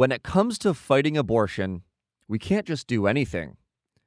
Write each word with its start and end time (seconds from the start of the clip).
when 0.00 0.12
it 0.12 0.22
comes 0.22 0.56
to 0.56 0.72
fighting 0.72 1.18
abortion, 1.18 1.82
we 2.26 2.38
can't 2.38 2.64
just 2.64 2.86
do 2.86 3.06
anything. 3.06 3.58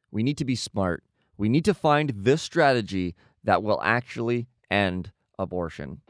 We 0.10 0.24
need 0.24 0.40
to 0.40 0.44
be 0.44 0.56
smart. 0.56 1.04
We 1.38 1.50
need 1.50 1.64
to 1.66 1.76
find 1.76 2.12
this 2.16 2.42
strategy 2.42 3.14
that 3.44 3.62
will 3.62 3.80
actually 3.84 4.48
end 4.72 5.12
abortion. 5.38 6.02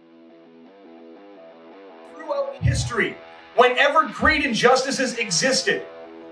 Throughout 2.15 2.55
history, 2.61 3.17
whenever 3.57 4.07
great 4.07 4.45
injustices 4.45 5.17
existed, 5.17 5.85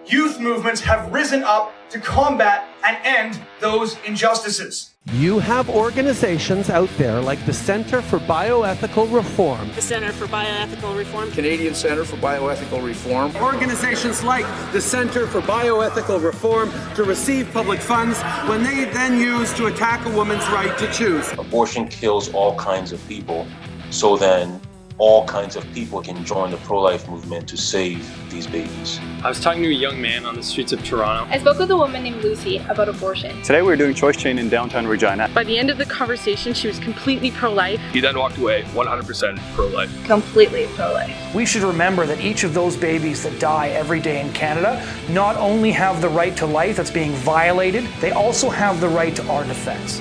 youth 0.06 0.40
movements 0.40 0.80
have 0.80 1.12
risen 1.12 1.44
up 1.44 1.74
to 1.90 2.00
combat 2.00 2.70
and 2.86 2.98
end 3.04 3.46
those 3.60 3.98
injustices. 4.06 4.91
You 5.08 5.40
have 5.40 5.68
organizations 5.68 6.70
out 6.70 6.90
there 6.98 7.20
like 7.20 7.44
the 7.48 7.54
Center 7.54 8.04
for 8.04 8.20
Bioethical 8.20 9.12
Reform, 9.12 9.72
the 9.74 9.82
Center 9.82 10.12
for 10.12 10.28
Bioethical 10.28 10.96
Reform, 10.96 11.32
Canadian 11.32 11.74
Center 11.74 12.06
for 12.06 12.18
Bioethical 12.18 12.86
Reform, 12.86 13.36
organizations 13.38 14.24
like 14.24 14.46
the 14.72 14.80
Center 14.80 15.26
for 15.26 15.42
Bioethical 15.42 16.24
Reform 16.24 16.72
to 16.94 17.04
receive 17.04 17.52
public 17.52 17.80
funds 17.80 18.22
when 18.48 18.64
they 18.64 18.86
then 18.86 19.20
use 19.20 19.52
to 19.56 19.66
attack 19.66 20.06
a 20.06 20.10
woman's 20.16 20.48
right 20.50 20.78
to 20.78 20.90
choose. 20.94 21.32
Abortion 21.34 21.88
kills 21.88 22.32
all 22.34 22.56
kinds 22.56 22.92
of 22.92 23.06
people, 23.08 23.48
so 23.90 24.16
then 24.16 24.62
all 25.02 25.26
kinds 25.26 25.56
of 25.56 25.66
people 25.74 26.00
can 26.00 26.24
join 26.24 26.52
the 26.52 26.58
pro-life 26.58 27.10
movement 27.10 27.50
to 27.50 27.58
save 27.58 28.08
these 28.30 28.46
babies. 28.46 29.00
I 29.24 29.30
was 29.30 29.40
talking 29.40 29.64
to 29.64 29.68
a 29.68 29.72
young 29.72 30.00
man 30.00 30.28
on 30.28 30.36
the 30.36 30.44
streets 30.44 30.74
of 30.74 30.84
Toronto. 30.84 31.28
I 31.34 31.40
spoke 31.40 31.58
with 31.58 31.72
a 31.72 31.76
woman 31.76 32.04
named 32.04 32.24
Lucy 32.24 32.58
about 32.70 32.88
abortion. 32.88 33.42
Today 33.42 33.64
we 33.64 33.70
were 33.70 33.76
doing 33.76 33.96
Choice 33.96 34.16
Chain 34.16 34.38
in 34.38 34.48
downtown 34.48 34.86
Regina. 34.86 35.28
By 35.34 35.44
the 35.44 35.58
end 35.58 35.72
of 35.72 35.80
the 35.80 35.88
conversation, 35.88 36.54
she 36.54 36.68
was 36.68 36.78
completely 36.78 37.32
pro-life. 37.32 37.82
He 37.92 38.00
then 38.00 38.16
walked 38.16 38.38
away 38.38 38.62
100% 38.62 39.40
pro-life. 39.56 40.06
Completely 40.06 40.68
pro-life. 40.76 41.34
We 41.34 41.48
should 41.48 41.64
remember 41.64 42.06
that 42.06 42.22
each 42.22 42.44
of 42.44 42.54
those 42.54 42.78
babies 42.78 43.24
that 43.24 43.40
die 43.40 43.70
every 43.70 44.02
day 44.02 44.22
in 44.22 44.32
Canada 44.34 44.88
not 45.10 45.36
only 45.36 45.72
have 45.72 46.00
the 46.04 46.10
right 46.10 46.38
to 46.38 46.46
life 46.46 46.78
that's 46.78 46.92
being 46.92 47.14
violated, 47.14 47.86
they 48.02 48.12
also 48.12 48.52
have 48.52 48.80
the 48.80 48.90
right 48.90 49.16
to 49.16 49.28
our 49.32 49.46
defense. 49.46 50.00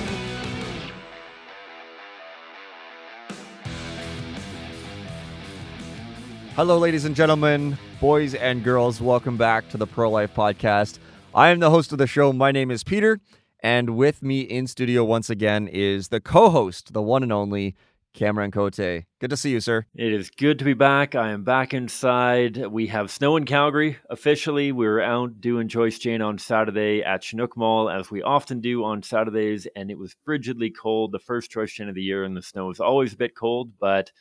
Hello, 6.61 6.77
ladies 6.77 7.05
and 7.05 7.15
gentlemen, 7.15 7.75
boys 7.99 8.35
and 8.35 8.63
girls. 8.63 9.01
Welcome 9.01 9.35
back 9.35 9.67
to 9.69 9.77
the 9.77 9.87
Pro 9.87 10.11
Life 10.11 10.35
Podcast. 10.35 10.99
I 11.33 11.49
am 11.49 11.59
the 11.59 11.71
host 11.71 11.91
of 11.91 11.97
the 11.97 12.05
show. 12.05 12.31
My 12.31 12.51
name 12.51 12.69
is 12.69 12.83
Pieter, 12.83 13.19
and 13.63 13.97
with 13.97 14.21
me 14.21 14.41
in 14.41 14.67
studio 14.67 15.03
once 15.03 15.31
again 15.31 15.67
is 15.67 16.09
the 16.09 16.21
co 16.21 16.51
host, 16.51 16.93
the 16.93 17.01
one 17.01 17.23
and 17.23 17.33
only 17.33 17.75
Cameron 18.13 18.51
Cote. 18.51 18.75
Good 18.75 19.29
to 19.31 19.35
see 19.35 19.49
you, 19.49 19.59
sir. 19.59 19.87
It 19.95 20.13
is 20.13 20.29
good 20.29 20.59
to 20.59 20.65
be 20.65 20.75
back. 20.75 21.15
I 21.15 21.31
am 21.31 21.43
back 21.43 21.73
inside. 21.73 22.57
We 22.67 22.85
have 22.87 23.09
snow 23.09 23.37
in 23.37 23.45
Calgary 23.45 23.97
officially. 24.11 24.71
We 24.71 24.85
were 24.85 25.01
out 25.01 25.41
doing 25.41 25.67
Choice 25.67 25.97
Chain 25.97 26.21
on 26.21 26.37
Saturday 26.37 27.01
at 27.01 27.23
Chinook 27.23 27.57
Mall, 27.57 27.89
as 27.89 28.11
we 28.11 28.21
often 28.21 28.61
do 28.61 28.83
on 28.83 29.01
Saturdays, 29.01 29.67
and 29.75 29.89
it 29.89 29.97
was 29.97 30.15
frigidly 30.27 30.71
cold. 30.79 31.11
The 31.11 31.17
first 31.17 31.49
Choice 31.49 31.71
Chain 31.71 31.89
of 31.89 31.95
the 31.95 32.03
year, 32.03 32.23
and 32.23 32.37
the 32.37 32.43
snow 32.43 32.69
is 32.69 32.79
always 32.79 33.13
a 33.13 33.17
bit 33.17 33.35
cold, 33.35 33.71
but 33.79 34.11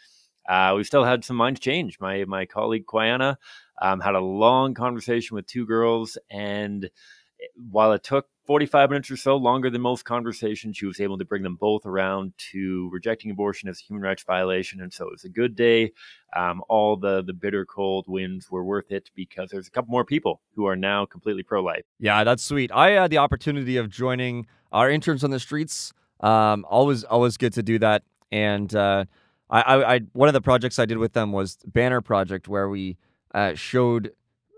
uh, 0.48 0.74
we 0.76 0.84
still 0.84 1.04
had 1.04 1.24
some 1.24 1.36
minds 1.36 1.60
change. 1.60 1.98
My 2.00 2.24
my 2.24 2.46
colleague 2.46 2.86
Quiana 2.86 3.36
um, 3.80 4.00
had 4.00 4.14
a 4.14 4.20
long 4.20 4.74
conversation 4.74 5.34
with 5.34 5.46
two 5.46 5.66
girls, 5.66 6.18
and 6.30 6.84
eh, 6.84 7.46
while 7.70 7.92
it 7.92 8.02
took 8.02 8.26
45 8.50 8.90
minutes 8.90 9.10
or 9.12 9.16
so 9.16 9.36
longer 9.36 9.70
than 9.70 9.80
most 9.80 10.04
conversations, 10.04 10.76
she 10.76 10.84
was 10.84 11.00
able 11.00 11.16
to 11.18 11.24
bring 11.24 11.44
them 11.44 11.54
both 11.54 11.86
around 11.86 12.32
to 12.50 12.90
rejecting 12.92 13.30
abortion 13.30 13.68
as 13.68 13.80
a 13.80 13.84
human 13.84 14.02
rights 14.02 14.24
violation. 14.24 14.80
And 14.80 14.92
so 14.92 15.06
it 15.06 15.12
was 15.12 15.22
a 15.22 15.28
good 15.28 15.54
day. 15.54 15.92
Um, 16.34 16.60
all 16.68 16.96
the 16.96 17.22
the 17.22 17.32
bitter 17.32 17.64
cold 17.64 18.06
winds 18.08 18.50
were 18.50 18.64
worth 18.64 18.90
it 18.90 19.10
because 19.14 19.50
there's 19.50 19.68
a 19.68 19.70
couple 19.70 19.92
more 19.92 20.04
people 20.04 20.40
who 20.56 20.66
are 20.66 20.74
now 20.74 21.06
completely 21.06 21.44
pro 21.44 21.62
life. 21.62 21.84
Yeah, 22.00 22.24
that's 22.24 22.42
sweet. 22.42 22.72
I 22.72 22.90
had 22.90 23.12
the 23.12 23.18
opportunity 23.18 23.76
of 23.76 23.88
joining 23.88 24.48
our 24.72 24.90
interns 24.90 25.22
on 25.22 25.30
the 25.30 25.38
streets. 25.38 25.92
Um, 26.18 26.66
always 26.68 27.04
always 27.04 27.36
good 27.36 27.52
to 27.52 27.62
do 27.62 27.78
that, 27.78 28.02
and. 28.32 28.74
Uh, 28.74 29.04
I, 29.50 29.60
I, 29.60 29.94
I, 29.94 30.00
one 30.12 30.28
of 30.28 30.32
the 30.32 30.40
projects 30.40 30.78
I 30.78 30.86
did 30.86 30.98
with 30.98 31.12
them 31.12 31.32
was 31.32 31.58
banner 31.66 32.00
project 32.00 32.48
where 32.48 32.68
we 32.68 32.96
uh, 33.34 33.54
showed 33.54 34.12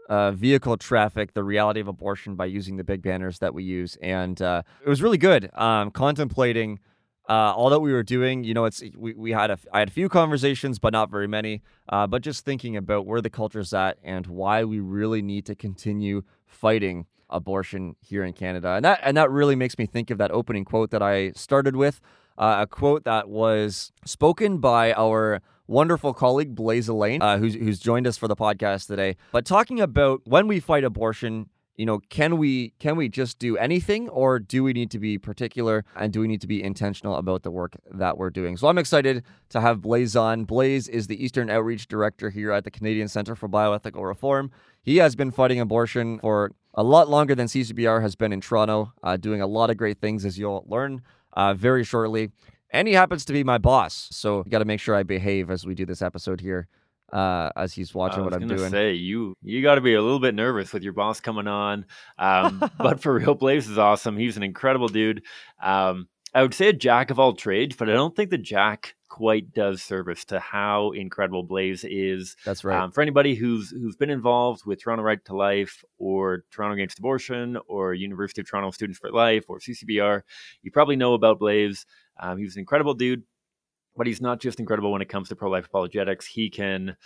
uh, 0.09 0.33
vehicle 0.33 0.77
traffic 0.77 1.33
the 1.33 1.45
reality 1.45 1.81
of 1.81 1.89
abortion 1.89 2.37
by 2.37 2.47
using 2.47 2.77
the 2.77 2.85
big 2.85 3.03
banners 3.03 3.39
that 3.39 3.55
we 3.55 3.65
use, 3.65 3.97
and 4.03 4.43
uh, 4.43 4.63
it 4.85 4.89
was 4.89 5.01
really 5.03 5.19
good. 5.19 5.51
Um, 5.55 5.91
contemplating 5.91 6.81
uh, 7.29 7.55
all 7.55 7.71
that 7.71 7.81
we 7.81 7.93
were 7.93 8.03
doing, 8.03 8.45
you 8.45 8.53
know, 8.53 8.65
it's 8.65 8.83
we, 8.97 9.15
we 9.15 9.33
had 9.33 9.51
a 9.51 9.59
I 9.73 9.79
had 9.79 9.89
a 9.89 9.93
few 9.93 10.09
conversations, 10.09 10.79
but 10.79 10.93
not 10.93 11.11
very 11.11 11.29
many. 11.29 11.63
Uh, 11.89 12.07
but 12.07 12.23
just 12.23 12.45
thinking 12.45 12.77
about 12.77 13.07
where 13.07 13.21
the 13.21 13.31
culture's 13.31 13.73
at 13.73 13.99
and 14.03 14.27
why 14.27 14.65
we 14.65 14.81
really 14.81 15.23
need 15.23 15.47
to 15.47 15.55
continue 15.55 16.23
fighting 16.47 17.07
abortion 17.31 17.97
here 18.01 18.25
in 18.25 18.33
Canada, 18.35 18.73
and 18.73 18.85
that 18.85 19.01
and 19.03 19.17
that 19.17 19.31
really 19.31 19.57
makes 19.57 19.79
me 19.79 19.87
think 19.87 20.11
of 20.11 20.19
that 20.19 20.31
opening 20.31 20.65
quote 20.65 20.91
that 20.91 21.03
I 21.03 21.31
started 21.33 21.77
with 21.77 22.01
uh, 22.39 22.59
a 22.61 22.67
quote 22.67 23.05
that 23.05 23.29
was 23.29 23.93
spoken 24.05 24.59
by 24.59 24.93
our 24.95 25.41
wonderful 25.67 26.13
colleague 26.13 26.55
Blaise 26.55 26.89
Alleyne, 26.89 27.23
uh, 27.23 27.39
who's 27.39 27.55
who's 27.55 27.81
joined 27.81 28.07
us 28.07 28.17
for 28.17 28.29
the 28.29 28.37
podcast 28.37 28.87
today. 28.87 29.17
But 29.33 29.45
talking 29.45 29.81
about 29.81 30.21
when 30.25 30.47
we 30.47 30.61
fight 30.61 30.85
abortion, 30.85 31.49
you 31.77 31.87
know, 31.87 32.01
can 32.11 32.37
we 32.37 32.75
can 32.79 32.97
we 32.97 33.09
just 33.09 33.39
do 33.39 33.57
anything, 33.57 34.09
or 34.09 34.39
do 34.39 34.63
we 34.63 34.73
need 34.73 34.91
to 34.91 34.99
be 34.99 35.19
particular 35.19 35.85
and 35.97 36.13
do 36.13 36.21
we 36.21 36.29
need 36.29 36.41
to 36.43 36.47
be 36.47 36.63
intentional 36.63 37.17
about 37.17 37.43
the 37.43 37.51
work 37.51 37.77
that 37.91 38.19
we're 38.19 38.31
doing? 38.31 38.57
So 38.57 38.69
I'm 38.69 38.79
excited 38.79 39.25
to 39.51 39.61
have 39.61 39.81
Blaise 39.81 40.15
on. 40.15 40.45
Blaise 40.45 40.89
is 40.89 41.07
the 41.07 41.23
Eastern 41.23 41.51
Outreach 41.51 41.89
Director 41.89 42.31
here 42.31 42.53
at 42.53 42.65
the 42.65 42.71
Canadian 42.71 43.09
Center 43.09 43.35
for 43.35 43.49
Bioethical 43.49 44.07
Reform. 44.07 44.51
He 44.83 44.99
has 44.99 45.17
been 45.17 45.31
fighting 45.31 45.61
abortion 45.61 46.19
for 46.19 46.53
a 46.75 46.83
lot 46.83 47.09
longer 47.09 47.35
than 47.35 47.47
CCBR 47.47 48.03
has 48.03 48.17
been 48.17 48.33
in 48.33 48.41
Toronto, 48.41 48.93
uh, 49.03 49.17
doing 49.17 49.41
a 49.41 49.47
lot 49.47 49.71
of 49.71 49.77
great 49.77 50.01
things, 50.01 50.25
as 50.25 50.39
you'll 50.39 50.65
learn 50.67 51.03
uh, 51.35 51.55
very 51.55 51.85
shortly. 51.85 52.31
And 52.71 52.89
he 52.89 52.95
happens 52.95 53.25
to 53.27 53.33
be 53.33 53.45
my 53.45 53.59
boss, 53.59 54.09
so 54.11 54.45
got 54.45 54.61
to 54.61 54.65
make 54.65 54.81
sure 54.81 54.95
I 54.95 55.03
behave 55.03 55.51
as 55.51 55.67
we 55.67 55.75
do 55.75 55.85
this 55.85 56.01
episode 56.01 56.41
here. 56.41 56.69
Uh, 57.13 57.51
as 57.57 57.75
he's 57.75 57.95
watching 57.95 58.25
what 58.25 58.33
I'm 58.33 58.49
doing. 58.49 58.71
Say 58.71 58.95
you 58.95 59.37
you 59.43 59.61
got 59.61 59.75
to 59.75 59.83
be 59.83 59.93
a 59.93 60.01
little 60.01 60.19
bit 60.19 60.35
nervous 60.35 60.73
with 60.73 60.83
your 60.83 60.95
boss 60.95 61.21
coming 61.21 61.47
on, 61.47 61.85
um, 62.19 62.65
but 62.79 63.03
for 63.03 63.13
real, 63.13 63.35
Blaise 63.35 63.69
is 63.69 63.77
awesome. 63.77 64.17
He's 64.17 64.39
an 64.39 64.43
incredible 64.43 64.89
dude. 64.89 65.23
Um, 65.63 66.09
I 66.35 66.41
would 66.41 66.55
say 66.55 66.69
a 66.69 66.73
jack 66.73 67.11
of 67.11 67.19
all 67.19 67.35
trades, 67.35 67.77
but 67.77 67.91
I 67.91 67.93
don't 67.93 68.17
think 68.17 68.31
the 68.31 68.39
jack 68.39 68.95
quite 69.13 69.53
does 69.53 69.83
service 69.83 70.25
to 70.25 70.41
how 70.41 70.91
incredible 70.93 71.43
Blaise 71.43 71.85
is. 71.85 72.35
That's 72.47 72.65
right. 72.65 72.81
Um, 72.81 72.93
for 72.93 73.03
anybody 73.03 73.35
who's 73.35 73.69
who's 73.71 73.95
been 73.95 74.09
involved 74.09 74.65
with 74.65 74.83
Toronto 74.83 75.05
Right 75.05 75.23
to 75.27 75.37
Life 75.37 75.85
or 75.99 76.45
Toronto 76.51 76.73
Against 76.73 76.99
Abortion 76.99 77.59
or 77.69 77.93
University 77.93 78.41
of 78.41 78.49
Toronto 78.49 78.71
Students 78.71 78.99
for 78.99 79.11
Life 79.11 79.45
or 79.49 79.59
CCBR, 79.59 80.23
you 80.63 80.71
probably 80.71 80.97
know 80.97 81.13
about 81.13 81.39
Blaise. 81.39 81.85
Um, 82.19 82.39
he 82.39 82.45
was 82.45 82.57
an 82.57 82.61
incredible 82.61 82.95
dude, 82.95 83.23
but 83.99 84.07
he's 84.07 84.23
not 84.23 84.41
just 84.41 84.59
incredible 84.59 84.91
when 84.91 85.03
it 85.03 85.11
comes 85.11 85.29
to 85.29 85.37
pro 85.37 85.51
life 85.51 85.67
apologetics. 85.67 86.25
He 86.25 86.49
can 86.49 86.97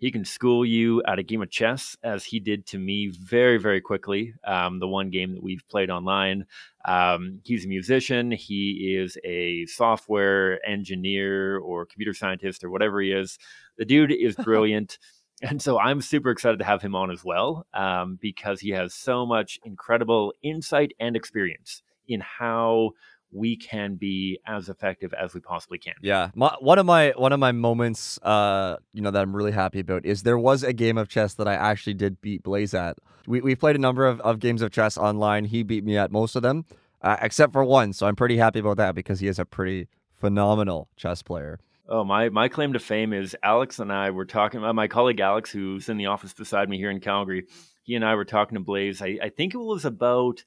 he 0.00 0.10
can 0.10 0.24
school 0.24 0.64
you 0.64 1.02
at 1.06 1.18
a 1.18 1.22
game 1.22 1.42
of 1.42 1.50
chess, 1.50 1.94
as 2.02 2.24
he 2.24 2.40
did 2.40 2.66
to 2.68 2.78
me 2.78 3.08
very, 3.08 3.58
very 3.58 3.82
quickly. 3.82 4.32
Um, 4.44 4.80
the 4.80 4.88
one 4.88 5.10
game 5.10 5.34
that 5.34 5.42
we've 5.42 5.62
played 5.68 5.90
online. 5.90 6.46
Um, 6.86 7.40
he's 7.44 7.66
a 7.66 7.68
musician. 7.68 8.30
He 8.30 8.96
is 8.98 9.18
a 9.24 9.66
software 9.66 10.66
engineer 10.66 11.58
or 11.58 11.84
computer 11.84 12.14
scientist 12.14 12.64
or 12.64 12.70
whatever 12.70 13.02
he 13.02 13.12
is. 13.12 13.38
The 13.76 13.84
dude 13.84 14.10
is 14.10 14.34
brilliant. 14.44 14.98
and 15.42 15.60
so 15.60 15.78
I'm 15.78 16.00
super 16.00 16.30
excited 16.30 16.60
to 16.60 16.64
have 16.64 16.80
him 16.80 16.94
on 16.94 17.10
as 17.10 17.22
well 17.22 17.66
um, 17.74 18.18
because 18.22 18.58
he 18.58 18.70
has 18.70 18.94
so 18.94 19.26
much 19.26 19.60
incredible 19.64 20.32
insight 20.42 20.92
and 20.98 21.14
experience 21.14 21.82
in 22.08 22.20
how 22.20 22.92
we 23.32 23.56
can 23.56 23.94
be 23.94 24.40
as 24.46 24.68
effective 24.68 25.12
as 25.14 25.34
we 25.34 25.40
possibly 25.40 25.78
can. 25.78 25.94
Yeah, 26.02 26.30
my, 26.34 26.54
one 26.60 26.78
of 26.78 26.86
my 26.86 27.12
one 27.16 27.32
of 27.32 27.40
my 27.40 27.52
moments, 27.52 28.18
uh, 28.22 28.76
you 28.92 29.02
know, 29.02 29.10
that 29.10 29.22
I'm 29.22 29.34
really 29.34 29.52
happy 29.52 29.80
about 29.80 30.04
is 30.04 30.22
there 30.22 30.38
was 30.38 30.62
a 30.62 30.72
game 30.72 30.98
of 30.98 31.08
chess 31.08 31.34
that 31.34 31.46
I 31.48 31.54
actually 31.54 31.94
did 31.94 32.20
beat 32.20 32.42
Blaise 32.42 32.74
at. 32.74 32.98
We 33.26 33.40
we 33.40 33.54
played 33.54 33.76
a 33.76 33.80
number 33.80 34.06
of, 34.06 34.20
of 34.20 34.38
games 34.40 34.62
of 34.62 34.70
chess 34.70 34.98
online. 34.98 35.44
He 35.44 35.62
beat 35.62 35.84
me 35.84 35.96
at 35.96 36.10
most 36.10 36.36
of 36.36 36.42
them, 36.42 36.64
uh, 37.02 37.16
except 37.20 37.52
for 37.52 37.64
one. 37.64 37.92
So 37.92 38.06
I'm 38.06 38.16
pretty 38.16 38.36
happy 38.36 38.58
about 38.58 38.76
that 38.78 38.94
because 38.94 39.20
he 39.20 39.28
is 39.28 39.38
a 39.38 39.44
pretty 39.44 39.88
phenomenal 40.16 40.88
chess 40.96 41.22
player. 41.22 41.60
Oh, 41.88 42.04
my 42.04 42.28
my 42.28 42.48
claim 42.48 42.72
to 42.74 42.78
fame 42.78 43.12
is 43.12 43.36
Alex 43.42 43.80
and 43.80 43.92
I 43.92 44.10
were 44.10 44.24
talking 44.24 44.58
about 44.58 44.74
my 44.74 44.86
colleague 44.86 45.20
Alex, 45.20 45.50
who's 45.50 45.88
in 45.88 45.96
the 45.96 46.06
office 46.06 46.32
beside 46.32 46.68
me 46.68 46.78
here 46.78 46.90
in 46.90 47.00
Calgary. 47.00 47.46
He 47.82 47.96
and 47.96 48.04
I 48.04 48.14
were 48.14 48.24
talking 48.24 48.54
to 48.54 48.60
Blaise. 48.60 49.02
I, 49.02 49.18
I 49.20 49.28
think 49.30 49.54
it 49.54 49.58
was 49.58 49.84
about 49.84 50.44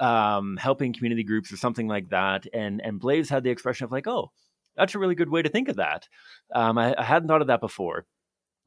um, 0.00 0.56
helping 0.56 0.92
community 0.92 1.24
groups 1.24 1.52
or 1.52 1.56
something 1.56 1.88
like 1.88 2.10
that. 2.10 2.46
And 2.52 2.80
and 2.82 3.00
Blaise 3.00 3.28
had 3.28 3.44
the 3.44 3.50
expression 3.50 3.84
of 3.84 3.92
like, 3.92 4.06
oh, 4.06 4.30
that's 4.76 4.94
a 4.94 4.98
really 4.98 5.14
good 5.14 5.30
way 5.30 5.42
to 5.42 5.48
think 5.48 5.68
of 5.68 5.76
that. 5.76 6.08
Um, 6.54 6.78
I, 6.78 6.94
I, 6.96 7.02
hadn't 7.02 7.28
thought 7.28 7.40
of 7.40 7.48
that 7.48 7.60
before. 7.60 8.06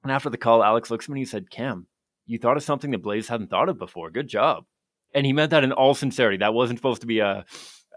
And 0.03 0.11
after 0.11 0.29
the 0.29 0.37
call, 0.37 0.63
Alex 0.63 0.91
looks 0.91 1.05
at 1.05 1.09
me 1.09 1.21
and 1.21 1.27
he 1.27 1.29
said, 1.29 1.49
Cam, 1.49 1.87
you 2.25 2.37
thought 2.37 2.57
of 2.57 2.63
something 2.63 2.91
that 2.91 3.01
Blaise 3.01 3.27
hadn't 3.27 3.49
thought 3.49 3.69
of 3.69 3.79
before. 3.79 4.11
Good 4.11 4.27
job. 4.27 4.65
And 5.13 5.25
he 5.25 5.33
meant 5.33 5.51
that 5.51 5.63
in 5.63 5.71
all 5.71 5.93
sincerity. 5.93 6.37
That 6.37 6.53
wasn't 6.53 6.79
supposed 6.79 7.01
to 7.01 7.07
be 7.07 7.19
a 7.19 7.45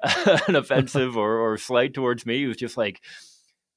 an 0.46 0.56
offensive 0.56 1.16
or, 1.16 1.38
or 1.38 1.56
slight 1.56 1.94
towards 1.94 2.26
me. 2.26 2.44
It 2.44 2.48
was 2.48 2.56
just 2.56 2.76
like, 2.76 3.00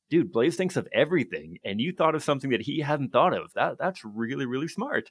dude, 0.10 0.32
Blaise 0.32 0.56
thinks 0.56 0.76
of 0.76 0.88
everything, 0.94 1.58
and 1.64 1.80
you 1.80 1.94
thought 1.94 2.16
of 2.16 2.24
something 2.24 2.52
that 2.52 2.62
he 2.62 2.80
hadn't 2.80 3.12
thought 3.12 3.34
of. 3.34 3.52
That 3.54 3.78
that's 3.78 4.04
really 4.04 4.46
really 4.46 4.68
smart. 4.68 5.10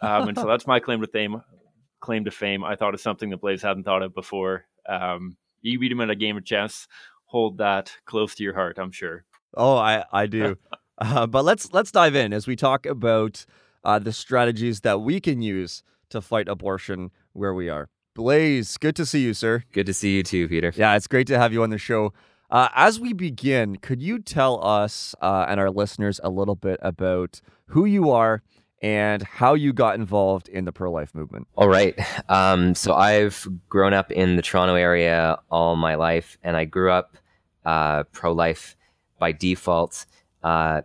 Um, 0.00 0.28
and 0.28 0.38
so 0.38 0.46
that's 0.48 0.66
my 0.66 0.80
claim 0.80 1.00
to 1.00 1.06
fame. 1.06 1.42
Claim 2.02 2.24
to 2.26 2.30
fame. 2.30 2.64
I 2.64 2.76
thought 2.76 2.92
of 2.92 3.00
something 3.00 3.30
that 3.30 3.40
Blaise 3.40 3.62
hadn't 3.62 3.84
thought 3.84 4.02
of 4.02 4.14
before. 4.14 4.66
Um, 4.88 5.36
you 5.62 5.78
beat 5.78 5.92
him 5.92 6.00
at 6.00 6.10
a 6.10 6.16
game 6.16 6.36
of 6.36 6.44
chess. 6.44 6.88
Hold 7.26 7.58
that 7.58 7.92
close 8.04 8.34
to 8.34 8.42
your 8.42 8.54
heart. 8.54 8.78
I'm 8.78 8.92
sure. 8.92 9.24
Oh, 9.54 9.76
I 9.76 10.04
I 10.12 10.26
do. 10.26 10.58
uh, 10.98 11.26
but 11.26 11.44
let's 11.44 11.72
let's 11.72 11.92
dive 11.92 12.14
in 12.14 12.32
as 12.32 12.46
we 12.46 12.56
talk 12.56 12.84
about 12.84 13.46
uh, 13.84 13.98
the 13.98 14.12
strategies 14.12 14.80
that 14.80 15.00
we 15.00 15.20
can 15.20 15.40
use 15.40 15.82
to 16.10 16.20
fight 16.20 16.48
abortion 16.48 17.10
where 17.32 17.54
we 17.54 17.70
are. 17.70 17.88
Blaise, 18.14 18.76
good 18.76 18.96
to 18.96 19.06
see 19.06 19.20
you, 19.20 19.32
sir. 19.32 19.62
Good 19.72 19.86
to 19.86 19.94
see 19.94 20.16
you 20.16 20.22
too, 20.22 20.48
Pieter. 20.48 20.72
Yeah, 20.76 20.94
it's 20.96 21.06
great 21.06 21.26
to 21.28 21.38
have 21.38 21.52
you 21.52 21.62
on 21.62 21.70
the 21.70 21.78
show. 21.78 22.12
Uh, 22.50 22.68
as 22.74 23.00
we 23.00 23.14
begin, 23.14 23.76
could 23.76 24.02
you 24.02 24.18
tell 24.18 24.62
us 24.62 25.14
uh, 25.22 25.46
and 25.48 25.58
our 25.58 25.70
listeners 25.70 26.20
a 26.22 26.28
little 26.28 26.56
bit 26.56 26.78
about 26.82 27.40
who 27.68 27.86
you 27.86 28.10
are 28.10 28.42
and 28.82 29.22
how 29.22 29.54
you 29.54 29.72
got 29.72 29.94
involved 29.94 30.48
in 30.48 30.64
the 30.64 30.72
pro 30.72 30.90
life 30.90 31.14
movement? 31.14 31.46
All 31.56 31.68
right. 31.68 31.98
Um, 32.28 32.74
so 32.74 32.94
I've 32.94 33.46
grown 33.68 33.94
up 33.94 34.10
in 34.10 34.36
the 34.36 34.42
Toronto 34.42 34.74
area 34.74 35.38
all 35.50 35.76
my 35.76 35.94
life, 35.94 36.36
and 36.42 36.56
I 36.56 36.64
grew 36.64 36.90
up 36.90 37.16
uh, 37.64 38.02
pro 38.04 38.32
life 38.32 38.76
by 39.18 39.32
default. 39.32 40.06
Uh, 40.42 40.82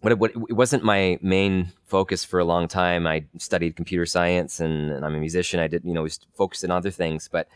what 0.00 0.12
it, 0.12 0.18
what 0.18 0.30
it, 0.30 0.52
wasn't 0.52 0.84
my 0.84 1.18
main 1.22 1.72
focus 1.84 2.24
for 2.24 2.38
a 2.38 2.44
long 2.44 2.68
time. 2.68 3.06
I 3.06 3.24
studied 3.38 3.76
computer 3.76 4.06
science 4.06 4.60
and, 4.60 4.90
and 4.90 5.04
I'm 5.04 5.14
a 5.14 5.18
musician. 5.18 5.60
I 5.60 5.66
did, 5.66 5.84
you 5.84 5.92
know, 5.92 6.02
was 6.02 6.20
focused 6.34 6.64
on 6.64 6.70
other 6.70 6.90
things. 6.90 7.28
But 7.28 7.48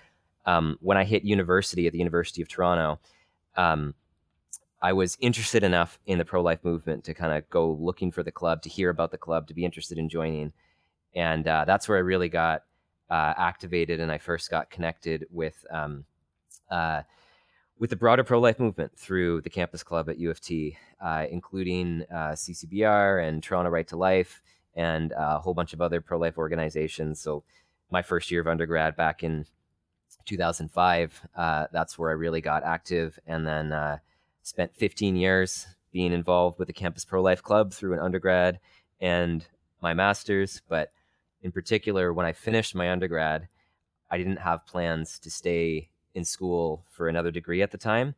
um, 0.47 0.79
when 0.81 0.97
I 0.97 1.05
hit 1.05 1.25
university 1.25 1.87
at 1.87 1.93
the 1.93 1.99
University 1.99 2.43
of 2.43 2.49
Toronto, 2.49 2.99
um, 3.57 3.95
I 4.83 4.93
was 4.93 5.17
interested 5.21 5.63
enough 5.63 5.99
in 6.07 6.19
the 6.19 6.25
pro 6.25 6.43
life 6.43 6.65
movement 6.65 7.05
to 7.05 7.15
kind 7.15 7.37
of 7.37 7.49
go 7.51 7.73
looking 7.73 8.11
for 8.11 8.23
the 8.23 8.33
club, 8.33 8.63
to 8.63 8.69
hear 8.69 8.89
about 8.89 9.11
the 9.11 9.19
club, 9.19 9.47
to 9.49 9.55
be 9.55 9.65
interested 9.65 9.99
in 9.99 10.09
joining. 10.09 10.53
And 11.15 11.47
uh, 11.47 11.65
that's 11.67 11.89
where 11.89 11.99
I 11.99 12.03
really 12.03 12.29
got 12.29 12.63
uh, 13.11 13.35
activated 13.37 14.01
and 14.01 14.11
I 14.11 14.19
first 14.19 14.51
got 14.51 14.71
connected 14.71 15.27
with. 15.31 15.65
Um, 15.71 16.05
uh, 16.71 17.03
with 17.79 17.89
the 17.89 17.97
broader 17.97 18.23
pro 18.23 18.39
life 18.39 18.61
movement 18.61 18.93
through 18.97 19.41
the 19.41 19.49
campus 19.49 19.83
club 19.83 20.11
at 20.11 20.19
U 20.19 20.31
of 20.31 20.39
T, 20.39 20.77
uh, 21.01 21.25
including 21.31 22.05
uh, 22.13 22.33
CCBR 22.33 23.27
and 23.27 23.43
Toronto 23.43 23.71
Right 23.71 23.89
to 23.89 23.97
Life 23.97 24.43
and 24.75 25.13
uh, 25.15 25.37
a 25.37 25.41
whole 25.41 25.55
bunch 25.55 25.73
of 25.73 25.81
other 25.81 26.03
pro 26.03 26.19
life 26.19 26.37
organizations. 26.37 27.21
So, 27.21 27.43
my 27.91 28.03
first 28.03 28.31
year 28.31 28.43
of 28.43 28.47
undergrad 28.47 28.97
back 28.97 29.25
in 29.25 29.47
2005, 30.27 31.27
uh, 31.35 31.67
that's 31.73 31.99
where 31.99 32.11
I 32.11 32.13
really 32.13 32.43
got 32.43 32.63
active, 32.63 33.19
and 33.27 33.45
then 33.45 33.73
spent 34.43 34.75
15 34.75 35.17
years 35.17 35.67
being 35.93 36.13
involved 36.13 36.59
with 36.59 36.69
the 36.69 36.75
Campus 36.75 37.05
Pro 37.05 37.23
Life 37.23 37.43
Club 37.43 37.73
through 37.73 37.95
an 37.95 37.99
undergrad 37.99 38.61
and 39.01 39.47
my 39.81 39.95
master's. 39.95 40.63
But 40.69 40.93
in 41.43 41.53
particular, 41.53 42.13
when 42.13 42.27
I 42.27 42.33
finished 42.33 42.75
my 42.75 42.91
undergrad, 42.91 43.49
I 44.11 44.19
didn't 44.19 44.39
have 44.39 44.67
plans 44.67 45.19
to 45.21 45.31
stay 45.31 45.89
in 46.15 46.25
school 46.25 46.85
for 46.91 47.09
another 47.09 47.31
degree 47.31 47.63
at 47.63 47.71
the 47.71 47.79
time. 47.79 48.15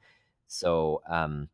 So 0.46 1.02
um, 1.08 1.48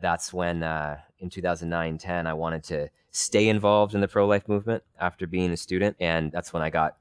that's 0.00 0.32
when 0.32 0.62
uh, 0.62 0.98
in 1.18 1.30
2009 1.30 1.98
10, 1.98 2.26
I 2.26 2.34
wanted 2.34 2.64
to 2.64 2.88
stay 3.10 3.48
involved 3.48 3.94
in 3.94 4.00
the 4.00 4.08
pro 4.08 4.26
life 4.26 4.48
movement 4.48 4.82
after 4.98 5.26
being 5.26 5.50
a 5.50 5.56
student. 5.56 5.96
And 6.00 6.30
that's 6.32 6.52
when 6.52 6.62
I 6.62 6.70
got 6.70 6.96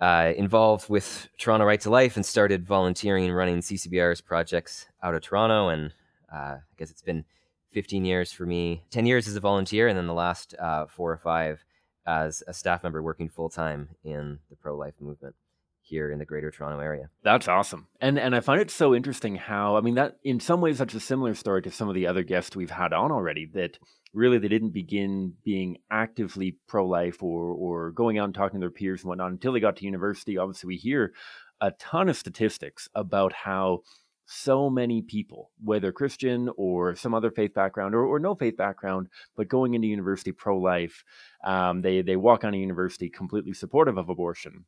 uh, 0.00 0.32
involved 0.36 0.88
with 0.88 1.28
Toronto 1.38 1.66
Right 1.66 1.80
to 1.82 1.90
Life 1.90 2.16
and 2.16 2.24
started 2.24 2.66
volunteering 2.66 3.24
and 3.24 3.36
running 3.36 3.60
CCBR's 3.60 4.20
projects 4.20 4.86
out 5.02 5.14
of 5.14 5.22
Toronto. 5.22 5.68
And 5.68 5.92
uh, 6.32 6.56
I 6.56 6.60
guess 6.76 6.90
it's 6.90 7.02
been 7.02 7.24
15 7.70 8.04
years 8.04 8.32
for 8.32 8.46
me, 8.46 8.84
10 8.90 9.06
years 9.06 9.28
as 9.28 9.36
a 9.36 9.40
volunteer, 9.40 9.88
and 9.88 9.98
then 9.98 10.06
the 10.06 10.14
last 10.14 10.54
uh, 10.58 10.86
four 10.86 11.12
or 11.12 11.18
five 11.18 11.64
as 12.06 12.42
a 12.46 12.54
staff 12.54 12.82
member 12.82 13.02
working 13.02 13.28
full 13.28 13.50
time 13.50 13.90
in 14.02 14.38
the 14.48 14.56
pro 14.56 14.74
life 14.74 14.94
movement 14.98 15.34
here 15.82 16.10
in 16.10 16.18
the 16.18 16.24
greater 16.24 16.50
Toronto 16.50 16.80
area. 16.80 17.08
That's 17.22 17.48
awesome. 17.48 17.88
And 18.00 18.18
and 18.18 18.34
I 18.34 18.40
find 18.40 18.60
it 18.60 18.70
so 18.70 18.94
interesting 18.94 19.36
how 19.36 19.76
I 19.76 19.80
mean 19.80 19.94
that 19.94 20.18
in 20.22 20.40
some 20.40 20.60
ways 20.60 20.78
that's 20.78 20.94
a 20.94 21.00
similar 21.00 21.34
story 21.34 21.62
to 21.62 21.70
some 21.70 21.88
of 21.88 21.94
the 21.94 22.06
other 22.06 22.22
guests 22.22 22.54
we've 22.54 22.70
had 22.70 22.92
on 22.92 23.10
already 23.10 23.46
that 23.54 23.78
really 24.12 24.38
they 24.38 24.48
didn't 24.48 24.70
begin 24.70 25.34
being 25.44 25.78
actively 25.90 26.56
pro-life 26.66 27.22
or 27.22 27.52
or 27.52 27.90
going 27.90 28.18
out 28.18 28.26
and 28.26 28.34
talking 28.34 28.60
to 28.60 28.64
their 28.64 28.70
peers 28.70 29.00
and 29.02 29.08
whatnot 29.08 29.30
until 29.30 29.52
they 29.52 29.60
got 29.60 29.76
to 29.76 29.84
university. 29.84 30.36
Obviously 30.36 30.68
we 30.68 30.76
hear 30.76 31.12
a 31.60 31.72
ton 31.72 32.08
of 32.08 32.16
statistics 32.16 32.88
about 32.94 33.32
how 33.32 33.82
so 34.30 34.68
many 34.68 35.00
people, 35.00 35.50
whether 35.64 35.90
Christian 35.90 36.50
or 36.58 36.94
some 36.94 37.14
other 37.14 37.30
faith 37.30 37.54
background 37.54 37.94
or, 37.94 38.04
or 38.04 38.18
no 38.18 38.34
faith 38.34 38.58
background, 38.58 39.08
but 39.36 39.48
going 39.48 39.72
into 39.72 39.88
university 39.88 40.32
pro 40.32 40.58
life, 40.58 41.02
um, 41.44 41.80
they, 41.80 42.02
they 42.02 42.16
walk 42.16 42.44
on 42.44 42.52
a 42.52 42.58
university 42.58 43.08
completely 43.08 43.54
supportive 43.54 43.96
of 43.96 44.10
abortion. 44.10 44.66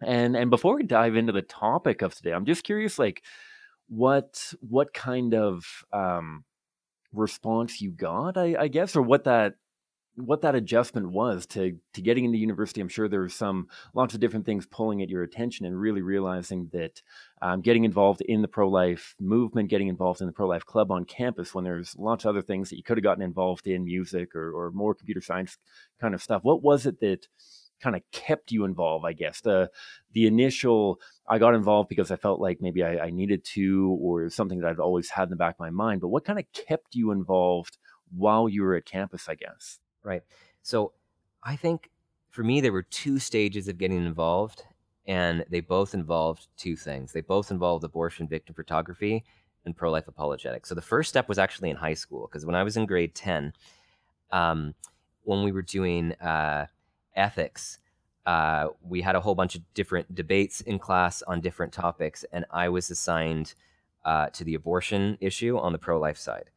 And 0.00 0.36
and 0.36 0.48
before 0.48 0.76
we 0.76 0.84
dive 0.84 1.16
into 1.16 1.32
the 1.32 1.42
topic 1.42 2.02
of 2.02 2.14
today, 2.14 2.32
I'm 2.32 2.44
just 2.44 2.64
curious, 2.64 2.98
like 2.98 3.22
what 3.88 4.52
what 4.60 4.92
kind 4.92 5.34
of 5.34 5.64
um, 5.92 6.44
response 7.12 7.80
you 7.80 7.90
got, 7.90 8.36
I, 8.36 8.54
I 8.58 8.68
guess, 8.68 8.96
or 8.96 9.02
what 9.02 9.24
that 9.24 9.54
what 10.16 10.42
that 10.42 10.54
adjustment 10.54 11.10
was 11.10 11.46
to 11.46 11.78
to 11.92 12.02
getting 12.02 12.24
into 12.24 12.38
university. 12.38 12.80
I'm 12.80 12.88
sure 12.88 13.08
there 13.08 13.20
were 13.20 13.28
some 13.28 13.68
lots 13.94 14.14
of 14.14 14.20
different 14.20 14.46
things 14.46 14.66
pulling 14.66 15.02
at 15.02 15.08
your 15.10 15.22
attention, 15.22 15.66
and 15.66 15.78
really 15.78 16.02
realizing 16.02 16.70
that 16.72 17.02
um, 17.42 17.60
getting 17.60 17.84
involved 17.84 18.20
in 18.22 18.42
the 18.42 18.48
pro 18.48 18.68
life 18.68 19.14
movement, 19.20 19.70
getting 19.70 19.88
involved 19.88 20.20
in 20.20 20.26
the 20.26 20.32
pro 20.32 20.46
life 20.46 20.64
club 20.64 20.90
on 20.90 21.04
campus, 21.04 21.54
when 21.54 21.64
there's 21.64 21.96
lots 21.98 22.24
of 22.24 22.30
other 22.30 22.42
things 22.42 22.70
that 22.70 22.76
you 22.76 22.82
could 22.82 22.96
have 22.96 23.04
gotten 23.04 23.22
involved 23.22 23.66
in, 23.66 23.84
music 23.84 24.34
or 24.34 24.52
or 24.52 24.70
more 24.70 24.94
computer 24.94 25.20
science 25.20 25.58
kind 26.00 26.14
of 26.14 26.22
stuff. 26.22 26.42
What 26.44 26.62
was 26.62 26.86
it 26.86 27.00
that 27.00 27.26
kind 27.80 27.96
of 27.96 28.02
kept 28.12 28.50
you 28.50 28.64
involved, 28.64 29.04
I 29.06 29.12
guess. 29.12 29.40
The 29.40 29.70
the 30.12 30.26
initial 30.26 31.00
I 31.28 31.38
got 31.38 31.54
involved 31.54 31.88
because 31.88 32.10
I 32.10 32.16
felt 32.16 32.40
like 32.40 32.58
maybe 32.60 32.82
I, 32.82 33.06
I 33.06 33.10
needed 33.10 33.44
to 33.54 33.98
or 34.00 34.30
something 34.30 34.60
that 34.60 34.68
I'd 34.70 34.78
always 34.78 35.10
had 35.10 35.24
in 35.24 35.30
the 35.30 35.36
back 35.36 35.56
of 35.56 35.60
my 35.60 35.70
mind. 35.70 36.00
But 36.00 36.08
what 36.08 36.24
kind 36.24 36.38
of 36.38 36.46
kept 36.52 36.94
you 36.94 37.10
involved 37.10 37.78
while 38.16 38.48
you 38.48 38.62
were 38.62 38.74
at 38.76 38.86
campus, 38.86 39.28
I 39.28 39.34
guess? 39.34 39.78
Right. 40.04 40.22
So 40.62 40.92
I 41.42 41.56
think 41.56 41.90
for 42.30 42.44
me 42.44 42.60
there 42.60 42.72
were 42.72 42.82
two 42.82 43.18
stages 43.18 43.68
of 43.68 43.78
getting 43.78 44.04
involved 44.04 44.62
and 45.06 45.44
they 45.50 45.60
both 45.60 45.94
involved 45.94 46.46
two 46.56 46.76
things. 46.76 47.12
They 47.12 47.20
both 47.20 47.50
involved 47.50 47.84
abortion 47.84 48.28
victim 48.28 48.54
photography 48.54 49.24
and 49.64 49.76
pro 49.76 49.90
life 49.90 50.08
apologetics. 50.08 50.68
So 50.68 50.74
the 50.74 50.82
first 50.82 51.08
step 51.08 51.28
was 51.28 51.38
actually 51.38 51.70
in 51.70 51.76
high 51.76 51.94
school 51.94 52.28
because 52.30 52.46
when 52.46 52.54
I 52.54 52.62
was 52.62 52.76
in 52.76 52.86
grade 52.86 53.14
10, 53.14 53.52
um, 54.30 54.74
when 55.22 55.42
we 55.42 55.52
were 55.52 55.62
doing 55.62 56.12
uh, 56.14 56.66
ethics, 57.16 57.78
uh, 58.26 58.68
we 58.82 59.00
had 59.02 59.16
a 59.16 59.20
whole 59.20 59.34
bunch 59.34 59.54
of 59.54 59.62
different 59.74 60.14
debates 60.14 60.60
in 60.60 60.78
class 60.78 61.22
on 61.22 61.40
different 61.40 61.72
topics, 61.72 62.24
and 62.32 62.44
I 62.50 62.68
was 62.68 62.90
assigned 62.90 63.54
uh, 64.04 64.28
to 64.30 64.44
the 64.44 64.54
abortion 64.54 65.18
issue 65.20 65.58
on 65.58 65.72
the 65.72 65.78
pro 65.78 65.98
life 65.98 66.18
side. 66.18 66.50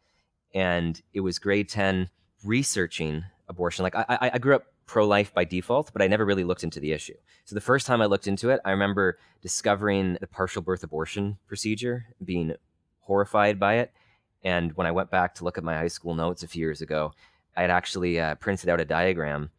And 0.54 1.02
it 1.14 1.22
was 1.22 1.40
grade 1.40 1.70
10 1.70 2.10
researching 2.44 3.24
abortion. 3.48 3.84
Like, 3.84 3.96
I, 3.96 4.32
I 4.34 4.38
grew 4.38 4.56
up 4.56 4.66
pro 4.86 5.06
life 5.06 5.34
by 5.34 5.44
default, 5.44 5.92
but 5.94 6.02
I 6.02 6.08
never 6.08 6.26
really 6.26 6.44
looked 6.44 6.64
into 6.64 6.80
the 6.80 6.92
issue. 6.94 7.16
So 7.46 7.56
the 7.56 7.62
first 7.62 7.86
time 7.86 8.02
I 8.02 8.06
looked 8.06 8.28
into 8.28 8.50
it, 8.50 8.62
I 8.64 8.72
remember 8.72 9.18
discovering 9.42 10.18
the 10.20 10.28
partial 10.28 10.62
birth 10.62 10.84
abortion 10.84 11.38
procedure, 11.48 12.06
being 12.24 12.54
horrified 13.02 13.60
by 13.60 13.76
it. 13.76 13.92
And 14.44 14.72
when 14.74 14.88
I 14.88 14.92
went 14.92 15.12
back 15.12 15.36
to 15.36 15.44
look 15.44 15.58
at 15.58 15.64
my 15.64 15.76
high 15.76 15.88
school 15.88 16.16
notes 16.16 16.44
a 16.44 16.48
few 16.48 16.62
years 16.62 16.82
ago, 16.82 17.14
I 17.56 17.62
had 17.62 17.72
actually 17.72 18.20
uh, 18.20 18.36
printed 18.36 18.70
out 18.70 18.80
a 18.80 18.86
diagram 18.86 19.50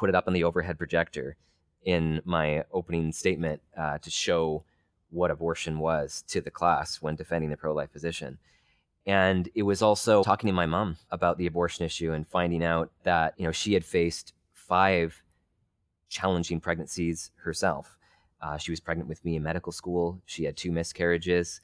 put 0.00 0.08
it 0.08 0.14
up 0.14 0.26
on 0.26 0.32
the 0.32 0.44
overhead 0.44 0.78
projector 0.78 1.36
in 1.84 2.22
my 2.24 2.64
opening 2.72 3.12
statement 3.12 3.60
uh, 3.76 3.98
to 3.98 4.10
show 4.10 4.64
what 5.10 5.30
abortion 5.30 5.78
was 5.78 6.24
to 6.26 6.40
the 6.40 6.50
class 6.50 7.02
when 7.02 7.16
defending 7.16 7.50
the 7.50 7.56
pro 7.56 7.74
life 7.74 7.92
position. 7.92 8.38
And 9.06 9.48
it 9.54 9.62
was 9.62 9.82
also 9.82 10.22
talking 10.22 10.48
to 10.48 10.52
my 10.52 10.66
mom 10.66 10.96
about 11.10 11.38
the 11.38 11.46
abortion 11.46 11.84
issue 11.84 12.12
and 12.12 12.28
finding 12.28 12.62
out 12.62 12.90
that, 13.04 13.34
you 13.38 13.44
know, 13.44 13.52
she 13.52 13.72
had 13.72 13.84
faced 13.84 14.34
five 14.52 15.22
challenging 16.08 16.60
pregnancies 16.60 17.30
herself. 17.42 17.96
Uh, 18.42 18.56
she 18.56 18.70
was 18.70 18.80
pregnant 18.80 19.08
with 19.08 19.24
me 19.24 19.36
in 19.36 19.42
medical 19.42 19.72
school. 19.72 20.20
She 20.26 20.44
had 20.44 20.56
two 20.56 20.72
miscarriages. 20.72 21.60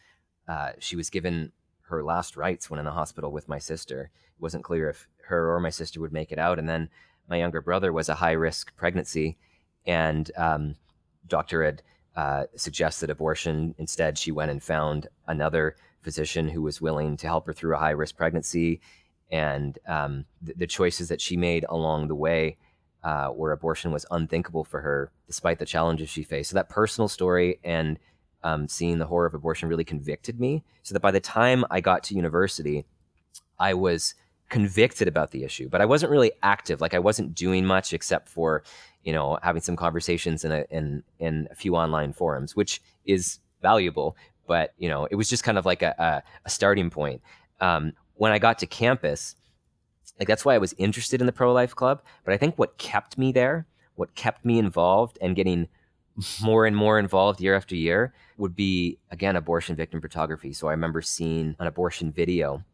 Uh, 0.48 0.70
she 0.78 0.96
was 0.96 1.10
given 1.10 1.52
her 1.88 2.02
last 2.02 2.36
rites 2.36 2.70
when 2.70 2.78
in 2.78 2.84
the 2.84 2.92
hospital 2.92 3.30
with 3.30 3.48
my 3.48 3.58
sister. 3.58 4.10
It 4.14 4.42
wasn't 4.42 4.64
clear 4.64 4.88
if 4.90 5.08
her 5.28 5.54
or 5.54 5.60
my 5.60 5.70
sister 5.70 6.00
would 6.00 6.12
make 6.12 6.32
it 6.32 6.38
out. 6.38 6.58
And 6.58 6.68
then 6.68 6.88
my 7.28 7.36
younger 7.36 7.60
brother 7.60 7.92
was 7.92 8.08
a 8.08 8.14
high 8.14 8.32
risk 8.32 8.74
pregnancy, 8.76 9.36
and 9.86 10.30
um, 10.36 10.76
doctor 11.26 11.64
had 11.64 11.82
uh, 12.14 12.44
suggested 12.54 13.10
abortion. 13.10 13.74
Instead, 13.78 14.16
she 14.16 14.30
went 14.30 14.50
and 14.50 14.62
found 14.62 15.08
another 15.26 15.76
physician 16.00 16.48
who 16.48 16.62
was 16.62 16.80
willing 16.80 17.16
to 17.18 17.26
help 17.26 17.46
her 17.46 17.52
through 17.52 17.74
a 17.74 17.78
high 17.78 17.90
risk 17.90 18.16
pregnancy. 18.16 18.80
And 19.30 19.78
um, 19.88 20.24
th- 20.44 20.56
the 20.56 20.66
choices 20.66 21.08
that 21.08 21.20
she 21.20 21.36
made 21.36 21.64
along 21.68 22.08
the 22.08 22.14
way, 22.14 22.56
uh, 23.02 23.28
where 23.28 23.52
abortion 23.52 23.92
was 23.92 24.06
unthinkable 24.10 24.64
for 24.64 24.80
her, 24.80 25.10
despite 25.26 25.58
the 25.58 25.66
challenges 25.66 26.08
she 26.08 26.22
faced. 26.22 26.50
So 26.50 26.54
that 26.54 26.68
personal 26.68 27.08
story 27.08 27.58
and 27.64 27.98
um, 28.42 28.68
seeing 28.68 28.98
the 28.98 29.06
horror 29.06 29.26
of 29.26 29.34
abortion 29.34 29.68
really 29.68 29.84
convicted 29.84 30.38
me. 30.38 30.62
So 30.82 30.92
that 30.92 31.00
by 31.00 31.10
the 31.10 31.20
time 31.20 31.64
I 31.70 31.80
got 31.80 32.04
to 32.04 32.14
university, 32.14 32.84
I 33.58 33.74
was 33.74 34.14
convicted 34.48 35.08
about 35.08 35.32
the 35.32 35.42
issue, 35.42 35.68
but 35.68 35.80
I 35.80 35.86
wasn't 35.86 36.12
really 36.12 36.32
active. 36.42 36.80
Like 36.80 36.94
I 36.94 37.00
wasn't 37.00 37.34
doing 37.34 37.64
much 37.64 37.92
except 37.92 38.28
for, 38.28 38.62
you 39.02 39.12
know, 39.12 39.38
having 39.42 39.62
some 39.62 39.76
conversations 39.76 40.44
in 40.44 40.52
a 40.52 40.64
in 40.70 41.02
in 41.18 41.48
a 41.50 41.54
few 41.54 41.74
online 41.74 42.12
forums, 42.12 42.54
which 42.54 42.80
is 43.04 43.40
valuable. 43.62 44.16
But 44.46 44.74
you 44.78 44.88
know, 44.88 45.06
it 45.10 45.14
was 45.16 45.28
just 45.28 45.44
kind 45.44 45.58
of 45.58 45.66
like 45.66 45.82
a, 45.82 45.94
a, 45.98 46.22
a 46.44 46.50
starting 46.50 46.90
point. 46.90 47.22
Um, 47.60 47.92
when 48.14 48.32
I 48.32 48.38
got 48.38 48.58
to 48.60 48.66
campus, 48.66 49.36
like 50.18 50.28
that's 50.28 50.44
why 50.44 50.54
I 50.54 50.58
was 50.58 50.74
interested 50.78 51.20
in 51.20 51.26
the 51.26 51.32
pro 51.32 51.52
life 51.52 51.74
club. 51.74 52.02
But 52.24 52.34
I 52.34 52.36
think 52.36 52.58
what 52.58 52.78
kept 52.78 53.18
me 53.18 53.32
there, 53.32 53.66
what 53.96 54.14
kept 54.14 54.44
me 54.44 54.58
involved 54.58 55.18
and 55.20 55.36
getting 55.36 55.68
more 56.42 56.64
and 56.66 56.74
more 56.74 56.98
involved 56.98 57.40
year 57.40 57.54
after 57.54 57.76
year 57.76 58.14
would 58.38 58.56
be 58.56 58.98
again 59.10 59.36
abortion 59.36 59.76
victim 59.76 60.00
photography. 60.00 60.52
So 60.52 60.68
I 60.68 60.70
remember 60.70 61.02
seeing 61.02 61.56
an 61.58 61.66
abortion 61.66 62.12
video 62.12 62.64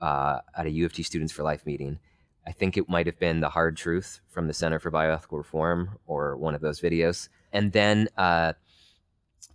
uh, 0.00 0.40
at 0.56 0.66
a 0.66 0.70
U 0.70 0.86
of 0.86 0.92
T 0.92 1.02
Students 1.02 1.32
for 1.32 1.42
Life 1.42 1.66
meeting. 1.66 1.98
I 2.46 2.52
think 2.52 2.76
it 2.76 2.88
might 2.88 3.06
have 3.06 3.18
been 3.18 3.40
the 3.40 3.48
hard 3.48 3.76
truth 3.76 4.20
from 4.28 4.46
the 4.46 4.54
Center 4.54 4.78
for 4.78 4.90
Bioethical 4.92 5.36
Reform 5.36 5.98
or 6.06 6.36
one 6.36 6.54
of 6.54 6.60
those 6.60 6.80
videos, 6.80 7.28
and 7.52 7.72
then 7.72 8.08
uh, 8.16 8.52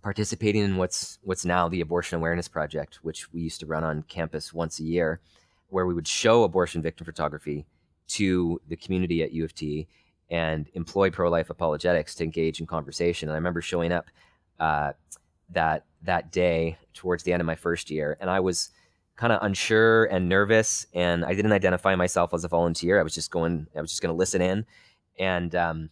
participating 0.02 0.62
in 0.62 0.76
what's 0.76 1.18
what's 1.22 1.44
now 1.44 1.68
the 1.68 1.80
Abortion 1.80 2.16
Awareness 2.16 2.48
Project, 2.48 2.98
which 3.02 3.32
we 3.32 3.40
used 3.40 3.60
to 3.60 3.66
run 3.66 3.84
on 3.84 4.02
campus 4.02 4.52
once 4.52 4.80
a 4.80 4.84
year, 4.84 5.20
where 5.68 5.86
we 5.86 5.94
would 5.94 6.08
show 6.08 6.42
abortion 6.42 6.82
victim 6.82 7.04
photography 7.04 7.64
to 8.08 8.60
the 8.68 8.76
community 8.76 9.22
at 9.22 9.32
U 9.32 9.44
of 9.44 9.54
T 9.54 9.88
and 10.30 10.68
employ 10.74 11.10
pro-life 11.10 11.50
apologetics 11.50 12.14
to 12.16 12.24
engage 12.24 12.60
in 12.60 12.66
conversation. 12.66 13.28
And 13.28 13.34
I 13.34 13.38
remember 13.38 13.62
showing 13.62 13.92
up 13.92 14.06
uh, 14.58 14.92
that 15.50 15.84
that 16.02 16.32
day 16.32 16.78
towards 16.94 17.22
the 17.22 17.32
end 17.32 17.40
of 17.40 17.46
my 17.46 17.54
first 17.54 17.90
year, 17.90 18.16
and 18.20 18.28
I 18.28 18.40
was 18.40 18.70
kind 19.16 19.32
of 19.32 19.42
unsure 19.42 20.06
and 20.06 20.28
nervous, 20.28 20.86
and 20.94 21.24
I 21.24 21.34
didn't 21.34 21.52
identify 21.52 21.94
myself 21.94 22.34
as 22.34 22.44
a 22.44 22.48
volunteer. 22.48 22.98
I 22.98 23.02
was 23.02 23.14
just 23.14 23.30
going, 23.30 23.68
I 23.76 23.80
was 23.80 23.90
just 23.90 24.02
going 24.02 24.12
to 24.12 24.18
listen 24.18 24.42
in 24.42 24.66
and 25.18 25.54
um, 25.54 25.90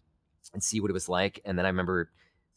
and 0.53 0.63
see 0.63 0.81
what 0.81 0.91
it 0.91 0.95
was 0.95 1.09
like. 1.09 1.41
And 1.45 1.57
then 1.57 1.65
I 1.65 1.69
remember 1.69 2.11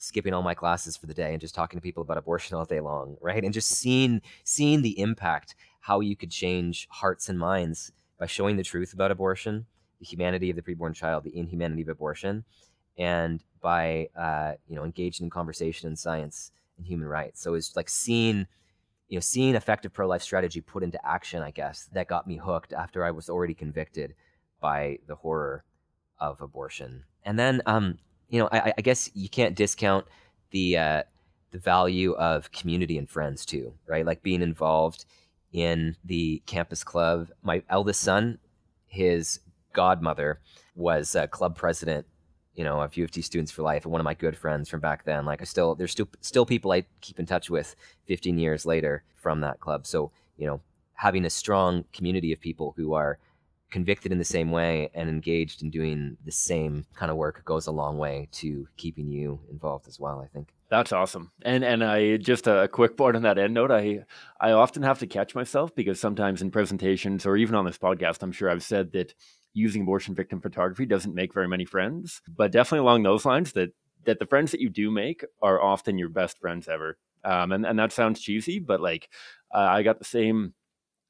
skipping 0.04 0.34
all 0.34 0.44
my 0.44 0.54
classes 0.54 0.98
for 0.98 1.06
the 1.06 1.14
day 1.14 1.32
and 1.32 1.40
just 1.40 1.56
talking 1.56 1.78
to 1.78 1.82
people 1.82 2.04
about 2.04 2.18
abortion 2.18 2.58
all 2.58 2.66
day 2.66 2.82
long, 2.82 3.16
right? 3.22 3.42
And 3.42 3.54
just 3.54 3.70
seeing 3.70 4.22
seeing 4.44 4.82
the 4.82 5.00
impact, 5.00 5.56
how 5.80 6.02
you 6.02 6.18
could 6.18 6.30
change 6.30 6.88
hearts 6.92 7.30
and 7.30 7.40
minds 7.40 7.94
by 8.20 8.26
showing 8.26 8.58
the 8.58 8.64
truth 8.64 8.94
about 8.94 9.12
abortion, 9.12 9.66
the 10.00 10.06
humanity 10.06 10.50
of 10.50 10.58
the 10.58 10.62
preborn 10.62 10.94
child, 10.94 11.24
the 11.24 11.38
inhumanity 11.38 11.84
of 11.84 11.88
abortion, 11.88 12.44
and 12.98 13.46
by 13.62 14.10
uh, 14.20 14.54
you 14.68 14.76
know 14.76 14.84
engaging 14.84 15.26
in 15.26 15.30
conversation 15.30 15.88
and 15.88 15.98
science 15.98 16.52
and 16.78 16.86
human 16.86 17.08
rights. 17.08 17.42
So 17.42 17.54
it's 17.54 17.74
like 17.78 17.88
seeing 17.88 18.46
you 19.08 19.16
know 19.16 19.22
seeing 19.22 19.56
effective 19.56 19.94
pro-life 19.94 20.22
strategy 20.22 20.60
put 20.60 20.84
into 20.84 21.00
action. 21.08 21.42
I 21.42 21.52
guess 21.52 21.90
that 21.94 22.10
got 22.10 22.28
me 22.28 22.36
hooked 22.36 22.74
after 22.74 23.06
I 23.06 23.12
was 23.12 23.30
already 23.30 23.54
convicted 23.54 24.16
by 24.60 25.00
the 25.08 25.16
horror 25.16 25.64
of 26.20 26.42
abortion. 26.42 27.06
And 27.24 27.40
then 27.40 27.62
um, 27.66 28.00
you 28.34 28.40
know, 28.40 28.50
I, 28.52 28.74
I 28.76 28.82
guess 28.82 29.12
you 29.14 29.30
can't 29.30 29.54
discount 29.56 30.08
the 30.50 30.76
uh, 30.76 31.04
the 31.52 31.60
value 31.60 32.14
of 32.14 32.52
community 32.52 32.98
and 32.98 33.08
friends 33.08 33.46
too, 33.46 33.76
right? 33.86 34.08
Like 34.08 34.24
being 34.24 34.42
involved 34.42 35.06
in 35.52 35.96
the 36.04 36.42
campus 36.48 36.84
club. 36.84 37.30
My 37.44 37.62
eldest 37.70 38.02
son, 38.02 38.40
his 38.88 39.40
godmother 39.72 40.40
was 40.76 41.14
a 41.14 41.28
club 41.28 41.56
president, 41.56 42.08
you 42.56 42.64
know, 42.64 42.82
of 42.82 42.98
U 42.98 43.04
of 43.04 43.12
T 43.12 43.22
Students 43.22 43.52
for 43.52 43.62
Life, 43.62 43.86
and 43.86 43.92
one 43.92 44.02
of 44.02 44.06
my 44.06 44.16
good 44.16 44.36
friends 44.36 44.68
from 44.68 44.80
back 44.80 45.06
then. 45.06 45.28
Like 45.28 45.42
I 45.42 45.46
still, 45.46 45.76
there's 45.76 45.92
still 45.92 46.10
still 46.22 46.48
people 46.48 46.72
I 46.72 46.86
keep 47.02 47.20
in 47.20 47.28
touch 47.28 47.52
with 47.52 47.76
15 48.08 48.40
years 48.40 48.66
later 48.66 49.04
from 49.16 49.42
that 49.42 49.60
club. 49.60 49.86
So 49.86 50.12
you 50.38 50.48
know, 50.48 50.60
having 50.96 51.24
a 51.24 51.30
strong 51.30 51.86
community 51.94 52.34
of 52.34 52.40
people 52.40 52.74
who 52.78 52.96
are 52.96 53.20
convicted 53.74 54.12
in 54.12 54.20
the 54.20 54.24
same 54.24 54.52
way 54.52 54.88
and 54.94 55.10
engaged 55.10 55.64
in 55.64 55.72
doing 55.72 56.16
the 56.26 56.32
same 56.32 56.86
kind 56.94 57.10
of 57.10 57.18
work 57.18 57.44
goes 57.44 57.66
a 57.66 57.72
long 57.72 57.98
way 57.98 58.30
to 58.32 58.68
keeping 58.78 59.10
you 59.10 59.40
involved 59.50 59.88
as 59.88 60.00
well 60.00 60.22
i 60.24 60.28
think. 60.28 60.54
That's 60.70 60.92
awesome. 60.92 61.32
And 61.42 61.64
and 61.64 61.84
i 61.84 62.18
just 62.18 62.46
a 62.46 62.70
quick 62.72 62.96
part 62.96 63.16
on 63.16 63.24
that 63.24 63.40
end 63.40 63.56
note 63.56 63.72
i 63.72 64.06
i 64.40 64.52
often 64.52 64.84
have 64.84 65.00
to 65.00 65.08
catch 65.08 65.34
myself 65.34 65.74
because 65.74 66.00
sometimes 66.00 66.44
in 66.44 66.52
presentations 66.52 67.26
or 67.26 67.36
even 67.36 67.56
on 67.56 67.66
this 67.66 67.80
podcast 67.80 68.22
i'm 68.22 68.32
sure 68.32 68.48
i've 68.48 68.62
said 68.62 68.92
that 68.92 69.16
using 69.54 69.82
abortion 69.82 70.14
victim 70.14 70.40
photography 70.40 70.86
doesn't 70.86 71.16
make 71.16 71.34
very 71.34 71.48
many 71.48 71.66
friends 71.66 72.22
but 72.28 72.52
definitely 72.52 72.86
along 72.86 73.02
those 73.02 73.26
lines 73.26 73.54
that 73.54 73.74
that 74.06 74.20
the 74.20 74.28
friends 74.28 74.52
that 74.52 74.62
you 74.62 74.70
do 74.70 74.92
make 74.92 75.26
are 75.42 75.60
often 75.62 75.98
your 75.98 76.10
best 76.10 76.38
friends 76.38 76.68
ever. 76.68 76.98
Um, 77.24 77.54
and, 77.54 77.66
and 77.66 77.80
that 77.80 77.92
sounds 77.92 78.22
cheesy 78.22 78.60
but 78.60 78.82
like 78.82 79.10
uh, 79.52 79.70
i 79.78 79.82
got 79.82 79.98
the 79.98 80.06
same 80.06 80.54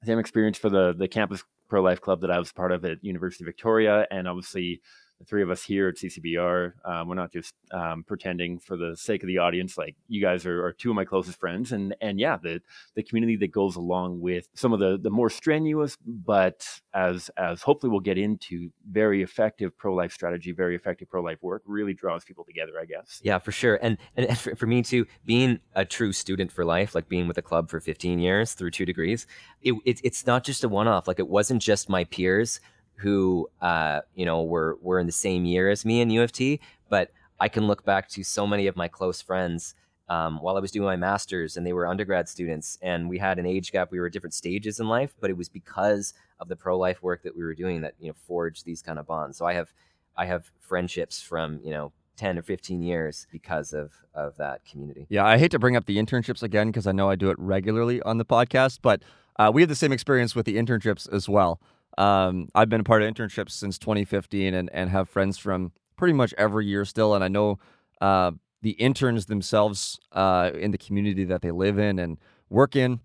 same 0.05 0.20
experience 0.20 0.58
for 0.58 0.70
the 0.70 0.93
the 0.93 1.08
campus 1.08 1.43
pro 1.70 1.82
life 1.82 2.01
club 2.01 2.22
that 2.22 2.32
I 2.32 2.39
was 2.39 2.51
part 2.51 2.72
of 2.72 2.86
at 2.86 3.03
University 3.03 3.43
of 3.43 3.48
Victoria, 3.48 4.08
and 4.12 4.27
obviously 4.27 4.82
the 5.24 5.30
three 5.30 5.42
of 5.42 5.50
us 5.50 5.63
here 5.63 5.88
at 5.88 5.96
CCBR, 5.96 6.74
um, 6.86 7.08
we're 7.08 7.15
not 7.15 7.32
just 7.32 7.53
um, 7.72 8.03
pretending 8.03 8.60
for 8.60 8.75
the 8.75 8.96
sake 8.96 9.24
of 9.24 9.27
the 9.27 9.38
audience. 9.38 9.77
Like 9.77 9.96
you 10.08 10.22
guys 10.22 10.46
are, 10.46 10.65
are, 10.65 10.74
two 10.74 10.89
of 10.89 10.96
my 10.96 11.06
closest 11.06 11.39
friends, 11.39 11.72
and 11.72 11.96
and 12.01 12.20
yeah, 12.20 12.38
the 12.42 12.62
the 12.96 13.03
community 13.03 13.38
that 13.38 13.51
goes 13.51 13.75
along 13.75 14.20
with 14.20 14.48
some 14.53 14.74
of 14.74 14.80
the 14.80 14.98
the 15.01 15.10
more 15.10 15.30
strenuous, 15.30 15.98
but 16.06 16.68
as 16.94 17.30
as 17.38 17.62
hopefully 17.62 17.89
we'll 17.89 18.00
get 18.00 18.18
into, 18.18 18.70
very 18.89 19.22
effective 19.22 19.77
pro 19.77 19.94
life 19.94 20.12
strategy, 20.12 20.51
very 20.51 20.75
effective 20.75 21.10
pro 21.10 21.22
life 21.22 21.42
work, 21.42 21.63
really 21.65 21.94
draws 21.94 22.24
people 22.24 22.44
together. 22.44 22.74
I 22.80 22.86
guess. 22.86 23.22
Yeah, 23.24 23.39
for 23.39 23.51
sure, 23.51 23.80
and 23.82 23.98
and 24.15 24.38
for, 24.38 24.56
for 24.56 24.68
me 24.68 24.82
too, 24.84 25.06
being 25.25 25.60
a 25.75 25.86
true 25.86 26.12
student 26.12 26.51
for 26.51 26.65
life, 26.65 26.96
like 26.96 27.08
being 27.08 27.27
with 27.27 27.38
a 27.38 27.42
club 27.42 27.70
for 27.70 27.80
15 27.80 28.20
years 28.20 28.53
through 28.53 28.72
two 28.72 28.86
degrees, 28.86 29.25
it, 29.62 29.74
it 29.86 30.01
it's 30.03 30.25
not 30.25 30.44
just 30.44 30.63
a 30.63 30.70
one 30.70 30.88
off. 30.88 31.08
Like 31.08 31.20
it 31.20 31.27
wasn't 31.27 31.62
just 31.62 31.89
my 31.89 32.03
peers 32.03 32.60
who 32.96 33.50
uh, 33.62 34.02
you 34.16 34.26
know 34.26 34.44
were 34.44 34.78
were 34.82 35.00
in 35.00 35.06
the 35.06 35.12
same 35.12 35.46
year 35.46 35.70
as 35.70 35.86
me 35.86 36.02
in 36.02 36.10
U 36.10 36.22
of 36.22 36.32
T, 36.32 36.60
but 36.90 37.12
I 37.40 37.50
can 37.50 37.68
look 37.68 37.84
back 37.84 38.08
to 38.10 38.24
so 38.24 38.48
many 38.48 38.68
of 38.68 38.76
my 38.76 38.88
close 38.88 39.22
friends 39.22 39.76
um, 40.10 40.42
while 40.42 40.58
I 40.58 40.60
was 40.60 40.72
doing 40.72 40.86
my 40.86 40.96
master's, 40.96 41.58
and 41.58 41.66
they 41.66 41.74
were 41.74 41.88
undergrad 41.88 42.30
students, 42.30 42.78
and 42.82 43.10
we 43.10 43.18
had 43.18 43.40
an 43.40 43.46
age 43.46 43.72
gap. 43.72 43.92
We 43.92 44.00
were 44.00 44.08
at 44.08 44.14
different 44.14 44.34
stages 44.34 44.80
in 44.80 44.88
life, 44.88 45.16
but 45.20 45.30
it 45.30 45.38
was 45.38 45.50
because 45.50 46.14
of 46.40 46.50
the 46.50 46.56
pro 46.56 46.78
life 46.78 47.02
work 47.02 47.24
that 47.24 47.36
we 47.36 47.44
were 47.44 47.56
doing 47.56 47.82
that 47.82 47.96
you 48.00 48.10
know 48.10 48.16
forged 48.28 48.66
these 48.66 48.82
kind 48.82 49.00
of 49.00 49.08
bonds. 49.08 49.38
So 49.38 49.46
I 49.46 49.54
have 49.54 49.74
I 50.16 50.26
have 50.26 50.52
friendships 50.60 51.22
from 51.22 51.60
you 51.64 51.72
know 51.72 51.92
10 52.18 52.38
or 52.38 52.44
15 52.44 52.82
years 52.84 53.28
because 53.32 53.74
of 53.74 53.92
of 54.14 54.38
that 54.38 54.64
community. 54.66 55.08
Yeah, 55.10 55.26
I 55.26 55.38
hate 55.38 55.52
to 55.52 55.60
bring 55.60 55.76
up 55.76 55.86
the 55.86 55.98
internships 55.98 56.44
again 56.44 56.68
because 56.68 56.86
I 56.86 56.92
know 56.92 57.10
I 57.10 57.16
do 57.16 57.30
it 57.30 57.40
regularly 57.40 58.02
on 58.04 58.18
the 58.18 58.26
podcast, 58.26 58.80
but 58.82 59.02
uh, 59.38 59.52
we 59.54 59.62
have 59.62 59.70
the 59.70 59.76
same 59.76 59.92
experience 59.92 60.36
with 60.36 60.46
the 60.46 60.58
internships 60.58 61.12
as 61.12 61.28
well. 61.28 61.60
Um, 61.98 62.48
I've 62.56 62.70
been 62.70 62.82
a 62.82 62.84
part 62.84 63.04
of 63.04 63.14
internships 63.14 63.52
since 63.52 63.78
2015 63.78 64.54
and, 64.54 64.70
and 64.74 64.90
have 64.90 65.10
friends 65.10 65.38
from 65.38 65.72
pretty 65.96 66.14
much 66.14 66.34
every 66.38 66.66
year 66.66 66.86
still. 66.86 67.14
And 67.14 67.24
I 67.24 67.28
know 67.28 67.60
uh, 68.02 68.32
the 68.62 68.72
interns 68.72 69.28
themselves 69.28 70.00
uh, 70.12 70.52
in 70.54 70.72
the 70.72 70.78
community 70.78 71.26
that 71.26 71.42
they 71.42 71.52
live 71.52 71.78
in 71.78 72.00
and 72.00 72.18
work 72.50 72.76
in 72.76 73.00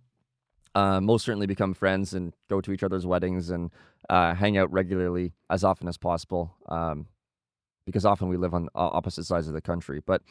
uh, 0.75 1.00
most 1.00 1.25
certainly 1.25 1.47
become 1.47 1.75
friends 1.75 2.14
and 2.14 2.35
go 2.49 2.61
to 2.61 2.73
each 2.73 2.83
other's 2.83 3.07
weddings 3.07 3.50
and 3.50 3.71
uh, 4.09 4.35
hang 4.35 4.57
out 4.57 4.73
regularly 4.73 5.33
as 5.50 5.64
often 5.64 5.88
as 5.88 5.99
possible 5.99 6.54
um, 6.68 7.07
because 7.85 8.04
often 8.04 8.28
we 8.28 8.37
live 8.37 8.54
on 8.54 8.68
opposite 8.75 9.25
sides 9.25 9.49
of 9.49 9.54
the 9.54 9.61
country. 9.61 10.00
But 10.04 10.23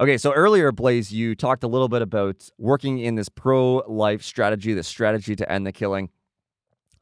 okay, 0.00 0.16
so 0.16 0.32
earlier, 0.32 0.72
Blaise, 0.72 1.12
you 1.12 1.34
talked 1.34 1.62
a 1.62 1.68
little 1.68 1.88
bit 1.88 2.00
about 2.00 2.48
working 2.58 3.00
in 3.00 3.16
this 3.16 3.28
pro 3.28 3.82
life 3.86 4.22
strategy, 4.22 4.72
this 4.72 4.88
strategy 4.88 5.36
to 5.36 5.50
end 5.50 5.66
the 5.66 5.72
killing. 5.72 6.08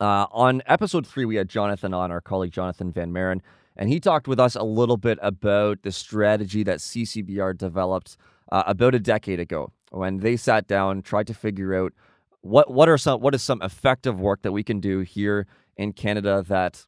Uh, 0.00 0.26
on 0.32 0.62
episode 0.64 1.06
three, 1.06 1.26
we 1.26 1.36
had 1.36 1.48
Jonathan 1.48 1.92
on, 1.92 2.10
our 2.10 2.22
colleague 2.22 2.52
Jonathan 2.52 2.90
Van 2.90 3.12
Maren, 3.12 3.42
and 3.76 3.90
he 3.90 4.00
talked 4.00 4.26
with 4.26 4.40
us 4.40 4.54
a 4.54 4.62
little 4.62 4.96
bit 4.96 5.18
about 5.20 5.82
the 5.82 5.92
strategy 5.92 6.62
that 6.62 6.78
CCBR 6.78 7.58
developed 7.58 8.16
uh, 8.50 8.62
about 8.66 8.94
a 8.94 8.98
decade 8.98 9.38
ago 9.38 9.72
when 9.90 10.18
they 10.18 10.36
sat 10.36 10.66
down, 10.66 11.02
tried 11.02 11.26
to 11.26 11.34
figure 11.34 11.74
out 11.74 11.92
what 12.40 12.70
what 12.70 12.88
are 12.88 12.96
some 12.96 13.20
what 13.20 13.34
is 13.34 13.42
some 13.42 13.60
effective 13.60 14.18
work 14.18 14.40
that 14.40 14.52
we 14.52 14.62
can 14.62 14.80
do 14.80 15.00
here 15.00 15.46
in 15.76 15.92
Canada 15.92 16.42
that 16.48 16.86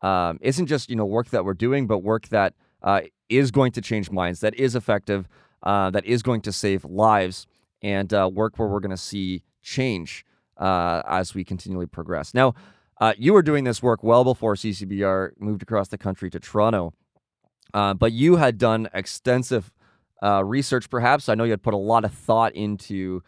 um, 0.00 0.38
not 0.42 0.66
just 0.66 0.88
you 0.88 0.94
know 0.94 1.04
work 1.04 1.30
that 1.30 1.44
we're 1.44 1.54
doing, 1.54 1.88
but 1.88 1.98
work 1.98 2.28
that 2.28 2.54
uh, 2.82 3.00
is 3.28 3.50
going 3.50 3.72
to 3.72 3.80
change 3.80 4.08
minds, 4.10 4.38
that 4.38 4.54
is 4.54 4.76
effective, 4.76 5.26
uh, 5.64 5.90
that 5.90 6.04
is 6.04 6.22
going 6.22 6.40
to 6.42 6.52
save 6.52 6.84
lives, 6.84 7.48
and 7.82 8.14
uh, 8.14 8.30
work 8.32 8.56
where 8.56 8.68
we're 8.68 8.80
going 8.80 8.90
to 8.90 8.96
see 8.96 9.42
change 9.62 10.24
uh, 10.62 11.02
as 11.06 11.34
we 11.34 11.44
continually 11.44 11.86
progress. 11.86 12.32
Now, 12.32 12.54
uh, 13.00 13.14
you 13.18 13.32
were 13.32 13.42
doing 13.42 13.64
this 13.64 13.82
work 13.82 14.04
well 14.04 14.22
before 14.22 14.54
CCBR 14.54 15.32
moved 15.40 15.62
across 15.62 15.88
the 15.88 15.98
country 15.98 16.30
to 16.30 16.38
Toronto, 16.38 16.94
uh, 17.74 17.94
but 17.94 18.12
you 18.12 18.36
had 18.36 18.58
done 18.58 18.88
extensive 18.94 19.72
uh, 20.22 20.44
research, 20.44 20.88
perhaps. 20.88 21.28
I 21.28 21.34
know 21.34 21.42
you 21.42 21.50
had 21.50 21.64
put 21.64 21.74
a 21.74 21.78
lot 21.78 22.04
of 22.04 22.14
thought 22.14 22.54
into 22.54 23.22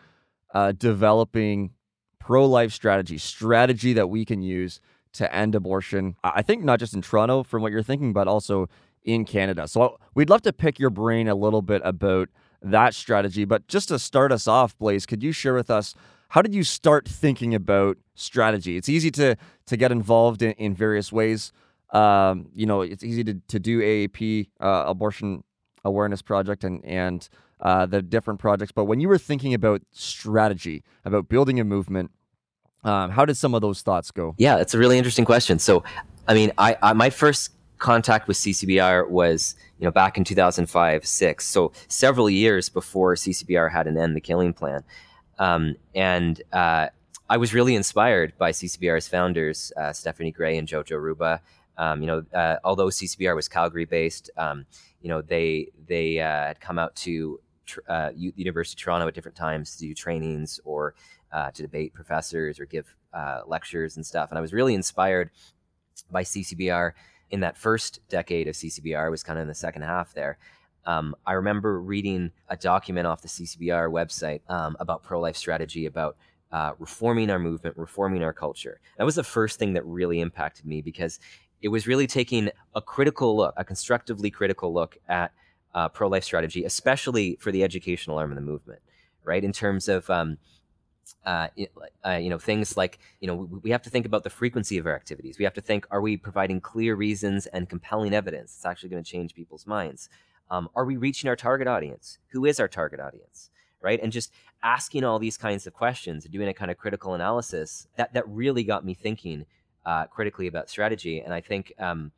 uh, 0.54 0.72
developing 0.72 1.72
pro 2.20 2.46
life 2.46 2.72
strategy, 2.72 3.18
strategy 3.18 3.92
that 3.94 4.08
we 4.08 4.24
can 4.24 4.40
use 4.40 4.80
to 5.14 5.34
end 5.34 5.56
abortion. 5.56 6.14
I 6.22 6.42
think 6.42 6.62
not 6.62 6.78
just 6.78 6.94
in 6.94 7.02
Toronto, 7.02 7.42
from 7.42 7.62
what 7.62 7.72
you're 7.72 7.82
thinking, 7.82 8.12
but 8.12 8.28
also 8.28 8.68
in 9.02 9.24
Canada. 9.24 9.66
So 9.66 9.98
we'd 10.14 10.30
love 10.30 10.42
to 10.42 10.52
pick 10.52 10.78
your 10.78 10.90
brain 10.90 11.26
a 11.26 11.34
little 11.34 11.62
bit 11.62 11.82
about 11.84 12.28
that 12.62 12.94
strategy. 12.94 13.44
But 13.44 13.66
just 13.66 13.88
to 13.88 13.98
start 13.98 14.30
us 14.30 14.46
off, 14.46 14.78
Blaise, 14.78 15.04
could 15.04 15.22
you 15.22 15.32
share 15.32 15.54
with 15.54 15.70
us 15.70 15.94
how 16.34 16.42
did 16.42 16.52
you 16.52 16.64
start 16.64 17.06
thinking 17.06 17.54
about 17.54 17.96
strategy? 18.16 18.76
It's 18.76 18.88
easy 18.88 19.12
to 19.12 19.36
to 19.66 19.76
get 19.76 19.92
involved 19.92 20.42
in, 20.42 20.50
in 20.54 20.74
various 20.74 21.12
ways. 21.12 21.52
Um, 21.90 22.48
you 22.52 22.66
know, 22.66 22.80
it's 22.80 23.04
easy 23.04 23.22
to, 23.22 23.34
to 23.46 23.60
do 23.60 23.80
AAP, 23.80 24.48
uh, 24.58 24.84
abortion 24.88 25.44
awareness 25.84 26.22
project, 26.22 26.64
and 26.64 26.84
and 26.84 27.28
uh, 27.60 27.86
the 27.86 28.02
different 28.02 28.40
projects. 28.40 28.72
But 28.72 28.86
when 28.86 28.98
you 28.98 29.06
were 29.06 29.16
thinking 29.16 29.54
about 29.54 29.82
strategy, 29.92 30.82
about 31.04 31.28
building 31.28 31.60
a 31.60 31.64
movement, 31.64 32.10
um, 32.82 33.10
how 33.12 33.24
did 33.24 33.36
some 33.36 33.54
of 33.54 33.60
those 33.60 33.82
thoughts 33.82 34.10
go? 34.10 34.34
Yeah, 34.36 34.56
it's 34.56 34.74
a 34.74 34.78
really 34.78 34.98
interesting 34.98 35.24
question. 35.24 35.60
So, 35.60 35.84
I 36.26 36.34
mean, 36.34 36.50
I, 36.58 36.76
I 36.82 36.94
my 36.94 37.10
first 37.10 37.52
contact 37.78 38.26
with 38.26 38.38
CCBR 38.38 39.08
was 39.08 39.54
you 39.78 39.84
know 39.84 39.92
back 39.92 40.18
in 40.18 40.24
2005 40.24 41.06
6 41.06 41.46
so 41.46 41.70
several 41.86 42.28
years 42.28 42.68
before 42.68 43.14
CCBR 43.14 43.70
had 43.70 43.86
an 43.86 43.96
end 43.96 44.16
the 44.16 44.20
killing 44.20 44.52
plan 44.52 44.82
um, 45.38 45.76
and 45.94 46.42
uh, 46.52 46.88
I 47.28 47.36
was 47.36 47.54
really 47.54 47.74
inspired 47.74 48.34
by 48.38 48.50
CCBR's 48.50 49.08
founders 49.08 49.72
uh, 49.76 49.92
Stephanie 49.92 50.32
Gray 50.32 50.58
and 50.58 50.68
Jojo 50.68 51.00
Ruba. 51.00 51.40
Um, 51.76 52.00
you 52.02 52.06
know 52.06 52.24
uh, 52.32 52.56
although 52.62 52.86
CCBR 52.86 53.34
was 53.34 53.48
Calgary 53.48 53.84
based 53.84 54.30
um, 54.36 54.66
you 55.00 55.08
know 55.08 55.22
they 55.22 55.68
they 55.86 56.20
uh, 56.20 56.46
had 56.46 56.60
come 56.60 56.78
out 56.78 56.94
to 56.96 57.40
uh, 57.88 58.10
University 58.14 58.78
of 58.78 58.84
Toronto 58.84 59.08
at 59.08 59.14
different 59.14 59.36
times 59.36 59.76
to 59.76 59.86
do 59.86 59.94
trainings 59.94 60.60
or 60.64 60.94
uh, 61.32 61.50
to 61.50 61.62
debate 61.62 61.94
professors 61.94 62.60
or 62.60 62.66
give 62.66 62.94
lectures 63.46 63.96
and 63.96 64.04
stuff. 64.04 64.30
And 64.30 64.38
I 64.38 64.40
was 64.40 64.52
really 64.52 64.74
inspired 64.74 65.30
by 66.10 66.22
CCBR 66.24 66.92
in 67.30 67.40
that 67.40 67.56
first 67.56 68.00
decade 68.08 68.48
of 68.48 68.54
CCBR 68.54 69.10
was 69.10 69.22
kind 69.22 69.38
of 69.38 69.42
in 69.42 69.48
the 69.48 69.54
second 69.54 69.82
half 69.82 70.14
there. 70.14 70.38
Um, 70.86 71.16
I 71.26 71.32
remember 71.32 71.80
reading 71.80 72.30
a 72.48 72.56
document 72.56 73.06
off 73.06 73.22
the 73.22 73.28
CCBR 73.28 73.90
website 73.90 74.40
um, 74.50 74.76
about 74.80 75.02
pro 75.02 75.20
life 75.20 75.36
strategy, 75.36 75.86
about 75.86 76.16
uh, 76.52 76.72
reforming 76.78 77.30
our 77.30 77.38
movement, 77.38 77.76
reforming 77.76 78.22
our 78.22 78.32
culture. 78.32 78.80
That 78.98 79.04
was 79.04 79.16
the 79.16 79.24
first 79.24 79.58
thing 79.58 79.72
that 79.74 79.84
really 79.84 80.20
impacted 80.20 80.66
me 80.66 80.82
because 80.82 81.18
it 81.62 81.68
was 81.68 81.86
really 81.86 82.06
taking 82.06 82.50
a 82.74 82.82
critical 82.82 83.36
look, 83.36 83.54
a 83.56 83.64
constructively 83.64 84.30
critical 84.30 84.72
look 84.72 84.98
at 85.08 85.32
uh, 85.74 85.88
pro 85.88 86.08
life 86.08 86.22
strategy, 86.22 86.64
especially 86.64 87.36
for 87.40 87.50
the 87.50 87.64
educational 87.64 88.18
arm 88.18 88.30
of 88.30 88.36
the 88.36 88.42
movement, 88.42 88.80
right? 89.24 89.42
In 89.42 89.52
terms 89.52 89.88
of 89.88 90.08
um, 90.10 90.38
uh, 91.26 91.48
uh, 92.06 92.12
you 92.12 92.30
know 92.30 92.38
things 92.38 92.76
like 92.76 92.98
you 93.20 93.26
know 93.26 93.34
we, 93.34 93.58
we, 93.64 93.70
have 93.70 93.82
to 93.82 93.90
think 93.90 94.06
about 94.06 94.24
the 94.24 94.30
frequency 94.30 94.78
of 94.78 94.86
our 94.86 94.94
activities 94.94 95.38
we 95.38 95.44
have 95.44 95.54
to 95.54 95.60
think 95.60 95.86
are 95.90 96.00
we 96.00 96.16
providing 96.16 96.60
clear 96.60 96.94
reasons 96.94 97.46
and 97.46 97.68
compelling 97.68 98.14
evidence 98.14 98.54
that's 98.54 98.66
actually 98.66 98.88
going 98.88 99.02
to 99.02 99.10
change 99.10 99.34
people's 99.34 99.66
minds 99.66 100.08
um, 100.50 100.68
are 100.74 100.84
we 100.84 100.96
reaching 100.96 101.28
our 101.28 101.36
target 101.36 101.66
audience? 101.66 102.18
Who 102.32 102.44
is 102.44 102.60
our 102.60 102.68
target 102.68 103.00
audience? 103.00 103.50
Right? 103.80 104.00
And 104.02 104.12
just 104.12 104.32
asking 104.62 105.04
all 105.04 105.18
these 105.18 105.36
kinds 105.36 105.66
of 105.66 105.74
questions 105.74 106.24
and 106.24 106.32
doing 106.32 106.48
a 106.48 106.54
kind 106.54 106.70
of 106.70 106.78
critical 106.78 107.14
analysis 107.14 107.86
that 107.96 108.14
that 108.14 108.26
really 108.26 108.64
got 108.64 108.84
me 108.84 108.94
thinking 108.94 109.44
uh, 109.84 110.06
critically 110.06 110.46
about 110.46 110.70
strategy. 110.70 111.20
And 111.20 111.32
i 111.32 111.40
think 111.40 111.72
um, 111.78 112.10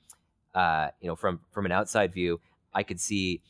uh, 0.54 0.88
you 1.00 1.08
know 1.08 1.16
from 1.16 1.40
from 1.50 1.66
an 1.66 1.72
outside 1.72 2.12
view 2.12 2.40
i 2.72 2.82
could 2.82 3.00
see 3.00 3.42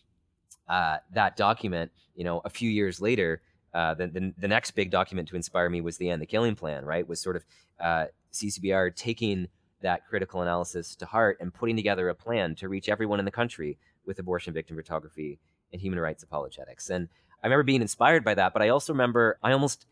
uh, 0.69 0.97
that 1.13 1.37
document 1.37 1.93
you 2.15 2.25
know 2.25 2.41
a 2.45 2.51
few 2.51 2.71
years 2.71 3.01
later 3.01 3.43
uh, 3.75 3.93
the, 3.95 4.07
the, 4.07 4.33
the, 4.39 4.49
next 4.49 4.71
big 4.71 4.91
document 4.91 5.29
to 5.29 5.37
inspire 5.37 5.69
me 5.69 5.83
was 5.83 5.99
the 5.99 6.09
end 6.09 6.21
the 6.21 6.27
killing 6.27 6.57
plan 6.57 6.85
right? 6.85 7.07
Was 7.07 7.21
sort 7.21 7.37
of 7.37 7.45
uh, 7.79 8.07
ccbr 8.33 8.95
taking 8.95 9.49
that 9.83 10.07
critical 10.09 10.41
analysis 10.41 10.97
to 10.97 11.07
heart 11.07 11.37
and 11.41 11.53
putting 11.53 11.77
together 11.77 12.09
a 12.09 12.15
plan 12.15 12.55
to 12.55 12.69
reach 12.69 12.89
everyone 12.89 13.19
in 13.19 13.27
the 13.27 13.31
country 13.31 13.79
with 14.07 14.19
abortion 14.19 14.55
victim 14.55 14.77
photography 14.77 15.39
and 15.73 15.81
human 15.81 15.99
rights 15.99 16.23
apologetics. 16.23 16.91
And 16.91 17.09
i 17.43 17.47
remember 17.47 17.65
being 17.65 17.83
inspired 17.83 18.25
by 18.25 18.35
that 18.35 18.55
but 18.55 18.63
i 18.63 18.71
also 18.71 18.95
remember 18.95 19.39
i 19.43 19.53
almost 19.53 19.87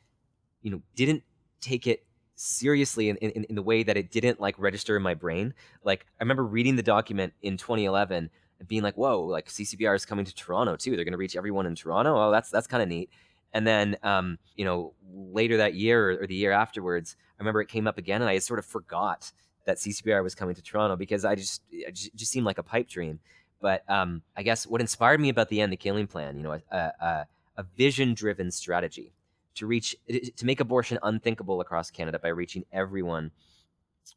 you 0.62 0.70
know 0.70 0.80
didn't 0.96 1.22
take 1.60 1.86
it 1.86 2.04
seriously 2.36 3.10
in, 3.10 3.16
in, 3.18 3.44
in 3.44 3.54
the 3.54 3.62
way 3.62 3.82
that 3.82 3.96
it 3.96 4.10
didn't 4.10 4.40
like 4.40 4.58
register 4.58 4.96
in 4.96 5.02
my 5.02 5.14
brain. 5.14 5.54
Like 5.84 6.06
i 6.18 6.22
remember 6.22 6.44
reading 6.44 6.76
the 6.76 6.82
document 6.82 7.32
in 7.42 7.56
2011 7.56 8.30
and 8.58 8.68
being 8.68 8.82
like 8.82 8.96
whoa 8.96 9.20
like 9.22 9.48
ccbr 9.48 9.94
is 9.94 10.06
coming 10.06 10.24
to 10.24 10.34
toronto 10.34 10.76
too. 10.76 10.96
They're 10.96 11.04
going 11.04 11.12
to 11.12 11.18
reach 11.18 11.36
everyone 11.36 11.66
in 11.66 11.74
toronto? 11.74 12.16
Oh 12.16 12.30
that's 12.30 12.50
that's 12.50 12.66
kind 12.66 12.82
of 12.82 12.88
neat. 12.88 13.10
And 13.54 13.64
then, 13.64 13.96
um, 14.02 14.38
you 14.56 14.64
know, 14.64 14.94
later 15.14 15.58
that 15.58 15.74
year 15.74 16.20
or 16.20 16.26
the 16.26 16.34
year 16.34 16.50
afterwards, 16.50 17.16
I 17.38 17.42
remember 17.42 17.60
it 17.62 17.68
came 17.68 17.86
up 17.86 17.98
again, 17.98 18.20
and 18.20 18.28
I 18.28 18.38
sort 18.38 18.58
of 18.58 18.66
forgot 18.66 19.32
that 19.64 19.78
CCBR 19.78 20.22
was 20.22 20.34
coming 20.34 20.56
to 20.56 20.62
Toronto 20.62 20.96
because 20.96 21.24
I 21.24 21.36
just 21.36 21.62
it 21.70 21.94
just 21.94 22.32
seemed 22.32 22.44
like 22.44 22.58
a 22.58 22.64
pipe 22.64 22.88
dream. 22.88 23.20
But 23.64 23.82
um, 23.88 24.20
I 24.36 24.42
guess 24.42 24.66
what 24.66 24.82
inspired 24.82 25.20
me 25.20 25.30
about 25.30 25.48
the 25.48 25.62
end 25.62 25.72
the 25.72 25.78
killing 25.78 26.06
plan, 26.06 26.36
you 26.36 26.42
know, 26.42 26.60
a, 26.70 26.76
a, 26.76 27.26
a 27.56 27.62
vision-driven 27.78 28.50
strategy 28.50 29.14
to 29.54 29.66
reach 29.66 29.96
to 30.36 30.44
make 30.44 30.60
abortion 30.60 30.98
unthinkable 31.02 31.62
across 31.62 31.90
Canada 31.90 32.18
by 32.18 32.28
reaching 32.28 32.66
everyone 32.74 33.30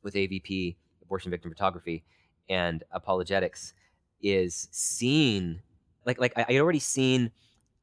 with 0.03 0.15
AVP, 0.15 0.75
abortion 1.01 1.31
victim 1.31 1.49
photography, 1.49 2.03
and 2.49 2.83
apologetics, 2.91 3.73
is 4.21 4.67
seen 4.71 5.61
like 6.05 6.19
like 6.19 6.33
I, 6.37 6.45
I 6.49 6.57
already 6.59 6.79
seen 6.79 7.31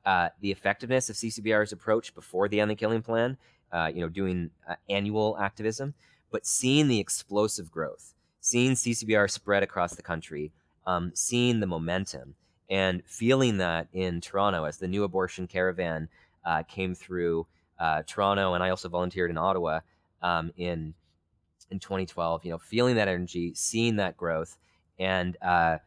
uh, 0.05 0.29
the 0.43 0.53
effectiveness 0.53 1.09
of 1.09 1.17
CCBR's 1.17 1.73
approach 1.73 2.15
before 2.15 2.47
the 2.47 2.61
End 2.61 2.71
the 2.71 2.75
Killing 2.75 3.01
Plan, 3.01 3.39
uh, 3.73 3.91
you 3.91 4.03
know, 4.03 4.11
doing 4.11 4.51
uh, 4.69 4.75
annual 4.91 5.39
activism, 5.41 5.95
but 6.31 6.45
seeing 6.45 6.89
the 6.89 7.01
explosive 7.01 7.71
growth, 7.71 8.13
seeing 8.39 8.73
CCBR 8.73 9.31
spread 9.31 9.63
across 9.63 9.95
the 9.95 10.03
country, 10.03 10.53
um, 10.87 11.13
seeing 11.15 11.61
the 11.61 11.67
momentum, 11.67 12.35
and 12.71 13.03
feeling 13.07 13.59
that 13.59 13.89
in 13.93 14.21
Toronto 14.21 14.65
as 14.65 14.79
the 14.79 14.89
new 14.89 15.05
abortion 15.05 15.47
caravan 15.47 16.09
uh, 16.45 16.63
came 16.63 16.95
through 16.95 17.47
uh, 17.79 18.03
Toronto, 18.07 18.55
and 18.55 18.63
I 18.63 18.71
also 18.71 18.89
volunteered 18.89 19.31
in 19.31 19.39
Ottawa 19.39 19.81
um, 20.23 20.53
in 20.57 20.95
in 21.71 21.79
2012. 21.79 22.45
You 22.45 22.53
know, 22.53 22.59
feeling 22.59 22.97
that 22.97 23.09
energy, 23.09 23.55
seeing 23.55 23.97
that 23.97 24.17
growth, 24.17 24.57
and 24.99 25.37
uh, 25.43 25.79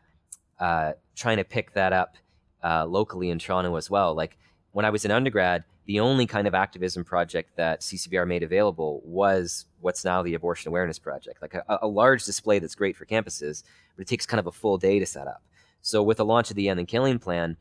trying 1.15 1.37
to 1.37 1.43
pick 1.43 1.73
that 1.73 1.93
up 1.93 2.15
uh, 2.63 2.85
locally 2.85 3.29
in 3.29 3.39
Toronto 3.39 3.75
as 3.75 3.89
well. 3.89 4.13
Like 4.13 4.37
when 4.71 4.85
I 4.85 4.89
was 4.89 5.05
in 5.05 5.11
undergrad, 5.11 5.63
the 5.87 6.01
only 6.01 6.25
kind 6.25 6.47
of 6.47 6.53
activism 6.53 7.05
project 7.05 7.55
that 7.55 7.79
CCBR 7.79 8.27
made 8.27 8.43
available 8.43 9.01
was 9.05 9.65
what's 9.79 10.03
now 10.03 10.21
the 10.21 10.33
Abortion 10.33 10.67
Awareness 10.67 10.99
Project, 10.99 11.41
like 11.41 11.53
a, 11.53 11.63
a, 11.81 11.87
large 11.87 12.25
display 12.25 12.59
that's 12.59 12.75
great 12.75 12.97
for 12.97 13.05
campuses, 13.05 13.63
but 13.95 14.01
it 14.01 14.07
takes 14.07 14.25
kind 14.25 14.39
of 14.39 14.47
a 14.47 14.51
full 14.51 14.77
day 14.77 14.99
to 14.99 15.05
set 15.05 15.27
up. 15.27 15.41
So 15.81 16.03
with 16.03 16.17
the 16.17 16.25
launch 16.25 16.49
of 16.49 16.57
the 16.57 16.67
End 16.67 16.77
the 16.77 16.83
Killing 16.83 17.19
Plan, 17.19 17.55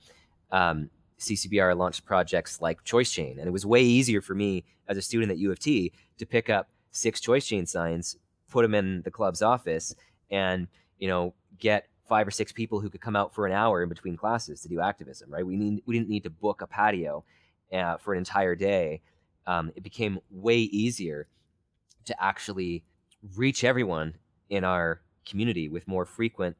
um, 0.50 0.90
CCBR 1.20 1.76
launched 1.76 2.04
projects 2.04 2.60
like 2.60 2.82
Choice 2.82 3.12
Chain, 3.12 3.38
and 3.38 3.46
it 3.46 3.52
was 3.52 3.64
way 3.64 3.82
easier 3.82 4.20
for 4.20 4.34
me 4.34 4.64
as 4.88 4.96
a 4.96 5.02
student 5.02 5.30
at 5.30 5.38
U 5.38 5.52
of 5.52 5.60
T 5.60 5.92
to 6.18 6.26
pick 6.26 6.50
up 6.50 6.68
six 6.90 7.20
Choice 7.20 7.46
Chain 7.46 7.64
signs, 7.64 8.16
put 8.50 8.62
them 8.62 8.74
in 8.74 9.02
the 9.02 9.10
club's 9.10 9.40
office, 9.40 9.94
and 10.32 10.66
you 10.98 11.06
know 11.06 11.32
get 11.58 11.86
five 12.08 12.26
or 12.26 12.32
six 12.32 12.50
people 12.50 12.80
who 12.80 12.90
could 12.90 13.00
come 13.00 13.16
out 13.16 13.32
for 13.32 13.46
an 13.46 13.52
hour 13.52 13.84
in 13.84 13.88
between 13.88 14.16
classes 14.16 14.60
to 14.62 14.68
do 14.68 14.80
activism, 14.80 15.30
right? 15.30 15.46
We 15.46 15.56
need 15.56 15.82
we 15.86 15.96
didn't 15.96 16.10
need 16.10 16.24
to 16.24 16.30
book 16.30 16.60
a 16.60 16.66
patio 16.66 17.24
uh, 17.72 17.96
for 17.96 18.12
an 18.12 18.18
entire 18.18 18.55
day. 18.55 19.00
Um, 19.46 19.72
it 19.76 19.83
became 19.83 20.18
way 20.31 20.59
easier 20.59 21.29
to 22.07 22.22
actually 22.22 22.85
reach 23.37 23.64
everyone 23.64 24.14
in 24.50 24.64
our 24.64 25.00
community 25.24 25.68
with 25.68 25.87
more 25.87 26.05
frequent 26.05 26.57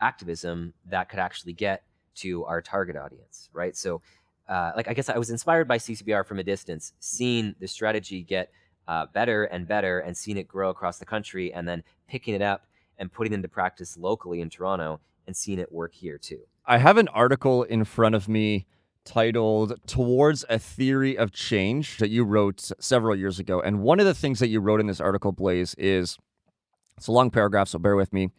activism 0.00 0.74
that 0.86 1.08
could 1.08 1.18
actually 1.18 1.52
get 1.52 1.82
to 2.16 2.44
our 2.44 2.60
target 2.60 2.96
audience, 2.96 3.48
right? 3.52 3.76
So, 3.76 4.02
uh, 4.48 4.72
like 4.76 4.88
I 4.88 4.94
guess 4.94 5.08
I 5.08 5.18
was 5.18 5.30
inspired 5.30 5.68
by 5.68 5.78
CCBR 5.78 6.26
from 6.26 6.38
a 6.40 6.42
distance, 6.42 6.92
seeing 6.98 7.54
the 7.60 7.68
strategy 7.68 8.22
get 8.22 8.50
uh, 8.88 9.06
better 9.12 9.44
and 9.44 9.66
better, 9.66 10.00
and 10.00 10.16
seeing 10.16 10.36
it 10.36 10.48
grow 10.48 10.70
across 10.70 10.98
the 10.98 11.04
country, 11.04 11.52
and 11.52 11.68
then 11.68 11.84
picking 12.08 12.34
it 12.34 12.42
up 12.42 12.66
and 12.98 13.12
putting 13.12 13.32
it 13.32 13.36
into 13.36 13.48
practice 13.48 13.96
locally 13.96 14.40
in 14.40 14.50
Toronto 14.50 15.00
and 15.26 15.36
seeing 15.36 15.60
it 15.60 15.70
work 15.70 15.94
here 15.94 16.18
too. 16.18 16.40
I 16.66 16.78
have 16.78 16.96
an 16.96 17.08
article 17.08 17.62
in 17.62 17.84
front 17.84 18.14
of 18.14 18.28
me 18.28 18.66
titled 19.04 19.74
Towards 19.86 20.44
a 20.48 20.58
Theory 20.58 21.16
of 21.16 21.32
Change 21.32 21.98
that 21.98 22.10
you 22.10 22.24
wrote 22.24 22.70
several 22.80 23.16
years 23.16 23.38
ago. 23.38 23.60
And 23.60 23.82
one 23.82 24.00
of 24.00 24.06
the 24.06 24.14
things 24.14 24.38
that 24.38 24.48
you 24.48 24.60
wrote 24.60 24.80
in 24.80 24.86
this 24.86 25.00
article, 25.00 25.32
Blaise, 25.32 25.74
is 25.74 26.18
it's 26.96 27.06
a 27.06 27.12
long 27.12 27.30
paragraph, 27.30 27.68
so 27.68 27.78
bear 27.78 27.96
with 27.96 28.12
me. 28.12 28.30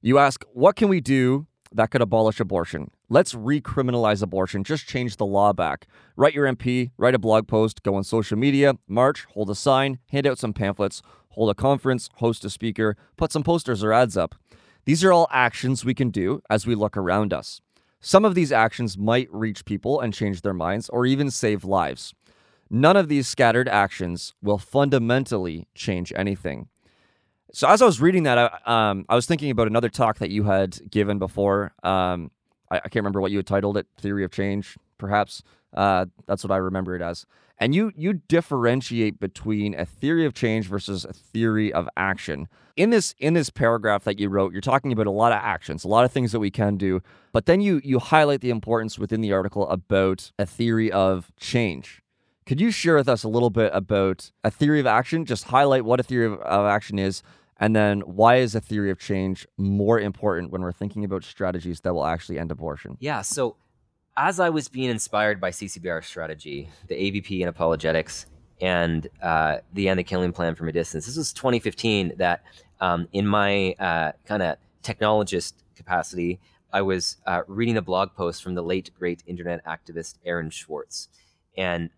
You 0.00 0.18
ask, 0.18 0.44
What 0.52 0.76
can 0.76 0.88
we 0.88 1.00
do 1.00 1.46
that 1.72 1.90
could 1.90 2.02
abolish 2.02 2.40
abortion? 2.40 2.90
Let's 3.08 3.34
recriminalize 3.34 4.22
abortion. 4.22 4.64
Just 4.64 4.86
change 4.86 5.16
the 5.16 5.26
law 5.26 5.52
back. 5.52 5.86
Write 6.16 6.34
your 6.34 6.46
MP, 6.46 6.90
write 6.96 7.14
a 7.14 7.18
blog 7.18 7.46
post, 7.46 7.82
go 7.82 7.94
on 7.94 8.04
social 8.04 8.38
media, 8.38 8.74
march, 8.88 9.26
hold 9.34 9.50
a 9.50 9.54
sign, 9.54 9.98
hand 10.10 10.26
out 10.26 10.38
some 10.38 10.52
pamphlets, 10.52 11.02
hold 11.30 11.50
a 11.50 11.54
conference, 11.54 12.08
host 12.16 12.44
a 12.44 12.50
speaker, 12.50 12.96
put 13.16 13.32
some 13.32 13.42
posters 13.42 13.84
or 13.84 13.92
ads 13.92 14.16
up. 14.16 14.34
These 14.84 15.04
are 15.04 15.12
all 15.12 15.28
actions 15.30 15.84
we 15.84 15.94
can 15.94 16.10
do 16.10 16.40
as 16.48 16.66
we 16.66 16.74
look 16.74 16.96
around 16.96 17.32
us. 17.32 17.60
Some 18.04 18.24
of 18.24 18.34
these 18.34 18.50
actions 18.50 18.98
might 18.98 19.32
reach 19.32 19.64
people 19.64 20.00
and 20.00 20.12
change 20.12 20.40
their 20.42 20.52
minds 20.52 20.88
or 20.88 21.06
even 21.06 21.30
save 21.30 21.64
lives. 21.64 22.12
None 22.68 22.96
of 22.96 23.06
these 23.08 23.28
scattered 23.28 23.68
actions 23.68 24.34
will 24.42 24.58
fundamentally 24.58 25.68
change 25.76 26.12
anything. 26.16 26.68
So, 27.52 27.68
as 27.68 27.80
I 27.80 27.86
was 27.86 28.00
reading 28.00 28.24
that, 28.24 28.38
I, 28.38 28.90
um, 28.90 29.04
I 29.08 29.14
was 29.14 29.26
thinking 29.26 29.50
about 29.50 29.68
another 29.68 29.88
talk 29.88 30.18
that 30.18 30.30
you 30.30 30.44
had 30.44 30.90
given 30.90 31.20
before. 31.20 31.74
Um, 31.84 32.32
I, 32.70 32.78
I, 32.78 32.80
can't 32.80 32.96
remember 32.96 33.20
what 33.20 33.30
you 33.30 33.36
had 33.36 33.46
titled 33.46 33.76
it 33.76 33.86
Theory 33.98 34.24
of 34.24 34.32
Change, 34.32 34.76
perhaps 35.02 35.42
uh, 35.74 36.06
that's 36.26 36.44
what 36.44 36.52
I 36.52 36.58
remember 36.58 36.94
it 36.94 37.02
as. 37.02 37.26
And 37.58 37.74
you 37.74 37.92
you 37.96 38.14
differentiate 38.14 39.18
between 39.18 39.74
a 39.74 39.84
theory 39.84 40.24
of 40.24 40.32
change 40.32 40.68
versus 40.68 41.04
a 41.04 41.12
theory 41.12 41.72
of 41.72 41.88
action. 41.96 42.48
In 42.76 42.90
this 42.90 43.14
in 43.18 43.34
this 43.34 43.50
paragraph 43.50 44.04
that 44.04 44.18
you 44.18 44.28
wrote, 44.28 44.52
you're 44.52 44.60
talking 44.60 44.92
about 44.92 45.06
a 45.06 45.10
lot 45.10 45.32
of 45.32 45.38
actions, 45.38 45.84
a 45.84 45.88
lot 45.88 46.04
of 46.04 46.12
things 46.12 46.30
that 46.32 46.40
we 46.40 46.50
can 46.50 46.76
do, 46.76 47.00
but 47.32 47.46
then 47.46 47.60
you 47.60 47.80
you 47.84 47.98
highlight 47.98 48.40
the 48.42 48.50
importance 48.50 48.98
within 48.98 49.20
the 49.20 49.32
article 49.32 49.68
about 49.68 50.30
a 50.38 50.46
theory 50.46 50.90
of 50.90 51.32
change. 51.36 52.00
Could 52.46 52.60
you 52.60 52.70
share 52.70 52.96
with 52.96 53.08
us 53.08 53.24
a 53.24 53.28
little 53.28 53.50
bit 53.50 53.70
about 53.74 54.30
a 54.42 54.50
theory 54.50 54.80
of 54.80 54.86
action? 54.86 55.24
Just 55.24 55.44
highlight 55.44 55.84
what 55.84 56.00
a 56.00 56.02
theory 56.02 56.26
of, 56.26 56.34
of 56.40 56.66
action 56.66 56.98
is, 56.98 57.22
and 57.58 57.76
then 57.76 58.00
why 58.00 58.36
is 58.36 58.56
a 58.56 58.60
theory 58.60 58.90
of 58.90 58.98
change 58.98 59.46
more 59.56 60.00
important 60.00 60.50
when 60.50 60.62
we're 60.62 60.72
thinking 60.72 61.04
about 61.04 61.22
strategies 61.22 61.80
that 61.82 61.94
will 61.94 62.06
actually 62.06 62.38
end 62.38 62.50
abortion? 62.50 62.96
Yeah, 62.98 63.22
so 63.22 63.56
as 64.16 64.40
I 64.40 64.50
was 64.50 64.68
being 64.68 64.90
inspired 64.90 65.40
by 65.40 65.50
CCBR 65.50 66.04
strategy, 66.04 66.68
the 66.88 66.94
AVP 66.94 67.40
and 67.40 67.48
apologetics, 67.48 68.26
and 68.60 69.08
uh, 69.22 69.58
the 69.72 69.88
End 69.88 69.98
the 69.98 70.04
Killing 70.04 70.32
Plan 70.32 70.54
from 70.54 70.68
a 70.68 70.72
distance, 70.72 71.06
this 71.06 71.16
was 71.16 71.32
2015 71.32 72.14
that 72.18 72.42
um, 72.80 73.08
in 73.12 73.26
my 73.26 73.74
uh, 73.78 74.12
kind 74.26 74.42
of 74.42 74.56
technologist 74.82 75.54
capacity, 75.74 76.38
I 76.72 76.82
was 76.82 77.16
uh, 77.26 77.42
reading 77.46 77.76
a 77.76 77.82
blog 77.82 78.14
post 78.14 78.42
from 78.42 78.54
the 78.54 78.62
late, 78.62 78.90
great 78.98 79.22
internet 79.26 79.64
activist 79.64 80.16
Aaron 80.24 80.50
Swartz, 80.50 81.08
And 81.56 81.90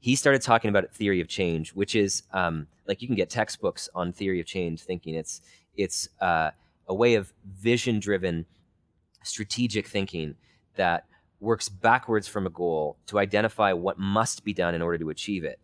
he 0.00 0.16
started 0.16 0.42
talking 0.42 0.68
about 0.68 0.94
theory 0.94 1.20
of 1.20 1.28
change, 1.28 1.72
which 1.72 1.94
is 1.94 2.22
um, 2.32 2.66
like 2.86 3.00
you 3.00 3.08
can 3.08 3.16
get 3.16 3.30
textbooks 3.30 3.88
on 3.94 4.12
theory 4.12 4.40
of 4.40 4.46
change 4.46 4.82
thinking. 4.82 5.14
It's, 5.14 5.40
it's 5.76 6.08
uh, 6.20 6.50
a 6.86 6.94
way 6.94 7.14
of 7.14 7.32
vision 7.58 8.00
driven, 8.00 8.46
strategic 9.22 9.86
thinking 9.86 10.34
that 10.76 11.06
works 11.44 11.68
backwards 11.68 12.26
from 12.26 12.46
a 12.46 12.50
goal 12.50 12.96
to 13.06 13.18
identify 13.18 13.72
what 13.72 13.98
must 13.98 14.44
be 14.44 14.52
done 14.52 14.74
in 14.74 14.82
order 14.82 14.98
to 14.98 15.10
achieve 15.10 15.44
it. 15.44 15.60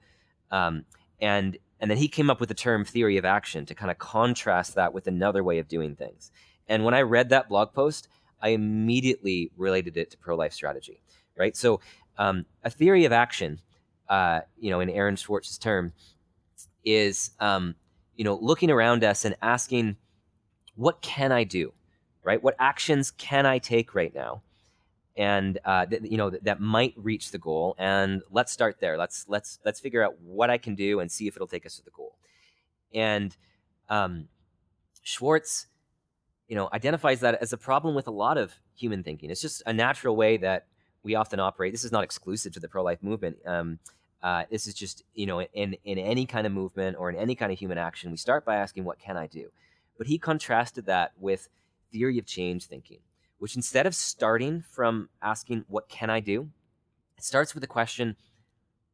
Um, 0.51 0.85
and 1.21 1.59
and 1.81 1.91
then 1.91 1.99
he 1.99 2.09
came 2.09 2.29
up 2.29 2.41
with 2.41 2.51
the 2.51 2.55
term 2.55 2.85
theory 2.85 3.17
of 3.17 3.25
action 3.25 3.65
to 3.67 3.75
kind 3.75 3.91
of 3.91 3.99
contrast 3.99 4.75
that 4.75 4.93
with 4.93 5.07
another 5.07 5.43
way 5.43 5.59
of 5.59 5.67
doing 5.67 5.97
things. 5.97 6.31
And 6.69 6.85
when 6.85 6.93
I 6.93 7.01
read 7.03 7.31
that 7.31 7.49
blog 7.49 7.73
post, 7.73 8.09
I 8.43 8.51
immediately 8.51 9.51
related 9.57 9.97
it 9.97 10.11
to 10.11 10.19
pro 10.19 10.37
life 10.37 10.53
strategy, 10.53 11.03
right? 11.37 11.57
So 11.57 11.81
um, 12.19 12.45
a 12.63 12.71
theory 12.71 13.07
of 13.07 13.13
action, 13.13 13.61
uh, 14.09 14.41
you 14.59 14.71
know, 14.71 14.81
in 14.81 14.91
Aaron 14.91 15.17
Swartz's 15.17 15.59
term, 15.59 15.93
is 16.85 17.31
um, 17.41 17.75
you 18.17 18.25
know 18.25 18.39
looking 18.41 18.71
around 18.71 19.05
us 19.05 19.25
and 19.25 19.35
asking, 19.43 19.97
what 20.75 21.01
can 21.01 21.33
I 21.33 21.45
do, 21.45 21.73
right? 22.23 22.43
What 22.43 22.57
actions 22.59 23.11
can 23.11 23.47
I 23.47 23.59
take 23.59 23.95
right 23.95 24.15
now? 24.15 24.43
And 25.17 25.59
uh, 25.65 25.87
th- 25.87 26.03
you 26.05 26.17
know 26.17 26.31
th- 26.31 26.43
that 26.43 26.61
might 26.61 26.95
reach 26.97 27.31
the 27.31 27.39
goal. 27.39 27.75
And 27.79 28.23
let's 28.31 28.53
start 28.53 28.79
there. 28.81 28.97
Let's 28.97 29.27
let's 29.29 29.59
let's 29.65 29.81
figure 29.81 30.03
out 30.03 30.21
what 30.21 30.51
I 30.51 30.59
can 30.59 30.75
do 30.75 31.01
and 31.01 31.11
see 31.11 31.27
if 31.27 31.37
it'll 31.37 31.49
take 31.49 31.67
us 31.67 31.77
to 31.77 31.85
the 31.85 31.91
goal. 31.91 32.17
And 32.95 33.37
um, 33.89 34.29
Swartz, 35.05 35.67
you 36.49 36.57
know, 36.57 36.69
identifies 36.73 37.21
that 37.21 37.41
as 37.41 37.53
a 37.53 37.59
problem 37.59 37.95
with 37.95 38.07
a 38.07 38.13
lot 38.13 38.39
of 38.39 38.55
human 38.75 39.03
thinking. 39.03 39.31
It's 39.31 39.41
just 39.41 39.63
a 39.67 39.73
natural 39.73 40.17
way 40.17 40.37
that 40.39 40.67
we 41.03 41.15
often 41.15 41.41
operate. 41.41 41.73
This 41.73 41.85
is 41.85 41.93
not 41.93 42.05
exclusive 42.05 42.53
to 42.53 42.61
the 42.61 42.69
pro-life 42.69 43.03
movement. 43.03 43.39
Um, 43.47 43.79
uh, 44.23 44.45
this 44.51 44.67
is 44.67 44.75
just 44.75 45.03
you 45.15 45.27
know 45.27 45.43
in 45.43 45.77
in 45.85 45.99
any 45.99 46.27
kind 46.27 46.47
of 46.47 46.53
movement 46.53 46.97
or 46.99 47.11
in 47.11 47.17
any 47.17 47.35
kind 47.35 47.53
of 47.53 47.59
human 47.59 47.79
action, 47.79 48.11
we 48.11 48.17
start 48.17 48.45
by 48.45 48.57
asking, 48.57 48.85
"What 48.85 48.99
can 48.99 49.17
I 49.17 49.27
do?" 49.27 49.51
But 49.99 50.07
he 50.07 50.19
contrasted 50.19 50.87
that 50.87 51.13
with 51.19 51.49
theory 51.93 52.19
of 52.19 52.27
change 52.27 52.67
thinking 52.67 53.01
which 53.41 53.57
instead 53.57 53.87
of 53.87 53.95
starting 53.95 54.63
from 54.71 55.09
asking, 55.21 55.65
What 55.67 55.89
can 55.89 56.09
I 56.11 56.21
do? 56.21 56.51
it 57.17 57.25
starts 57.25 57.55
with 57.55 57.63
the 57.63 57.67
question, 57.67 58.15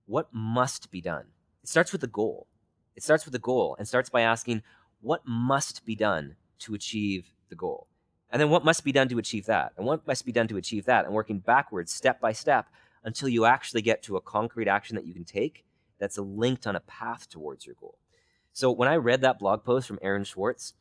What 0.07 0.29
must 0.33 0.91
be 0.91 1.03
done? 1.03 1.27
It 1.63 1.69
starts 1.69 1.93
with 1.93 2.01
the 2.01 2.07
goal. 2.07 2.47
It 2.95 3.03
starts 3.03 3.27
with 3.27 3.33
the 3.33 3.39
goal 3.39 3.77
and 3.79 3.87
starts 3.87 4.09
by 4.09 4.23
asking, 4.23 4.63
What 5.03 5.23
must 5.27 5.85
be 5.85 5.97
done 5.97 6.37
to 6.61 6.75
achieve 6.75 7.33
the 7.51 7.57
goal? 7.57 7.89
And 8.31 8.41
then 8.41 8.49
what 8.51 8.65
must 8.65 8.85
be 8.85 8.93
done 8.93 9.09
to 9.09 9.19
achieve 9.19 9.47
that? 9.47 9.73
And 9.77 9.85
what 9.85 10.07
must 10.07 10.25
be 10.25 10.33
done 10.33 10.49
to 10.49 10.57
achieve 10.57 10.85
that? 10.87 11.05
And 11.05 11.15
working 11.15 11.41
backwards, 11.41 11.93
step 11.93 12.21
by 12.21 12.33
step, 12.33 12.67
until 13.05 13.29
you 13.29 13.45
actually 13.45 13.83
get 13.83 14.03
to 14.05 14.17
a 14.17 14.21
concrete 14.21 14.69
action 14.69 14.97
that 14.97 15.07
you 15.07 15.15
can 15.15 15.25
take 15.25 15.65
that's 15.99 16.19
linked 16.19 16.67
on 16.67 16.77
a 16.77 16.81
path 16.81 17.29
towards 17.29 17.67
your 17.67 17.77
goal. 17.81 17.99
So 18.53 18.71
when 18.71 18.89
I 18.89 18.97
read 18.97 19.21
that 19.23 19.39
blog 19.39 19.65
post 19.65 19.89
from 19.89 19.99
Aaron 20.03 20.25
Swartz, 20.25 20.75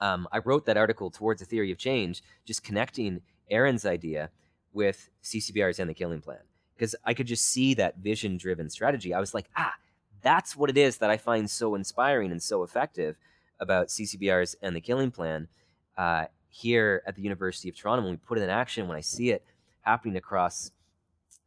um, 0.00 0.28
I 0.32 0.38
wrote 0.38 0.66
that 0.66 0.76
article 0.76 1.10
towards 1.10 1.42
a 1.42 1.44
theory 1.44 1.72
of 1.72 1.78
change, 1.78 2.22
just 2.44 2.62
connecting 2.62 3.20
Aaron's 3.50 3.86
idea 3.86 4.30
with 4.72 5.10
CCBR's 5.22 5.80
End 5.80 5.90
the 5.90 5.94
Killing 5.94 6.20
Plan 6.20 6.38
because 6.74 6.94
I 7.04 7.14
could 7.14 7.26
just 7.26 7.44
see 7.46 7.74
that 7.74 7.98
vision 7.98 8.36
driven 8.36 8.70
strategy. 8.70 9.12
I 9.12 9.20
was 9.20 9.34
like, 9.34 9.50
ah, 9.56 9.74
that's 10.22 10.56
what 10.56 10.70
it 10.70 10.78
is 10.78 10.98
that 10.98 11.10
I 11.10 11.16
find 11.16 11.50
so 11.50 11.74
inspiring 11.74 12.30
and 12.30 12.42
so 12.42 12.62
effective 12.62 13.16
about 13.58 13.88
CCBR's 13.88 14.56
End 14.62 14.76
the 14.76 14.80
Killing 14.80 15.10
Plan 15.10 15.48
uh, 15.96 16.26
here 16.48 17.02
at 17.06 17.16
the 17.16 17.22
University 17.22 17.68
of 17.68 17.76
Toronto. 17.76 18.04
When 18.04 18.12
we 18.12 18.16
put 18.18 18.38
it 18.38 18.42
in 18.42 18.50
action, 18.50 18.86
when 18.86 18.96
I 18.96 19.00
see 19.00 19.30
it 19.30 19.44
happening 19.80 20.16
across 20.16 20.70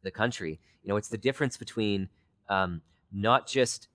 the 0.02 0.10
country, 0.10 0.60
you 0.82 0.88
know, 0.88 0.96
it's 0.96 1.08
the 1.08 1.18
difference 1.18 1.56
between 1.56 2.08
um, 2.48 2.82
not 3.10 3.46
just 3.46 3.88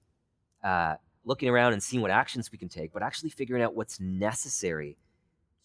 uh, 0.64 0.96
looking 1.28 1.50
around 1.50 1.74
and 1.74 1.84
seeing 1.84 2.02
what 2.02 2.10
actions 2.10 2.52
we 2.54 2.58
can 2.58 2.70
take, 2.70 2.94
but 2.94 3.04
actually 3.04 3.30
figuring 3.30 3.62
out 3.62 3.76
what's 3.76 4.00
necessary 4.00 4.98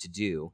to 0.00 0.08
do 0.08 0.50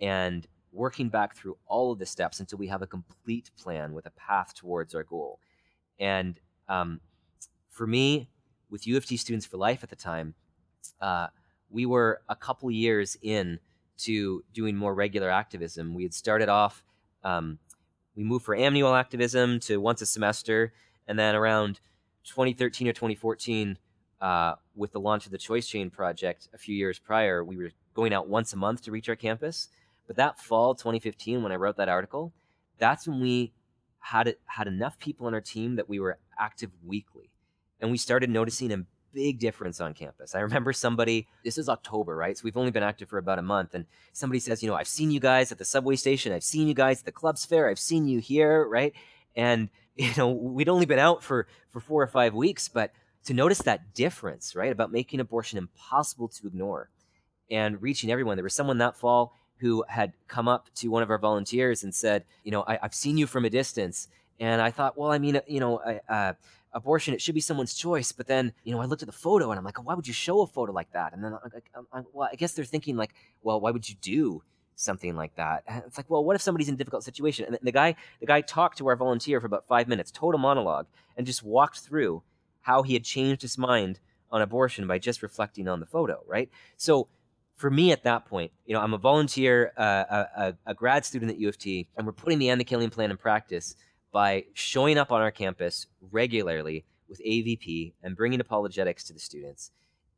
and 0.00 0.48
working 0.72 1.08
back 1.08 1.36
through 1.36 1.56
all 1.66 1.92
of 1.92 2.00
the 2.00 2.06
steps 2.06 2.40
until 2.40 2.58
we 2.58 2.66
have 2.66 2.82
a 2.82 2.86
complete 2.86 3.50
plan 3.56 3.94
with 3.94 4.06
a 4.06 4.10
path 4.10 4.52
towards 4.52 4.92
our 4.92 5.04
goal. 5.04 5.38
And 6.00 6.40
um, 6.68 7.00
for 7.68 7.86
me, 7.86 8.28
with 8.68 8.88
U 8.88 8.96
of 8.96 9.06
T 9.06 9.16
Students 9.16 9.46
for 9.46 9.56
Life 9.56 9.84
at 9.84 9.88
the 9.88 9.96
time, 9.96 10.34
uh, 11.00 11.28
we 11.70 11.86
were 11.86 12.20
a 12.28 12.34
couple 12.34 12.70
years 12.72 13.16
in 13.22 13.60
to 13.98 14.42
doing 14.52 14.74
more 14.74 14.94
regular 14.94 15.30
activism. 15.30 15.94
We 15.94 16.02
had 16.02 16.14
started 16.14 16.48
off, 16.48 16.82
um, 17.22 17.58
we 18.16 18.24
moved 18.24 18.44
for 18.44 18.56
annual 18.56 18.96
activism 18.96 19.60
to 19.60 19.80
once 19.80 20.02
a 20.02 20.06
semester, 20.06 20.72
and 21.06 21.16
then 21.16 21.36
around 21.36 21.78
2013 22.24 22.88
or 22.88 22.92
2014, 22.92 23.78
uh, 24.20 24.54
with 24.76 24.92
the 24.92 25.00
launch 25.00 25.26
of 25.26 25.32
the 25.32 25.38
Choice 25.38 25.66
Chain 25.66 25.90
project 25.90 26.48
a 26.52 26.58
few 26.58 26.74
years 26.74 26.98
prior, 26.98 27.44
we 27.44 27.56
were 27.56 27.70
going 27.94 28.12
out 28.12 28.28
once 28.28 28.52
a 28.52 28.56
month 28.56 28.82
to 28.82 28.90
reach 28.90 29.08
our 29.08 29.16
campus. 29.16 29.68
But 30.06 30.16
that 30.16 30.38
fall, 30.38 30.74
2015, 30.74 31.42
when 31.42 31.52
I 31.52 31.56
wrote 31.56 31.76
that 31.76 31.88
article, 31.88 32.32
that's 32.78 33.06
when 33.06 33.20
we 33.20 33.52
had 34.00 34.26
it, 34.26 34.40
had 34.46 34.66
enough 34.66 34.98
people 34.98 35.26
on 35.26 35.34
our 35.34 35.40
team 35.40 35.76
that 35.76 35.88
we 35.88 36.00
were 36.00 36.18
active 36.38 36.70
weekly, 36.84 37.30
and 37.80 37.90
we 37.90 37.98
started 37.98 38.30
noticing 38.30 38.72
a 38.72 38.84
big 39.12 39.38
difference 39.38 39.80
on 39.80 39.94
campus. 39.94 40.34
I 40.34 40.40
remember 40.40 40.72
somebody. 40.72 41.26
This 41.44 41.58
is 41.58 41.68
October, 41.68 42.16
right? 42.16 42.36
So 42.36 42.42
we've 42.44 42.56
only 42.56 42.70
been 42.70 42.82
active 42.82 43.08
for 43.08 43.18
about 43.18 43.38
a 43.38 43.42
month, 43.42 43.74
and 43.74 43.86
somebody 44.12 44.40
says, 44.40 44.62
you 44.62 44.68
know, 44.68 44.74
I've 44.74 44.88
seen 44.88 45.10
you 45.10 45.20
guys 45.20 45.52
at 45.52 45.58
the 45.58 45.64
subway 45.64 45.96
station. 45.96 46.32
I've 46.32 46.44
seen 46.44 46.66
you 46.66 46.74
guys 46.74 47.00
at 47.00 47.06
the 47.06 47.12
clubs 47.12 47.44
fair. 47.44 47.68
I've 47.68 47.78
seen 47.78 48.08
you 48.08 48.18
here, 48.18 48.66
right? 48.66 48.92
And 49.36 49.68
you 49.96 50.12
know, 50.16 50.30
we'd 50.30 50.68
only 50.68 50.86
been 50.86 50.98
out 50.98 51.22
for 51.22 51.46
for 51.68 51.80
four 51.80 52.02
or 52.02 52.06
five 52.06 52.34
weeks, 52.34 52.68
but 52.68 52.92
to 53.24 53.34
notice 53.34 53.58
that 53.58 53.94
difference, 53.94 54.56
right, 54.56 54.72
about 54.72 54.92
making 54.92 55.20
abortion 55.20 55.58
impossible 55.58 56.28
to 56.28 56.46
ignore 56.46 56.90
and 57.50 57.80
reaching 57.82 58.10
everyone. 58.10 58.36
There 58.36 58.44
was 58.44 58.54
someone 58.54 58.78
that 58.78 58.96
fall 58.96 59.34
who 59.58 59.84
had 59.88 60.12
come 60.26 60.48
up 60.48 60.68
to 60.74 60.88
one 60.88 61.02
of 61.02 61.10
our 61.10 61.18
volunteers 61.18 61.84
and 61.84 61.94
said, 61.94 62.24
you 62.44 62.50
know, 62.50 62.64
I, 62.66 62.78
have 62.80 62.94
seen 62.94 63.18
you 63.18 63.26
from 63.26 63.44
a 63.44 63.50
distance. 63.50 64.08
And 64.38 64.62
I 64.62 64.70
thought, 64.70 64.96
well, 64.96 65.12
I 65.12 65.18
mean, 65.18 65.38
you 65.46 65.60
know, 65.60 65.78
uh, 66.08 66.32
abortion, 66.72 67.12
it 67.12 67.20
should 67.20 67.34
be 67.34 67.42
someone's 67.42 67.74
choice. 67.74 68.10
But 68.10 68.26
then, 68.26 68.54
you 68.64 68.72
know, 68.72 68.80
I 68.80 68.86
looked 68.86 69.02
at 69.02 69.06
the 69.06 69.12
photo 69.12 69.50
and 69.50 69.58
I'm 69.58 69.64
like, 69.64 69.84
why 69.84 69.94
would 69.94 70.08
you 70.08 70.14
show 70.14 70.40
a 70.40 70.46
photo 70.46 70.72
like 70.72 70.90
that? 70.92 71.12
And 71.12 71.22
then, 71.22 71.34
I, 71.34 71.98
I, 71.98 72.02
well, 72.12 72.28
I 72.32 72.36
guess 72.36 72.52
they're 72.52 72.64
thinking 72.64 72.96
like, 72.96 73.12
well, 73.42 73.60
why 73.60 73.70
would 73.70 73.86
you 73.86 73.96
do 74.00 74.42
something 74.76 75.14
like 75.14 75.34
that? 75.36 75.64
It's 75.86 75.98
like, 75.98 76.08
well, 76.08 76.24
what 76.24 76.36
if 76.36 76.42
somebody's 76.42 76.68
in 76.68 76.74
a 76.74 76.78
difficult 76.78 77.04
situation? 77.04 77.44
And 77.44 77.58
the 77.62 77.72
guy, 77.72 77.96
the 78.20 78.26
guy 78.26 78.40
talked 78.40 78.78
to 78.78 78.86
our 78.88 78.96
volunteer 78.96 79.40
for 79.40 79.46
about 79.46 79.66
five 79.66 79.88
minutes, 79.88 80.10
total 80.10 80.38
monologue, 80.38 80.86
and 81.18 81.26
just 81.26 81.42
walked 81.42 81.80
through 81.80 82.22
how 82.62 82.82
he 82.82 82.94
had 82.94 83.04
changed 83.04 83.42
his 83.42 83.58
mind 83.58 83.98
on 84.30 84.42
abortion 84.42 84.86
by 84.86 84.98
just 84.98 85.22
reflecting 85.22 85.68
on 85.68 85.80
the 85.80 85.86
photo, 85.86 86.22
right? 86.26 86.50
So 86.76 87.08
for 87.54 87.70
me 87.70 87.92
at 87.92 88.04
that 88.04 88.26
point, 88.26 88.52
you 88.64 88.74
know, 88.74 88.80
I'm 88.80 88.94
a 88.94 88.98
volunteer, 88.98 89.72
uh, 89.76 90.24
a, 90.36 90.54
a, 90.66 90.74
grad 90.74 91.04
student 91.04 91.30
at 91.30 91.38
U 91.38 91.48
of 91.48 91.58
T, 91.58 91.88
and 91.96 92.06
we're 92.06 92.12
putting 92.12 92.38
the 92.38 92.48
End 92.48 92.60
the 92.60 92.64
Killing 92.64 92.90
Plan 92.90 93.10
in 93.10 93.16
practice 93.16 93.76
by 94.12 94.44
showing 94.54 94.98
up 94.98 95.12
on 95.12 95.20
our 95.20 95.30
campus 95.30 95.86
regularly 96.10 96.84
with 97.08 97.20
AVP 97.20 97.92
and 98.02 98.16
bringing 98.16 98.40
apologetics 98.40 99.04
to 99.04 99.12
the 99.12 99.20
students. 99.20 99.72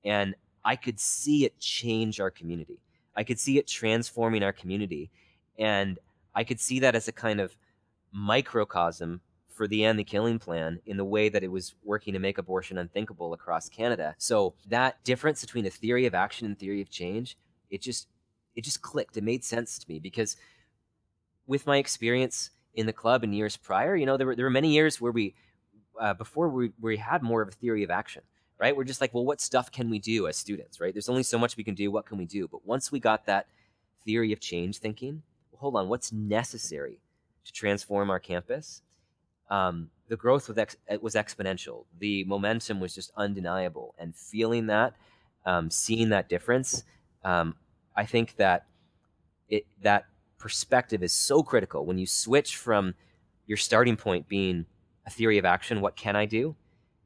And 0.04 0.34
I 0.64 0.76
could 0.76 1.00
see 1.00 1.44
it 1.44 1.58
change 1.58 2.20
our 2.20 2.30
community. 2.30 2.78
I 3.16 3.24
could 3.24 3.40
see 3.40 3.58
it 3.58 3.66
transforming 3.66 4.42
our 4.42 4.52
community. 4.52 5.10
And 5.58 5.98
I 6.34 6.44
could 6.44 6.60
see 6.60 6.80
that 6.80 6.94
as 6.94 7.08
a 7.08 7.12
kind 7.12 7.40
of 7.40 7.56
microcosm 8.12 9.20
for 9.52 9.66
the 9.66 9.84
End 9.84 9.98
the 9.98 10.04
Killing 10.04 10.38
Plan 10.38 10.80
in 10.86 10.96
the 10.96 11.04
way 11.04 11.28
that 11.28 11.44
it 11.44 11.50
was 11.50 11.74
working 11.84 12.12
to 12.14 12.18
make 12.18 12.38
abortion 12.38 12.78
unthinkable 12.78 13.32
across 13.34 13.68
Canada. 13.68 14.14
So 14.18 14.54
that 14.68 15.02
difference 15.04 15.40
between 15.40 15.66
a 15.66 15.70
theory 15.70 16.06
of 16.06 16.14
action 16.14 16.46
and 16.46 16.58
theory 16.58 16.80
of 16.80 16.90
change, 16.90 17.36
it 17.70 17.80
just 17.80 18.08
it 18.54 18.64
just 18.64 18.82
clicked. 18.82 19.16
It 19.16 19.24
made 19.24 19.44
sense 19.44 19.78
to 19.78 19.88
me 19.88 19.98
because 19.98 20.36
with 21.46 21.66
my 21.66 21.78
experience 21.78 22.50
in 22.74 22.86
the 22.86 22.92
club 22.92 23.24
in 23.24 23.32
years 23.32 23.56
prior. 23.56 23.96
You 23.96 24.06
know, 24.06 24.16
there 24.16 24.26
were 24.26 24.36
there 24.36 24.46
were 24.46 24.50
many 24.50 24.72
years 24.72 25.00
where 25.00 25.12
we 25.12 25.34
uh, 26.00 26.14
before 26.14 26.48
we 26.48 26.72
we 26.80 26.96
had 26.96 27.22
more 27.22 27.42
of 27.42 27.48
a 27.48 27.52
theory 27.52 27.82
of 27.82 27.90
action, 27.90 28.22
right? 28.58 28.76
We're 28.76 28.84
just 28.84 29.00
like, 29.00 29.12
well, 29.14 29.24
what 29.24 29.40
stuff 29.40 29.70
can 29.70 29.90
we 29.90 29.98
do 29.98 30.26
as 30.26 30.36
students, 30.36 30.80
right? 30.80 30.94
There's 30.94 31.08
only 31.08 31.22
so 31.22 31.38
much 31.38 31.56
we 31.56 31.64
can 31.64 31.74
do. 31.74 31.90
What 31.90 32.06
can 32.06 32.18
we 32.18 32.24
do? 32.24 32.48
But 32.48 32.66
once 32.66 32.90
we 32.90 33.00
got 33.00 33.26
that 33.26 33.46
theory 34.04 34.32
of 34.32 34.40
change 34.40 34.78
thinking, 34.78 35.22
well, 35.50 35.60
hold 35.60 35.76
on, 35.76 35.88
what's 35.88 36.12
necessary 36.12 37.00
to 37.44 37.52
transform 37.52 38.10
our 38.10 38.20
campus? 38.20 38.82
Um, 39.52 39.90
the 40.08 40.16
growth 40.16 40.48
was, 40.48 40.56
ex- 40.56 40.76
was 41.02 41.14
exponential. 41.14 41.84
The 41.98 42.24
momentum 42.24 42.80
was 42.80 42.94
just 42.94 43.12
undeniable, 43.18 43.94
and 43.98 44.16
feeling 44.16 44.66
that, 44.68 44.94
um, 45.44 45.70
seeing 45.70 46.08
that 46.08 46.30
difference, 46.30 46.84
um, 47.22 47.54
I 47.94 48.06
think 48.06 48.36
that 48.36 48.64
it 49.50 49.66
that 49.82 50.06
perspective 50.38 51.02
is 51.02 51.12
so 51.12 51.42
critical 51.42 51.84
when 51.84 51.98
you 51.98 52.06
switch 52.06 52.56
from 52.56 52.94
your 53.46 53.58
starting 53.58 53.96
point 53.96 54.26
being 54.26 54.64
a 55.06 55.10
theory 55.10 55.36
of 55.36 55.44
action, 55.44 55.82
what 55.82 55.96
can 55.96 56.16
I 56.16 56.24
do, 56.24 56.56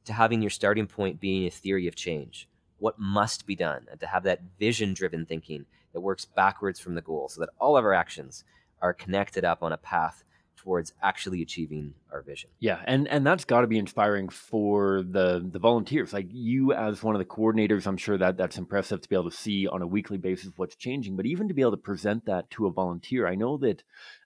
to 0.05 0.13
having 0.13 0.41
your 0.41 0.51
starting 0.51 0.87
point 0.87 1.21
being 1.21 1.47
a 1.47 1.51
theory 1.51 1.89
of 1.89 1.97
change, 1.97 2.49
what 2.79 2.97
must 2.97 3.45
be 3.45 3.57
done, 3.57 3.87
and 3.91 3.99
to 3.99 4.07
have 4.07 4.23
that 4.23 4.41
vision 4.61 4.95
driven 4.95 5.27
thinking 5.27 5.67
that 5.93 6.01
works 6.01 6.25
backwards 6.25 6.79
from 6.79 6.95
the 6.95 7.03
goal 7.03 7.29
so 7.29 7.41
that 7.41 7.51
all 7.59 7.77
of 7.77 7.85
our 7.85 7.95
actions 7.95 8.45
are 8.81 8.95
connected 8.95 9.45
up 9.45 9.63
on 9.65 9.73
a 9.73 9.79
path 9.79 10.23
towards 10.57 10.92
actually 11.03 11.42
achieving 11.42 11.95
our 12.12 12.23
vision. 12.23 12.51
Yeah, 12.59 12.81
and 12.87 13.07
and 13.09 13.27
that's 13.27 13.45
got 13.45 13.61
to 13.61 13.66
be 13.66 13.79
inspiring 13.79 14.29
for 14.29 15.03
the 15.03 15.47
the 15.51 15.59
volunteers. 15.59 16.12
Like 16.12 16.27
you 16.31 16.73
as 16.73 17.03
one 17.03 17.14
of 17.14 17.19
the 17.19 17.25
coordinators, 17.25 17.87
I'm 17.87 17.97
sure 17.97 18.19
that 18.19 18.37
that's 18.37 18.59
impressive 18.59 19.01
to 19.01 19.09
be 19.09 19.16
able 19.16 19.31
to 19.31 19.37
see 19.37 19.66
on 19.66 19.83
a 19.83 19.87
weekly 19.87 20.19
basis 20.19 20.53
what's 20.57 20.77
changing, 20.77 21.16
but 21.16 21.27
even 21.27 21.49
to 21.49 21.55
be 21.55 21.62
able 21.62 21.73
to 21.73 21.77
present 21.77 22.27
that 22.27 22.51
to 22.51 22.66
a 22.66 22.73
volunteer. 22.73 23.27
I 23.27 23.35
know 23.35 23.57
that 23.59 23.83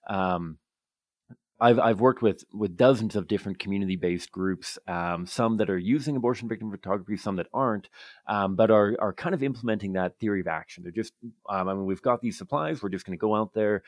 um, 0.09 0.59
I've 1.61 1.79
I've 1.79 2.01
worked 2.01 2.23
with 2.23 2.45
with 2.53 2.77
dozens 2.77 3.17
of 3.17 3.29
different 3.29 3.59
community 3.59 3.97
based 3.97 4.33
groups, 4.33 4.79
um, 4.89 5.27
some 5.27 5.59
that 5.59 5.69
are 5.69 5.79
using 5.79 6.17
abortion 6.17 6.49
victim 6.49 6.71
photography, 6.71 7.19
some 7.19 7.37
that 7.37 7.49
aren't, 7.53 7.91
um, 8.27 8.57
but 8.57 8.71
are 8.71 8.97
are 8.99 9.13
kind 9.13 9.35
of 9.35 9.43
implementing 9.43 9.93
that 9.93 10.19
theory 10.19 10.41
of 10.41 10.47
action. 10.47 10.83
They're 10.83 10.93
just, 10.93 11.13
um, 11.49 11.69
I 11.69 11.75
mean, 11.75 11.85
we've 11.85 12.01
got 12.01 12.23
these 12.23 12.39
supplies, 12.39 12.83
we're 12.83 12.89
just 12.89 13.05
going 13.05 13.19
to 13.19 13.21
go 13.21 13.35
out 13.35 13.53
there, 13.53 13.83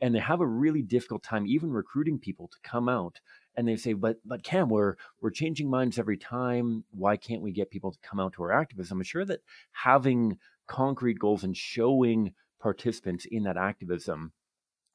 and 0.00 0.14
they 0.14 0.18
have 0.20 0.40
a 0.40 0.46
really 0.46 0.82
difficult 0.82 1.22
time 1.22 1.46
even 1.46 1.70
recruiting 1.70 2.18
people 2.18 2.48
to 2.48 2.68
come 2.68 2.88
out. 2.88 3.20
And 3.56 3.68
they 3.68 3.76
say, 3.76 3.92
but 3.92 4.16
but 4.24 4.42
Cam, 4.42 4.68
we're 4.68 4.96
we're 5.20 5.30
changing 5.30 5.70
minds 5.70 5.98
every 5.98 6.16
time. 6.16 6.84
Why 6.90 7.16
can't 7.16 7.42
we 7.42 7.52
get 7.52 7.70
people 7.70 7.92
to 7.92 7.98
come 8.00 8.18
out 8.18 8.32
to 8.34 8.42
our 8.42 8.52
activism? 8.52 8.98
I'm 8.98 9.04
sure 9.04 9.24
that 9.24 9.40
having 9.72 10.38
concrete 10.66 11.18
goals 11.18 11.44
and 11.44 11.56
showing 11.56 12.34
participants 12.60 13.26
in 13.30 13.44
that 13.44 13.56
activism 13.56 14.32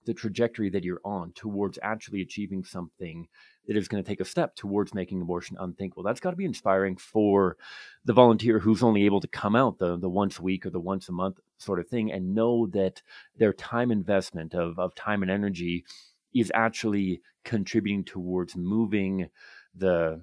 the 0.05 0.13
trajectory 0.13 0.69
that 0.69 0.83
you're 0.83 1.01
on 1.03 1.31
towards 1.33 1.77
actually 1.83 2.21
achieving 2.21 2.63
something 2.63 3.27
that 3.67 3.77
is 3.77 3.87
going 3.87 4.03
to 4.03 4.07
take 4.07 4.19
a 4.19 4.25
step 4.25 4.55
towards 4.55 4.93
making 4.93 5.21
abortion 5.21 5.57
unthinkable. 5.59 6.03
That's 6.03 6.19
got 6.19 6.31
to 6.31 6.35
be 6.35 6.45
inspiring 6.45 6.97
for 6.97 7.57
the 8.05 8.13
volunteer 8.13 8.59
who's 8.59 8.81
only 8.81 9.05
able 9.05 9.21
to 9.21 9.27
come 9.27 9.55
out 9.55 9.77
the, 9.77 9.97
the 9.97 10.09
once 10.09 10.39
a 10.39 10.41
week 10.41 10.65
or 10.65 10.71
the 10.71 10.79
once 10.79 11.09
a 11.09 11.11
month 11.11 11.39
sort 11.57 11.79
of 11.79 11.87
thing 11.87 12.11
and 12.11 12.33
know 12.33 12.67
that 12.67 13.01
their 13.37 13.53
time 13.53 13.91
investment 13.91 14.55
of, 14.55 14.79
of 14.79 14.95
time 14.95 15.21
and 15.21 15.31
energy 15.31 15.85
is 16.33 16.51
actually 16.55 17.21
contributing 17.43 18.03
towards 18.03 18.55
moving 18.55 19.29
the 19.75 20.21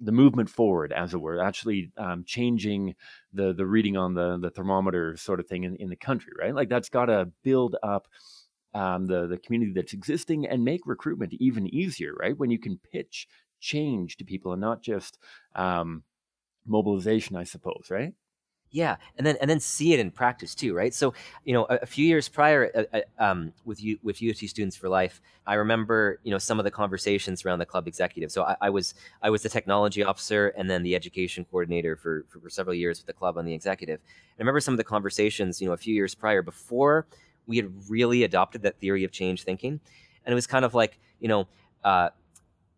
the 0.00 0.12
movement 0.12 0.50
forward, 0.50 0.92
as 0.92 1.14
it 1.14 1.20
were, 1.20 1.40
actually 1.40 1.90
um, 1.96 2.22
changing 2.24 2.94
the 3.32 3.54
the 3.54 3.64
reading 3.64 3.96
on 3.96 4.14
the 4.14 4.38
the 4.38 4.50
thermometer 4.50 5.16
sort 5.16 5.40
of 5.40 5.46
thing 5.46 5.64
in, 5.64 5.76
in 5.76 5.88
the 5.88 5.96
country, 5.96 6.32
right? 6.38 6.54
Like 6.54 6.68
that's 6.68 6.90
got 6.90 7.06
to 7.06 7.30
build 7.42 7.76
up 7.82 8.06
um, 8.74 9.06
the 9.06 9.26
the 9.26 9.38
community 9.38 9.72
that's 9.72 9.92
existing 9.92 10.46
and 10.46 10.64
make 10.64 10.82
recruitment 10.86 11.32
even 11.34 11.66
easier, 11.74 12.14
right? 12.14 12.36
When 12.36 12.50
you 12.50 12.58
can 12.58 12.78
pitch 12.92 13.28
change 13.60 14.16
to 14.18 14.24
people 14.24 14.52
and 14.52 14.60
not 14.60 14.82
just 14.82 15.18
um, 15.54 16.02
mobilization, 16.66 17.36
I 17.36 17.44
suppose, 17.44 17.86
right? 17.90 18.12
Yeah, 18.72 18.96
and 19.16 19.26
then 19.26 19.36
and 19.40 19.48
then 19.48 19.60
see 19.60 19.94
it 19.94 20.00
in 20.00 20.10
practice 20.10 20.54
too, 20.54 20.74
right? 20.74 20.92
So 20.92 21.14
you 21.44 21.54
know, 21.54 21.66
a, 21.70 21.78
a 21.82 21.86
few 21.86 22.04
years 22.04 22.28
prior, 22.28 22.70
uh, 22.74 22.98
uh, 22.98 23.22
um, 23.22 23.52
with 23.64 23.80
you 23.82 23.98
with 24.02 24.20
U 24.20 24.30
of 24.30 24.36
T 24.36 24.48
Students 24.48 24.76
for 24.76 24.88
Life, 24.88 25.20
I 25.46 25.54
remember 25.54 26.20
you 26.24 26.32
know 26.32 26.38
some 26.38 26.58
of 26.58 26.64
the 26.64 26.70
conversations 26.70 27.44
around 27.44 27.60
the 27.60 27.66
club 27.66 27.86
executive. 27.86 28.32
So 28.32 28.42
I, 28.42 28.56
I 28.60 28.70
was 28.70 28.94
I 29.22 29.30
was 29.30 29.42
the 29.42 29.48
technology 29.48 30.02
officer 30.02 30.48
and 30.48 30.68
then 30.68 30.82
the 30.82 30.96
education 30.96 31.46
coordinator 31.48 31.96
for, 31.96 32.26
for, 32.28 32.40
for 32.40 32.50
several 32.50 32.74
years 32.74 32.98
with 32.98 33.06
the 33.06 33.12
club 33.12 33.38
on 33.38 33.44
the 33.44 33.54
executive. 33.54 34.00
I 34.04 34.42
remember 34.42 34.60
some 34.60 34.74
of 34.74 34.78
the 34.78 34.84
conversations, 34.84 35.60
you 35.60 35.68
know, 35.68 35.72
a 35.72 35.78
few 35.78 35.94
years 35.94 36.14
prior 36.14 36.42
before 36.42 37.06
we 37.46 37.56
had 37.56 37.70
really 37.88 38.24
adopted 38.24 38.62
that 38.62 38.78
theory 38.78 39.04
of 39.04 39.12
change 39.12 39.42
thinking. 39.42 39.80
And 40.24 40.32
it 40.32 40.34
was 40.34 40.46
kind 40.46 40.64
of 40.64 40.74
like, 40.74 40.98
you 41.20 41.28
know, 41.28 41.48
uh, 41.84 42.10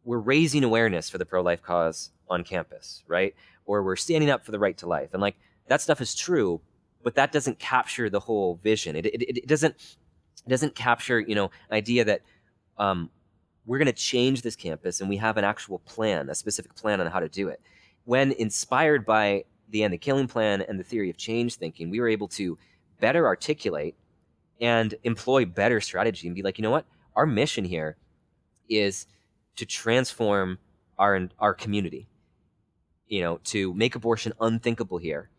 we're 0.04 0.18
raising 0.18 0.64
awareness 0.64 1.08
for 1.08 1.18
the 1.18 1.26
pro 1.26 1.42
life 1.42 1.62
cause 1.62 2.10
on 2.28 2.44
campus, 2.44 3.02
right? 3.06 3.34
Or 3.64 3.82
we're 3.82 3.96
standing 3.96 4.30
up 4.30 4.44
for 4.44 4.52
the 4.52 4.58
right 4.58 4.76
to 4.78 4.86
life. 4.86 5.10
And 5.12 5.20
like 5.20 5.36
that 5.68 5.80
stuff 5.80 6.00
is 6.00 6.14
true, 6.14 6.60
but 7.02 7.14
that 7.14 7.32
doesn't 7.32 7.58
capture 7.58 8.10
the 8.10 8.20
whole 8.20 8.58
vision. 8.62 8.96
It, 8.96 9.06
it, 9.06 9.38
it 9.38 9.46
doesn't 9.46 9.74
it 10.46 10.48
doesn't 10.48 10.74
capture, 10.74 11.20
you 11.20 11.34
know, 11.34 11.46
an 11.70 11.76
idea 11.76 12.04
that 12.04 12.22
um, 12.78 13.10
we're 13.66 13.78
going 13.78 13.86
to 13.86 13.92
change 13.92 14.42
this 14.42 14.56
campus 14.56 15.00
and 15.00 15.08
we 15.08 15.16
have 15.18 15.36
an 15.36 15.44
actual 15.44 15.78
plan, 15.80 16.30
a 16.30 16.34
specific 16.34 16.74
plan 16.74 17.00
on 17.00 17.06
how 17.06 17.20
to 17.20 17.28
do 17.28 17.48
it. 17.48 17.60
When 18.04 18.32
inspired 18.32 19.04
by 19.04 19.44
the 19.68 19.82
end 19.82 19.92
the 19.92 19.98
killing 19.98 20.26
plan 20.26 20.62
and 20.62 20.80
the 20.80 20.84
theory 20.84 21.10
of 21.10 21.18
change 21.18 21.56
thinking, 21.56 21.90
we 21.90 22.00
were 22.00 22.08
able 22.08 22.28
to 22.28 22.56
better 23.00 23.26
articulate 23.26 23.94
and 24.60 24.94
employ 25.04 25.44
better 25.44 25.80
strategy 25.80 26.26
and 26.26 26.34
be 26.34 26.42
like, 26.42 26.58
you 26.58 26.62
know 26.62 26.70
what? 26.70 26.86
Our 27.16 27.26
mission 27.26 27.64
here 27.64 27.96
is 28.68 29.06
to 29.56 29.66
transform 29.66 30.58
our 30.98 31.28
our 31.38 31.54
community. 31.54 32.08
You 33.06 33.22
know, 33.22 33.40
to 33.44 33.72
make 33.74 33.94
abortion 33.94 34.32
unthinkable 34.40 34.98
here. 34.98 35.30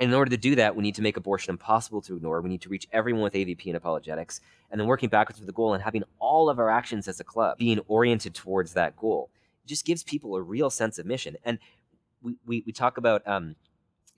And 0.00 0.10
in 0.10 0.14
order 0.14 0.30
to 0.30 0.36
do 0.36 0.56
that, 0.56 0.74
we 0.74 0.82
need 0.82 0.96
to 0.96 1.02
make 1.02 1.16
abortion 1.16 1.52
impossible 1.52 2.02
to 2.02 2.16
ignore. 2.16 2.40
We 2.40 2.48
need 2.48 2.62
to 2.62 2.68
reach 2.68 2.88
everyone 2.92 3.22
with 3.22 3.34
AVP 3.34 3.66
and 3.66 3.76
apologetics, 3.76 4.40
and 4.70 4.80
then 4.80 4.88
working 4.88 5.08
backwards 5.08 5.38
to 5.38 5.46
the 5.46 5.52
goal 5.52 5.74
and 5.74 5.82
having 5.82 6.02
all 6.18 6.50
of 6.50 6.58
our 6.58 6.68
actions 6.68 7.06
as 7.06 7.20
a 7.20 7.24
club 7.24 7.58
being 7.58 7.78
oriented 7.86 8.34
towards 8.34 8.72
that 8.74 8.96
goal. 8.96 9.30
It 9.64 9.68
just 9.68 9.84
gives 9.84 10.02
people 10.02 10.34
a 10.34 10.42
real 10.42 10.68
sense 10.68 10.98
of 10.98 11.06
mission. 11.06 11.36
And 11.44 11.60
we, 12.20 12.34
we, 12.44 12.64
we 12.66 12.72
talk 12.72 12.98
about 12.98 13.26
um, 13.28 13.54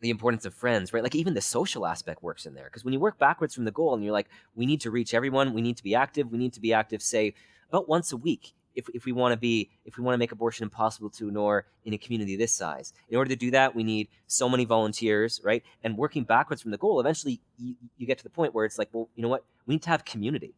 the 0.01 0.11
importance 0.11 0.45
of 0.45 0.55
friends, 0.55 0.93
right? 0.93 1.03
Like 1.03 1.15
even 1.15 1.35
the 1.35 1.41
social 1.41 1.87
aspect 1.87 2.23
works 2.23 2.47
in 2.47 2.55
there. 2.55 2.65
Because 2.65 2.85
when 2.85 2.93
you 2.93 3.01
work 3.01 3.19
backwards 3.19 3.55
from 3.55 3.65
the 3.65 3.71
goal 3.71 3.95
and 3.95 4.05
you're 4.05 4.13
like, 4.13 4.29
we 4.55 4.67
need 4.67 4.81
to 4.83 4.91
reach 4.91 5.15
everyone, 5.15 5.55
we 5.55 5.63
need 5.63 5.77
to 5.79 5.83
be 5.83 5.95
active, 5.95 6.31
we 6.31 6.39
need 6.39 6.53
to 6.53 6.61
be 6.61 6.73
active, 6.73 7.03
say, 7.03 7.35
about 7.69 7.89
once 7.89 8.13
a 8.13 8.17
week. 8.17 8.53
If, 8.75 8.91
if 8.93 9.07
we 9.07 9.13
want 9.13 9.33
to 9.33 9.39
be 9.39 9.71
if 9.87 9.97
we 9.97 10.05
want 10.05 10.13
to 10.13 10.19
make 10.19 10.33
abortion 10.33 10.65
impossible 10.65 11.09
to 11.09 11.29
ignore 11.29 11.65
in 11.87 11.95
a 11.95 11.99
community 11.99 12.37
this 12.37 12.53
size 12.53 12.93
in 13.09 13.17
order 13.17 13.31
to 13.31 13.37
do 13.37 13.51
that 13.53 13.75
we 13.75 13.83
need 13.83 14.09
so 14.27 14.51
many 14.51 14.67
volunteers 14.67 15.41
right 15.43 15.63
and 15.83 15.97
working 15.97 16.25
backwards 16.25 16.61
from 16.61 16.73
the 16.73 16.77
goal 16.77 17.01
eventually 17.01 17.41
you, 17.57 17.75
you 17.97 18.07
get 18.07 18.19
to 18.19 18.25
the 18.25 18.29
point 18.29 18.53
where 18.53 18.67
it's 18.67 18.77
like 18.77 18.91
well 18.93 19.09
you 19.15 19.23
know 19.23 19.31
what 19.31 19.47
we 19.65 19.77
need 19.77 19.83
to 19.85 19.89
have 19.89 20.05
community 20.05 20.53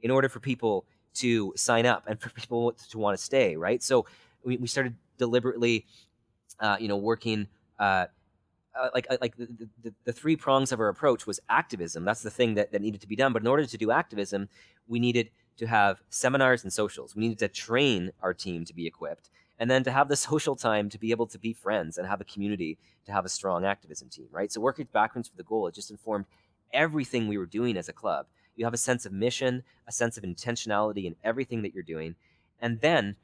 in 0.00 0.10
order 0.10 0.30
for 0.30 0.40
people 0.40 0.86
to 1.16 1.52
sign 1.56 1.84
up 1.84 2.04
and 2.06 2.18
for 2.18 2.30
people 2.30 2.72
to 2.72 2.96
want 2.96 3.14
to 3.18 3.22
stay 3.22 3.54
right 3.54 3.82
so 3.82 4.06
we, 4.44 4.56
we 4.56 4.66
started 4.66 4.94
deliberately 5.18 5.84
uh, 6.60 6.78
you 6.80 6.88
know 6.88 6.96
working 6.96 7.48
uh, 7.78 8.06
uh, 8.78 8.90
like 8.94 9.06
uh, 9.10 9.16
like 9.20 9.36
the, 9.36 9.68
the, 9.82 9.94
the, 10.04 10.12
three 10.12 10.36
prongs 10.36 10.72
of 10.72 10.80
our 10.80 10.88
approach 10.88 11.26
was 11.26 11.40
activism. 11.48 12.04
That's 12.04 12.22
the 12.22 12.30
thing 12.30 12.54
that, 12.54 12.72
that 12.72 12.80
needed 12.80 13.00
to 13.00 13.08
be 13.08 13.16
done. 13.16 13.32
But 13.32 13.42
in 13.42 13.48
order 13.48 13.66
to 13.66 13.78
do 13.78 13.90
activism, 13.90 14.48
we 14.86 14.98
needed 14.98 15.30
to 15.56 15.66
have 15.66 16.00
seminars 16.10 16.62
and 16.62 16.72
socials. 16.72 17.16
We 17.16 17.22
needed 17.22 17.38
to 17.40 17.48
train 17.48 18.12
our 18.22 18.32
team 18.32 18.64
to 18.64 18.74
be 18.74 18.86
equipped, 18.86 19.30
and 19.58 19.70
then 19.70 19.84
to 19.84 19.90
have 19.90 20.08
the 20.08 20.16
social 20.30 20.56
time 20.56 20.88
to 20.90 20.98
be 20.98 21.10
able 21.10 21.26
to 21.28 21.38
be 21.38 21.52
friends 21.52 21.98
and 21.98 22.06
have 22.06 22.20
a 22.20 22.24
community 22.24 22.78
to 23.06 23.12
have 23.12 23.24
a 23.24 23.28
strong 23.28 23.64
activism 23.64 24.08
team. 24.08 24.28
Right. 24.30 24.52
So 24.52 24.60
working 24.60 24.88
backwards 24.92 25.28
for 25.28 25.36
the 25.36 25.42
goal, 25.42 25.66
it 25.66 25.74
just 25.74 25.90
informed 25.90 26.26
everything 26.72 27.28
we 27.28 27.38
were 27.38 27.46
doing 27.46 27.76
as 27.76 27.88
a 27.88 27.92
club. 27.92 28.26
You 28.56 28.64
have 28.64 28.74
a 28.74 28.78
sense 28.78 29.06
of 29.06 29.12
mission, 29.12 29.62
a 29.86 29.92
sense 29.92 30.18
of 30.18 30.24
intentionality 30.24 31.04
in 31.04 31.16
everything 31.22 31.62
that 31.62 31.74
you're 31.74 31.82
doing, 31.82 32.16
and 32.60 32.80
then 32.80 33.16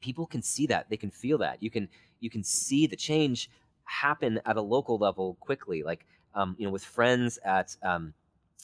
people 0.00 0.26
can 0.26 0.42
see 0.42 0.66
that 0.66 0.90
they 0.90 0.98
can 0.98 1.10
feel 1.10 1.38
that 1.38 1.62
you 1.62 1.70
can 1.70 1.88
you 2.20 2.28
can 2.28 2.44
see 2.44 2.86
the 2.86 2.96
change 2.96 3.48
happen 3.84 4.40
at 4.44 4.56
a 4.56 4.62
local 4.62 4.98
level 4.98 5.36
quickly. 5.40 5.82
Like, 5.82 6.06
um, 6.34 6.56
you 6.58 6.66
know, 6.66 6.72
with 6.72 6.84
friends 6.84 7.38
at 7.44 7.76
um, 7.82 8.14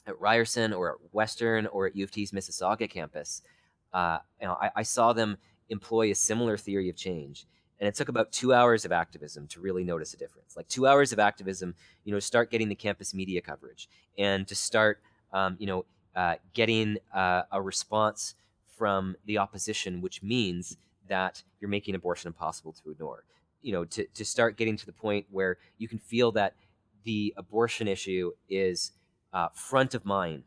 at 0.06 0.20
Ryerson 0.20 0.72
or 0.72 0.92
at 0.92 0.96
Western 1.12 1.66
or 1.66 1.86
at 1.86 1.96
U 1.96 2.04
of 2.04 2.10
T's 2.10 2.32
Mississauga 2.32 2.88
campus, 2.88 3.42
uh, 3.92 4.18
you 4.40 4.46
know, 4.46 4.54
I, 4.60 4.70
I 4.76 4.82
saw 4.82 5.12
them 5.12 5.36
employ 5.68 6.10
a 6.10 6.14
similar 6.14 6.56
theory 6.56 6.88
of 6.88 6.96
change. 6.96 7.46
And 7.78 7.88
it 7.88 7.94
took 7.94 8.08
about 8.08 8.30
two 8.30 8.52
hours 8.52 8.84
of 8.84 8.92
activism 8.92 9.46
to 9.48 9.60
really 9.60 9.84
notice 9.84 10.12
a 10.12 10.18
difference. 10.18 10.54
Like 10.54 10.68
two 10.68 10.86
hours 10.86 11.12
of 11.12 11.18
activism, 11.18 11.74
you 12.04 12.12
know, 12.12 12.18
start 12.18 12.50
getting 12.50 12.68
the 12.68 12.74
campus 12.74 13.14
media 13.14 13.40
coverage 13.40 13.88
and 14.18 14.46
to 14.48 14.54
start, 14.54 15.00
um, 15.32 15.56
you 15.58 15.66
know, 15.66 15.86
uh, 16.14 16.34
getting 16.52 16.98
uh, 17.14 17.42
a 17.50 17.62
response 17.62 18.34
from 18.76 19.16
the 19.24 19.38
opposition, 19.38 20.02
which 20.02 20.22
means 20.22 20.76
that 21.08 21.42
you're 21.58 21.70
making 21.70 21.94
abortion 21.94 22.28
impossible 22.28 22.72
to 22.72 22.90
ignore 22.90 23.24
you 23.62 23.72
know 23.72 23.84
to, 23.84 24.04
to 24.14 24.24
start 24.24 24.56
getting 24.56 24.76
to 24.76 24.86
the 24.86 24.92
point 24.92 25.26
where 25.30 25.58
you 25.78 25.88
can 25.88 25.98
feel 25.98 26.32
that 26.32 26.54
the 27.04 27.32
abortion 27.36 27.88
issue 27.88 28.32
is 28.48 28.92
uh, 29.32 29.48
front 29.54 29.94
of 29.94 30.04
mind 30.04 30.42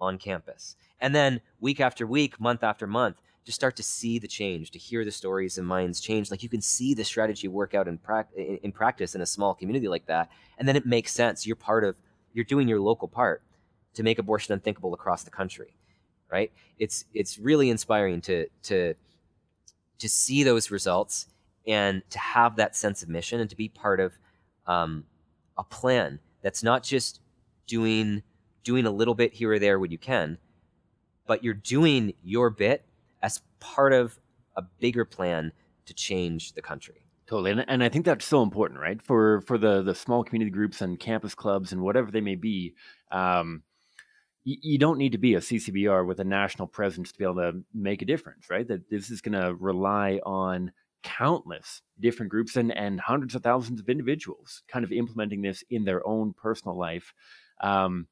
on 0.00 0.18
campus 0.18 0.76
and 1.00 1.14
then 1.14 1.40
week 1.60 1.80
after 1.80 2.06
week 2.06 2.40
month 2.40 2.62
after 2.62 2.86
month 2.86 3.20
just 3.46 3.54
start 3.54 3.76
to 3.76 3.82
see 3.82 4.18
the 4.18 4.26
change, 4.26 4.72
to 4.72 4.78
hear 4.78 5.04
the 5.04 5.12
stories 5.12 5.56
and 5.56 5.66
minds 5.66 6.00
change. 6.00 6.32
Like 6.32 6.42
you 6.42 6.48
can 6.48 6.60
see 6.60 6.94
the 6.94 7.04
strategy 7.04 7.46
work 7.46 7.74
out 7.74 7.86
in, 7.86 7.96
pra- 7.96 8.26
in 8.36 8.72
practice 8.72 9.14
in 9.14 9.20
a 9.20 9.26
small 9.26 9.54
community 9.54 9.86
like 9.86 10.06
that, 10.06 10.28
and 10.58 10.66
then 10.66 10.74
it 10.74 10.84
makes 10.84 11.12
sense. 11.12 11.46
You're 11.46 11.54
part 11.54 11.84
of, 11.84 11.96
you're 12.34 12.44
doing 12.44 12.66
your 12.66 12.80
local 12.80 13.06
part 13.06 13.42
to 13.94 14.02
make 14.02 14.18
abortion 14.18 14.52
unthinkable 14.52 14.92
across 14.92 15.22
the 15.22 15.30
country, 15.30 15.76
right? 16.28 16.50
It's 16.78 17.04
it's 17.14 17.38
really 17.38 17.70
inspiring 17.70 18.20
to 18.22 18.48
to 18.64 18.94
to 20.00 20.08
see 20.08 20.42
those 20.42 20.72
results 20.72 21.28
and 21.66 22.02
to 22.10 22.18
have 22.18 22.56
that 22.56 22.76
sense 22.76 23.02
of 23.02 23.08
mission 23.08 23.40
and 23.40 23.50
to 23.50 23.56
be 23.56 23.68
part 23.68 24.00
of 24.00 24.18
um, 24.66 25.04
a 25.58 25.64
plan 25.64 26.20
that's 26.42 26.62
not 26.62 26.82
just 26.82 27.20
doing 27.66 28.22
doing 28.62 28.86
a 28.86 28.90
little 28.90 29.14
bit 29.14 29.32
here 29.32 29.52
or 29.52 29.58
there 29.58 29.78
when 29.78 29.92
you 29.92 29.98
can, 29.98 30.38
but 31.26 31.44
you're 31.44 31.54
doing 31.54 32.12
your 32.22 32.50
bit 32.50 32.84
as 33.22 33.40
part 33.60 33.92
of 33.92 34.18
a 34.56 34.62
bigger 34.80 35.04
plan 35.04 35.52
to 35.84 35.94
change 35.94 36.52
the 36.54 36.62
country. 36.62 37.06
Totally, 37.26 37.52
and, 37.52 37.64
and 37.68 37.82
I 37.82 37.88
think 37.88 38.04
that's 38.04 38.24
so 38.24 38.42
important, 38.42 38.80
right? 38.80 39.02
For 39.02 39.40
for 39.42 39.58
the 39.58 39.82
the 39.82 39.94
small 39.94 40.22
community 40.22 40.50
groups 40.50 40.80
and 40.80 40.98
campus 40.98 41.34
clubs 41.34 41.72
and 41.72 41.82
whatever 41.82 42.10
they 42.10 42.20
may 42.20 42.36
be, 42.36 42.74
um, 43.10 43.62
you, 44.44 44.56
you 44.62 44.78
don't 44.78 44.98
need 44.98 45.12
to 45.12 45.18
be 45.18 45.34
a 45.34 45.40
CCBR 45.40 46.06
with 46.06 46.20
a 46.20 46.24
national 46.24 46.68
presence 46.68 47.10
to 47.10 47.18
be 47.18 47.24
able 47.24 47.34
to 47.36 47.64
make 47.74 48.00
a 48.00 48.04
difference, 48.04 48.48
right? 48.48 48.66
That 48.66 48.88
this 48.88 49.10
is 49.10 49.20
going 49.20 49.40
to 49.40 49.54
rely 49.56 50.20
on 50.24 50.70
countless 51.06 51.82
different 52.00 52.30
groups 52.30 52.56
and 52.56 52.76
and 52.76 53.00
hundreds 53.00 53.36
of 53.36 53.42
thousands 53.42 53.80
of 53.80 53.88
individuals 53.88 54.62
kind 54.66 54.84
of 54.84 54.90
implementing 54.90 55.40
this 55.40 55.62
in 55.70 55.84
their 55.84 56.04
own 56.06 56.32
personal 56.32 56.76
life. 56.76 57.14
Um, 57.60 58.08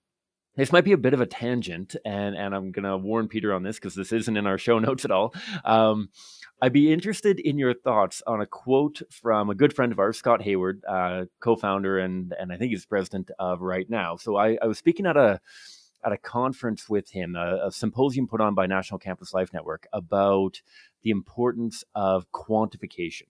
this 0.56 0.70
might 0.70 0.84
be 0.84 0.92
a 0.92 0.96
bit 0.96 1.14
of 1.14 1.20
a 1.20 1.26
tangent, 1.26 1.96
and, 2.04 2.36
and 2.36 2.54
I'm 2.54 2.70
going 2.70 2.84
to 2.84 2.96
warn 2.96 3.26
Pieter 3.26 3.52
on 3.52 3.64
this 3.64 3.76
because 3.76 3.96
this 3.96 4.12
isn't 4.12 4.36
in 4.36 4.46
our 4.46 4.56
show 4.56 4.78
notes 4.88 5.04
at 5.04 5.10
all. 5.10 5.34
Um, 5.64 6.10
I'd 6.62 6.72
be 6.72 6.92
interested 6.92 7.40
in 7.40 7.58
your 7.58 7.74
thoughts 7.74 8.22
on 8.24 8.40
a 8.40 8.46
quote 8.46 9.02
from 9.10 9.50
a 9.50 9.56
good 9.56 9.74
friend 9.74 9.90
of 9.90 9.98
ours, 9.98 10.16
Scott 10.16 10.42
Hayward, 10.42 10.84
uh, 10.88 11.24
co-founder 11.40 11.98
and 11.98 12.32
and 12.38 12.52
I 12.52 12.56
think 12.56 12.70
he's 12.70 12.86
president 12.86 13.32
of 13.40 13.60
Right 13.60 13.90
Now. 13.90 14.16
So 14.16 14.36
I, 14.36 14.56
I 14.62 14.66
was 14.66 14.78
speaking 14.78 15.06
at 15.06 15.16
a 15.16 15.40
at 16.04 16.12
a 16.12 16.18
conference 16.18 16.88
with 16.88 17.10
him, 17.10 17.34
a, 17.34 17.66
a, 17.66 17.72
symposium 17.72 18.26
put 18.28 18.40
on 18.40 18.54
by 18.54 18.66
National 18.66 18.98
Campus 18.98 19.32
Life 19.32 19.52
Network 19.52 19.86
about 19.92 20.60
the 21.04 21.10
importance 21.10 21.84
of 21.94 22.26
quantification, 22.32 23.28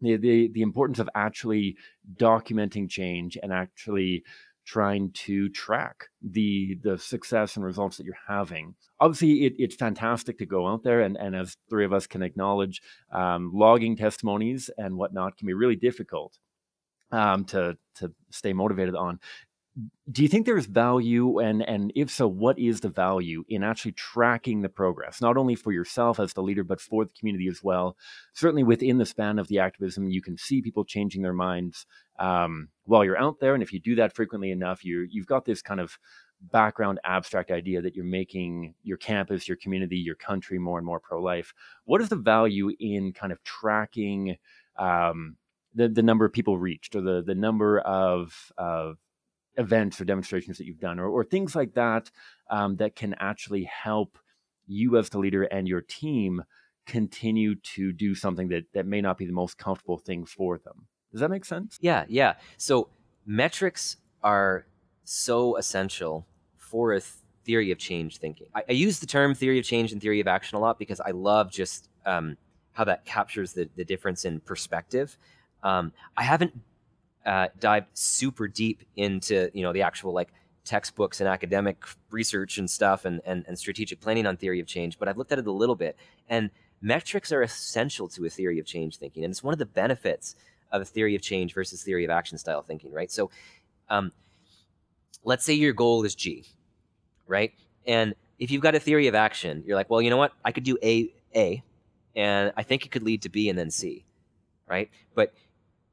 the, 0.00 0.16
the, 0.16 0.48
the 0.52 0.62
importance 0.62 0.98
of 0.98 1.08
actually 1.14 1.76
documenting 2.16 2.90
change 2.90 3.38
and 3.42 3.52
actually 3.52 4.24
trying 4.66 5.10
to 5.12 5.48
track 5.48 6.08
the 6.22 6.78
the 6.82 6.98
success 6.98 7.56
and 7.56 7.64
results 7.64 7.96
that 7.96 8.04
you're 8.04 8.14
having. 8.28 8.74
Obviously, 9.00 9.46
it, 9.46 9.54
it's 9.56 9.74
fantastic 9.74 10.36
to 10.36 10.44
go 10.44 10.66
out 10.66 10.82
there 10.82 11.00
and, 11.00 11.16
and 11.16 11.34
as 11.34 11.56
three 11.70 11.86
of 11.86 11.92
us 11.94 12.06
can 12.06 12.22
acknowledge, 12.22 12.82
um, 13.10 13.50
logging 13.54 13.96
testimonies 13.96 14.68
and 14.76 14.98
whatnot 14.98 15.38
can 15.38 15.46
be 15.46 15.54
really 15.54 15.76
difficult 15.76 16.38
um, 17.12 17.46
to 17.46 17.78
to 17.94 18.12
stay 18.30 18.52
motivated 18.52 18.94
on 18.94 19.18
do 20.10 20.22
you 20.22 20.28
think 20.28 20.46
there's 20.46 20.66
value 20.66 21.38
and 21.38 21.62
and 21.62 21.92
if 21.94 22.10
so 22.10 22.26
what 22.26 22.58
is 22.58 22.80
the 22.80 22.88
value 22.88 23.44
in 23.48 23.62
actually 23.62 23.92
tracking 23.92 24.62
the 24.62 24.68
progress 24.68 25.20
not 25.20 25.36
only 25.36 25.54
for 25.54 25.72
yourself 25.72 26.18
as 26.18 26.32
the 26.32 26.42
leader 26.42 26.64
but 26.64 26.80
for 26.80 27.04
the 27.04 27.12
community 27.12 27.48
as 27.48 27.62
well? 27.62 27.96
Certainly 28.32 28.64
within 28.64 28.98
the 28.98 29.06
span 29.06 29.38
of 29.38 29.48
the 29.48 29.58
activism 29.58 30.08
you 30.08 30.22
can 30.22 30.36
see 30.36 30.62
people 30.62 30.84
changing 30.84 31.22
their 31.22 31.32
minds 31.32 31.86
um, 32.18 32.68
while 32.84 33.04
you're 33.04 33.18
out 33.18 33.40
there 33.40 33.54
and 33.54 33.62
if 33.62 33.72
you 33.72 33.80
do 33.80 33.94
that 33.96 34.14
frequently 34.14 34.50
enough 34.50 34.84
you 34.84 35.06
you've 35.10 35.26
got 35.26 35.44
this 35.44 35.62
kind 35.62 35.80
of 35.80 35.98
background 36.40 37.00
abstract 37.04 37.50
idea 37.50 37.82
that 37.82 37.94
you're 37.94 38.04
making 38.04 38.74
your 38.82 38.96
campus 38.96 39.48
your 39.48 39.56
community 39.56 39.96
your 39.96 40.14
country 40.14 40.58
more 40.58 40.78
and 40.78 40.86
more 40.86 41.00
pro-life. 41.00 41.52
What 41.84 42.00
is 42.00 42.08
the 42.08 42.16
value 42.16 42.70
in 42.80 43.12
kind 43.12 43.32
of 43.32 43.42
tracking 43.44 44.36
um, 44.76 45.36
the, 45.74 45.88
the 45.88 46.02
number 46.02 46.24
of 46.24 46.32
people 46.32 46.58
reached 46.58 46.96
or 46.96 47.00
the, 47.00 47.22
the 47.22 47.34
number 47.34 47.78
of, 47.80 48.52
of 48.56 48.98
events 49.58 50.00
or 50.00 50.04
demonstrations 50.04 50.56
that 50.56 50.64
you've 50.64 50.80
done 50.80 50.98
or, 50.98 51.08
or 51.08 51.24
things 51.24 51.54
like 51.54 51.74
that 51.74 52.10
um, 52.50 52.76
that 52.76 52.96
can 52.96 53.14
actually 53.18 53.64
help 53.64 54.18
you 54.66 54.96
as 54.96 55.08
the 55.10 55.18
leader 55.18 55.42
and 55.44 55.68
your 55.68 55.80
team 55.80 56.42
continue 56.86 57.54
to 57.56 57.92
do 57.92 58.14
something 58.14 58.48
that, 58.48 58.64
that 58.72 58.86
may 58.86 59.00
not 59.00 59.18
be 59.18 59.26
the 59.26 59.32
most 59.32 59.58
comfortable 59.58 59.98
thing 59.98 60.24
for 60.24 60.58
them. 60.58 60.86
Does 61.12 61.20
that 61.20 61.30
make 61.30 61.44
sense? 61.44 61.76
Yeah, 61.80 62.04
yeah. 62.08 62.34
So 62.56 62.88
metrics 63.26 63.96
are 64.22 64.66
so 65.04 65.56
essential 65.56 66.26
for 66.56 66.94
a 66.94 67.00
theory 67.44 67.70
of 67.70 67.78
change 67.78 68.18
thinking. 68.18 68.48
I, 68.54 68.62
I, 68.68 68.72
use 68.72 69.00
the 69.00 69.06
term 69.06 69.34
theory 69.34 69.58
of 69.58 69.64
change 69.64 69.92
and 69.92 70.02
theory 70.02 70.20
of 70.20 70.26
action 70.26 70.56
a 70.56 70.60
lot 70.60 70.78
because 70.78 71.00
I 71.00 71.12
love 71.12 71.50
just 71.50 71.88
um, 72.04 72.36
how 72.72 72.84
that 72.84 73.06
captures 73.06 73.54
the, 73.54 73.68
the 73.74 73.84
difference 73.84 74.24
in 74.24 74.40
perspective. 74.40 75.16
Um, 75.62 75.92
I 76.16 76.24
haven't 76.24 76.52
uh, 77.26 77.48
dived 77.58 77.86
super 77.94 78.48
deep 78.48 78.82
into 78.96 79.50
you 79.54 79.62
know 79.62 79.72
the 79.72 79.82
actual 79.82 80.12
like 80.12 80.32
textbooks 80.68 81.20
and 81.20 81.28
academic 81.28 81.82
research 82.10 82.58
and 82.58 82.70
stuff 82.70 83.06
and, 83.06 83.22
and, 83.24 83.44
and 83.48 83.58
strategic 83.58 84.00
planning 84.00 84.26
on 84.26 84.36
theory 84.36 84.60
of 84.60 84.66
change, 84.66 84.98
but 84.98 85.08
I've 85.08 85.16
looked 85.16 85.32
at 85.32 85.38
it 85.38 85.46
a 85.46 85.52
little 85.52 85.74
bit. 85.74 85.96
And 86.28 86.50
metrics 86.82 87.32
are 87.32 87.40
essential 87.40 88.06
to 88.08 88.26
a 88.26 88.28
theory 88.28 88.58
of 88.58 88.66
change 88.66 88.98
thinking. 88.98 89.24
And 89.24 89.30
it's 89.30 89.42
one 89.42 89.54
of 89.54 89.58
the 89.58 89.66
benefits 89.66 90.36
of 90.70 90.82
a 90.82 90.84
theory 90.84 91.14
of 91.14 91.22
change 91.22 91.54
versus 91.54 91.82
theory 91.82 92.04
of 92.04 92.10
action 92.10 92.36
style 92.36 92.60
thinking, 92.60 92.92
right? 92.92 93.10
So 93.10 93.30
um, 93.88 94.12
let's 95.24 95.42
say 95.42 95.54
your 95.54 95.72
goal 95.72 96.04
is 96.04 96.14
G, 96.14 96.44
right? 97.26 97.52
And 97.86 98.14
if 98.38 98.50
you've 98.50 98.62
got 98.62 98.74
a 98.74 98.80
theory 98.80 99.06
of 99.06 99.14
action, 99.14 99.64
you're 99.66 99.76
like, 99.76 99.88
well, 99.88 100.02
you 100.02 100.10
know 100.10 100.18
what? 100.18 100.32
I 100.44 100.52
could 100.52 100.64
do 100.64 100.76
A, 100.82 101.10
A, 101.34 101.62
and 102.14 102.52
I 102.58 102.62
think 102.62 102.84
it 102.84 102.90
could 102.90 103.02
lead 103.02 103.22
to 103.22 103.30
B 103.30 103.48
and 103.48 103.58
then 103.58 103.70
C, 103.70 104.04
right? 104.68 104.90
But 105.14 105.32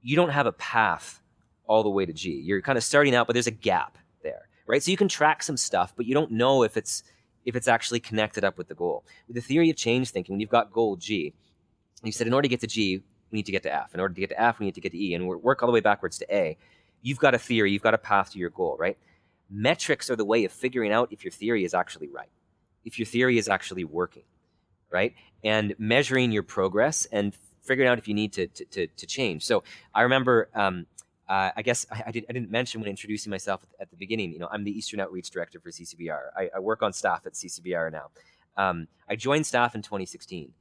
you 0.05 0.15
don't 0.15 0.29
have 0.29 0.45
a 0.45 0.51
path 0.51 1.19
all 1.65 1.81
the 1.81 1.89
way 1.89 2.05
to 2.05 2.13
G. 2.13 2.29
You're 2.29 2.61
kind 2.61 2.77
of 2.77 2.83
starting 2.83 3.15
out, 3.15 3.25
but 3.25 3.33
there's 3.33 3.47
a 3.47 3.51
gap 3.51 3.97
there, 4.21 4.47
right? 4.67 4.81
So 4.81 4.91
you 4.91 4.97
can 4.97 5.07
track 5.07 5.41
some 5.41 5.57
stuff, 5.57 5.93
but 5.97 6.05
you 6.05 6.13
don't 6.13 6.31
know 6.31 6.61
if 6.61 6.77
it's 6.77 7.01
if 7.43 7.55
it's 7.55 7.67
actually 7.67 7.99
connected 7.99 8.43
up 8.43 8.57
with 8.57 8.67
the 8.67 8.75
goal. 8.75 9.03
With 9.27 9.35
the 9.35 9.41
theory 9.41 9.69
of 9.71 9.75
change 9.75 10.11
thinking, 10.11 10.33
when 10.33 10.39
you've 10.39 10.49
got 10.49 10.71
goal 10.71 10.95
G, 10.95 11.33
you 12.03 12.11
said 12.11 12.27
in 12.27 12.33
order 12.33 12.43
to 12.43 12.49
get 12.49 12.59
to 12.61 12.67
G, 12.67 13.01
we 13.31 13.37
need 13.37 13.47
to 13.47 13.51
get 13.51 13.63
to 13.63 13.73
F. 13.73 13.95
In 13.95 13.99
order 13.99 14.13
to 14.13 14.21
get 14.21 14.29
to 14.29 14.39
F, 14.39 14.59
we 14.59 14.67
need 14.67 14.75
to 14.75 14.81
get 14.81 14.91
to 14.91 15.03
E, 15.03 15.15
and 15.15 15.27
work 15.27 15.63
all 15.63 15.67
the 15.67 15.73
way 15.73 15.79
backwards 15.79 16.19
to 16.19 16.35
A. 16.35 16.55
You've 17.01 17.19
got 17.19 17.33
a 17.33 17.39
theory, 17.39 17.71
you've 17.71 17.81
got 17.81 17.95
a 17.95 17.99
path 17.99 18.31
to 18.33 18.39
your 18.39 18.51
goal, 18.51 18.77
right? 18.79 18.97
Metrics 19.49 20.11
are 20.11 20.15
the 20.15 20.25
way 20.25 20.45
of 20.45 20.51
figuring 20.51 20.91
out 20.91 21.11
if 21.11 21.23
your 21.23 21.31
theory 21.31 21.65
is 21.65 21.73
actually 21.73 22.09
right, 22.09 22.29
if 22.83 22.99
your 22.99 23.07
theory 23.07 23.39
is 23.39 23.49
actually 23.49 23.85
working, 23.85 24.23
right? 24.91 25.15
And 25.43 25.73
measuring 25.79 26.31
your 26.31 26.43
progress 26.43 27.07
and 27.11 27.35
figuring 27.65 27.89
out 27.89 27.97
if 27.97 28.07
you 28.07 28.13
need 28.13 28.33
to 28.33 28.47
to, 28.47 28.65
to, 28.65 28.87
to 28.87 29.05
change. 29.05 29.45
So 29.45 29.63
I 29.93 30.01
remember. 30.01 30.49
Um, 30.53 30.85
uh, 31.27 31.49
I 31.57 31.63
guess 31.63 31.87
I, 31.91 32.03
I, 32.05 32.11
did, 32.11 32.25
not 32.29 32.51
mention 32.51 32.81
when 32.81 32.87
introducing 32.87 33.31
myself 33.31 33.63
at, 33.63 33.81
at, 33.81 33.89
the 33.89 33.95
beginning. 33.97 34.31
You 34.31 34.37
know, 34.37 34.47
I'm 34.51 34.63
the 34.63 34.69
Eastern 34.69 34.99
Outreach 34.99 35.31
Director 35.31 35.59
for 35.59 35.71
CCBR. 35.71 36.19
I, 36.37 36.51
I 36.55 36.59
work 36.59 36.83
on 36.83 36.93
staff 36.93 37.25
at 37.25 37.33
CCBR 37.33 37.91
now. 37.91 38.11
Um, 38.57 38.87
I 39.09 39.15
joined 39.15 39.47
staff 39.47 39.73
in 39.73 39.81
2016, 39.81 40.53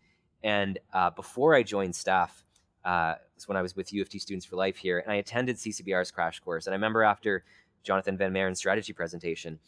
and 0.42 0.78
uh, 0.94 1.10
before 1.10 1.54
I 1.54 1.62
joined 1.62 1.94
staff, 1.94 2.44
uh, 2.84 3.16
was 3.34 3.48
when 3.48 3.56
I 3.56 3.62
was 3.62 3.76
with 3.76 3.92
U 3.92 4.02
of 4.02 4.08
T 4.08 4.18
Students 4.18 4.46
for 4.46 4.56
Life 4.56 4.76
here, 4.76 4.98
and 4.98 5.10
I 5.12 5.16
attended 5.16 5.56
CCBR's 5.56 6.10
crash 6.10 6.40
course. 6.40 6.66
And 6.66 6.74
I 6.74 6.76
remember 6.76 7.02
after 7.02 7.44
Jonathan 7.82 8.16
Van 8.16 8.32
Maren's 8.32 8.58
strategy 8.58 8.92
presentation, 8.92 9.58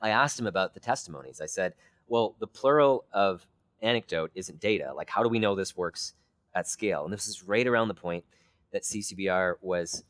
I 0.00 0.10
asked 0.10 0.38
him 0.38 0.46
about 0.46 0.74
the 0.74 0.80
testimonies. 0.80 1.40
I 1.40 1.46
said, 1.46 1.74
"Well, 2.08 2.34
the 2.38 2.46
plural 2.46 3.04
of 3.12 3.46
anecdote 3.82 4.30
isn't 4.34 4.60
data. 4.60 4.92
Like, 4.94 5.10
how 5.10 5.22
do 5.22 5.28
we 5.28 5.38
know 5.38 5.54
this 5.54 5.76
works?" 5.76 6.14
At 6.56 6.66
scale. 6.66 7.04
And 7.04 7.12
this 7.12 7.28
is 7.28 7.44
right 7.44 7.66
around 7.66 7.88
the 7.88 7.94
point 7.94 8.24
that 8.72 8.82
CCBR 8.82 9.56
was 9.60 10.02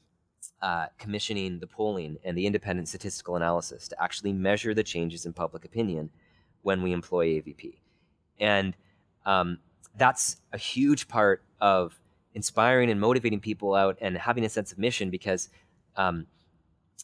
uh, 0.63 0.87
commissioning 0.97 1.59
the 1.59 1.67
polling 1.67 2.17
and 2.25 2.39
the 2.39 2.47
independent 2.47 2.89
statistical 2.89 3.37
analysis 3.37 3.89
to 3.89 4.03
actually 4.03 4.33
measure 4.33 4.73
the 4.73 4.83
changes 4.83 5.27
in 5.27 5.33
public 5.33 5.65
opinion 5.65 6.09
when 6.63 6.83
we 6.83 6.93
employ 6.93 7.27
AVP. 7.27 7.75
And 8.39 8.75
um, 9.27 9.59
that's 9.99 10.39
a 10.53 10.59
huge 10.59 11.09
part 11.09 11.43
of 11.61 12.01
inspiring 12.35 12.91
and 12.91 13.01
motivating 13.01 13.41
people 13.41 13.75
out 13.75 13.99
and 14.01 14.17
having 14.17 14.45
a 14.45 14.49
sense 14.49 14.73
of 14.73 14.79
mission 14.79 15.11
because 15.11 15.49
um, 15.97 16.27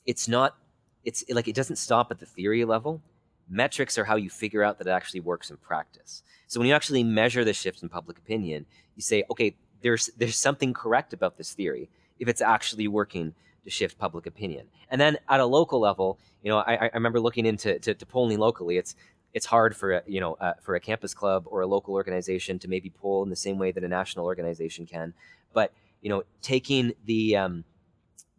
it's 0.07 0.29
not, 0.29 0.57
it's 1.05 1.25
like 1.31 1.49
it 1.49 1.55
doesn't 1.55 1.77
stop 1.77 2.11
at 2.11 2.21
the 2.21 2.27
theory 2.27 2.65
level. 2.65 3.03
Metrics 3.49 3.99
are 3.99 4.05
how 4.05 4.17
you 4.17 4.31
figure 4.31 4.63
out 4.63 4.79
that 4.79 4.87
it 4.87 4.91
actually 4.91 5.21
works 5.21 5.51
in 5.51 5.57
practice. 5.59 6.23
So 6.47 6.61
when 6.61 6.69
you 6.69 6.75
actually 6.75 7.05
measure 7.05 7.45
the 7.45 7.53
shift 7.53 7.83
in 7.83 7.89
public 7.89 8.19
opinion, 8.19 8.67
you 8.95 9.03
say, 9.03 9.25
okay, 9.31 9.57
there's 9.83 10.11
there's 10.17 10.37
something 10.37 10.73
correct 10.73 11.13
about 11.13 11.37
this 11.37 11.53
theory 11.53 11.91
if 12.19 12.29
it's 12.29 12.41
actually 12.41 12.89
working 12.89 13.35
to 13.65 13.71
shift 13.71 13.99
public 13.99 14.27
opinion. 14.27 14.67
And 14.91 15.01
then 15.01 15.19
at 15.29 15.41
a 15.41 15.47
local 15.47 15.81
level, 15.81 16.19
you 16.43 16.51
know, 16.51 16.59
I, 16.59 16.75
I 16.75 16.91
remember 16.95 17.21
looking 17.21 17.47
into 17.47 17.79
to, 17.79 17.95
to, 17.95 18.07
polling 18.07 18.39
locally. 18.39 18.77
It's 18.77 18.95
it's 19.33 19.47
hard 19.47 19.75
for 19.75 19.93
a, 19.93 20.03
you 20.07 20.21
know 20.21 20.35
uh, 20.35 20.55
for 20.61 20.75
a 20.75 20.81
campus 20.81 21.15
club 21.15 21.45
or 21.47 21.63
a 21.63 21.67
local 21.67 21.95
organization 21.95 22.59
to 22.61 22.69
maybe 22.69 22.91
poll 22.91 23.23
in 23.23 23.31
the 23.31 23.37
same 23.37 23.59
way 23.59 23.73
that 23.73 23.85
a 23.85 23.89
national 23.89 24.27
organization 24.27 24.87
can. 24.87 25.15
But 25.53 25.73
you 26.01 26.11
know, 26.11 26.23
taking 26.43 26.93
the 27.05 27.37
um, 27.37 27.65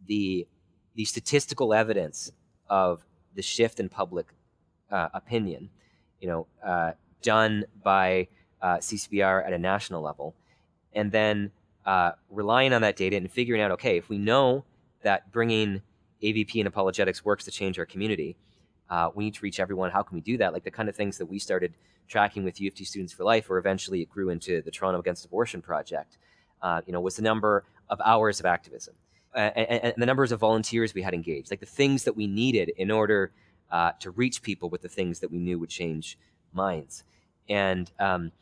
the 0.06 0.46
the 0.94 1.04
statistical 1.04 1.74
evidence 1.74 2.30
of 2.68 3.04
the 3.34 3.42
shift 3.42 3.80
in 3.80 3.88
public 3.88 4.26
uh, 4.90 5.08
opinion, 5.14 5.70
you 6.20 6.28
know, 6.28 6.46
uh, 6.64 6.92
done 7.22 7.64
by 7.82 8.28
uh, 8.62 8.76
CCBR 8.76 9.46
at 9.46 9.52
a 9.52 9.58
national 9.58 10.02
level, 10.02 10.34
and 10.92 11.12
then 11.12 11.50
uh, 11.86 12.12
relying 12.30 12.72
on 12.72 12.82
that 12.82 12.96
data 12.96 13.16
and 13.16 13.30
figuring 13.30 13.60
out, 13.60 13.70
okay, 13.72 13.96
if 13.96 14.08
we 14.08 14.18
know 14.18 14.64
that 15.02 15.30
bringing 15.32 15.82
AVP 16.22 16.58
and 16.58 16.66
apologetics 16.66 17.24
works 17.24 17.44
to 17.44 17.50
change 17.50 17.78
our 17.78 17.86
community, 17.86 18.36
uh, 18.90 19.10
we 19.14 19.24
need 19.24 19.34
to 19.34 19.40
reach 19.42 19.60
everyone. 19.60 19.90
How 19.90 20.02
can 20.02 20.14
we 20.14 20.20
do 20.20 20.38
that? 20.38 20.52
Like 20.52 20.64
the 20.64 20.70
kind 20.70 20.88
of 20.88 20.96
things 20.96 21.18
that 21.18 21.26
we 21.26 21.38
started 21.38 21.74
tracking 22.08 22.44
with 22.44 22.60
U 22.60 22.68
of 22.68 22.74
T 22.74 22.84
Students 22.84 23.12
for 23.12 23.24
Life, 23.24 23.50
or 23.50 23.58
eventually 23.58 24.02
it 24.02 24.08
grew 24.08 24.30
into 24.30 24.62
the 24.62 24.70
Toronto 24.70 25.00
Against 25.00 25.24
Abortion 25.24 25.60
Project. 25.60 26.18
Uh, 26.62 26.80
you 26.86 26.92
know, 26.92 27.00
was 27.00 27.16
the 27.16 27.22
number 27.22 27.64
of 27.90 28.00
hours 28.02 28.40
of 28.40 28.46
activism 28.46 28.94
uh, 29.34 29.38
and, 29.38 29.84
and, 29.84 29.94
the 29.98 30.06
numbers 30.06 30.32
of 30.32 30.40
volunteers 30.40 30.94
we 30.94 31.02
had 31.02 31.12
engaged, 31.12 31.50
like 31.50 31.60
the 31.60 31.66
things 31.66 32.04
that 32.04 32.16
we 32.16 32.26
needed 32.26 32.70
in 32.76 32.90
order 32.90 33.32
uh, 33.70 33.92
to 34.00 34.10
reach 34.10 34.42
people 34.42 34.70
with 34.70 34.82
the 34.82 34.88
things 34.88 35.20
that 35.20 35.30
we 35.30 35.38
knew 35.38 35.58
would 35.58 35.70
change 35.70 36.18
minds, 36.52 37.04
and 37.48 37.90
um, 37.98 38.32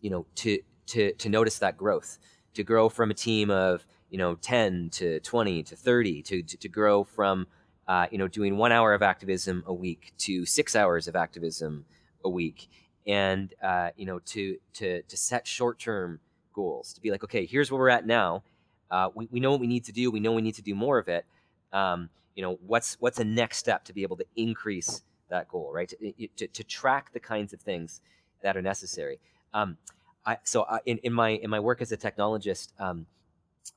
you 0.00 0.10
know, 0.10 0.26
to 0.36 0.58
to 0.86 1.12
to 1.14 1.28
notice 1.28 1.58
that 1.58 1.76
growth, 1.76 2.18
to 2.54 2.62
grow 2.62 2.88
from 2.88 3.10
a 3.10 3.14
team 3.14 3.50
of 3.50 3.86
you 4.10 4.18
know 4.18 4.34
10 4.36 4.90
to 4.90 5.20
20 5.20 5.62
to 5.62 5.76
30 5.76 6.22
to 6.22 6.42
to, 6.42 6.56
to 6.56 6.68
grow 6.68 7.04
from 7.04 7.46
uh, 7.88 8.06
you 8.10 8.18
know 8.18 8.28
doing 8.28 8.56
one 8.56 8.72
hour 8.72 8.92
of 8.92 9.02
activism 9.02 9.62
a 9.66 9.72
week 9.72 10.12
to 10.18 10.44
six 10.44 10.76
hours 10.76 11.08
of 11.08 11.16
activism 11.16 11.84
a 12.24 12.28
week. 12.28 12.68
And 13.06 13.52
uh, 13.62 13.90
you 13.96 14.06
know 14.06 14.18
to 14.18 14.58
to 14.74 15.02
to 15.02 15.16
set 15.16 15.46
short 15.46 15.78
term 15.78 16.20
goals 16.52 16.92
to 16.92 17.00
be 17.00 17.10
like 17.10 17.24
okay 17.24 17.46
here's 17.46 17.70
where 17.70 17.78
we're 17.78 17.88
at 17.88 18.06
now. 18.06 18.42
Uh, 18.90 19.08
we, 19.14 19.28
we 19.30 19.38
know 19.38 19.52
what 19.52 19.60
we 19.60 19.68
need 19.68 19.84
to 19.84 19.92
do. 19.92 20.10
We 20.10 20.18
know 20.18 20.32
we 20.32 20.42
need 20.42 20.56
to 20.56 20.62
do 20.62 20.74
more 20.74 20.98
of 20.98 21.08
it. 21.08 21.24
Um, 21.72 22.10
you 22.40 22.46
know 22.46 22.58
what's 22.66 22.96
what's 23.00 23.20
a 23.20 23.24
next 23.24 23.58
step 23.58 23.84
to 23.84 23.92
be 23.92 24.02
able 24.02 24.16
to 24.16 24.24
increase 24.34 25.02
that 25.28 25.46
goal 25.48 25.70
right 25.74 25.90
to, 25.90 26.28
to, 26.36 26.46
to 26.46 26.64
track 26.64 27.12
the 27.12 27.20
kinds 27.20 27.52
of 27.52 27.60
things 27.60 28.00
that 28.42 28.56
are 28.56 28.62
necessary 28.62 29.20
um, 29.52 29.76
I, 30.24 30.38
so 30.44 30.62
I, 30.62 30.78
in, 30.86 30.96
in 30.98 31.12
my 31.12 31.30
in 31.30 31.50
my 31.50 31.60
work 31.60 31.82
as 31.82 31.92
a 31.92 31.98
technologist 31.98 32.68
um, 32.80 33.04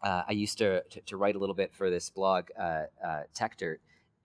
uh, 0.01 0.23
I 0.27 0.31
used 0.31 0.57
to, 0.59 0.81
to, 0.81 1.01
to 1.01 1.17
write 1.17 1.35
a 1.35 1.39
little 1.39 1.55
bit 1.55 1.73
for 1.73 1.89
this 1.89 2.09
blog, 2.09 2.45
uh, 2.59 2.83
uh, 3.05 3.23
TechDirt, 3.35 3.77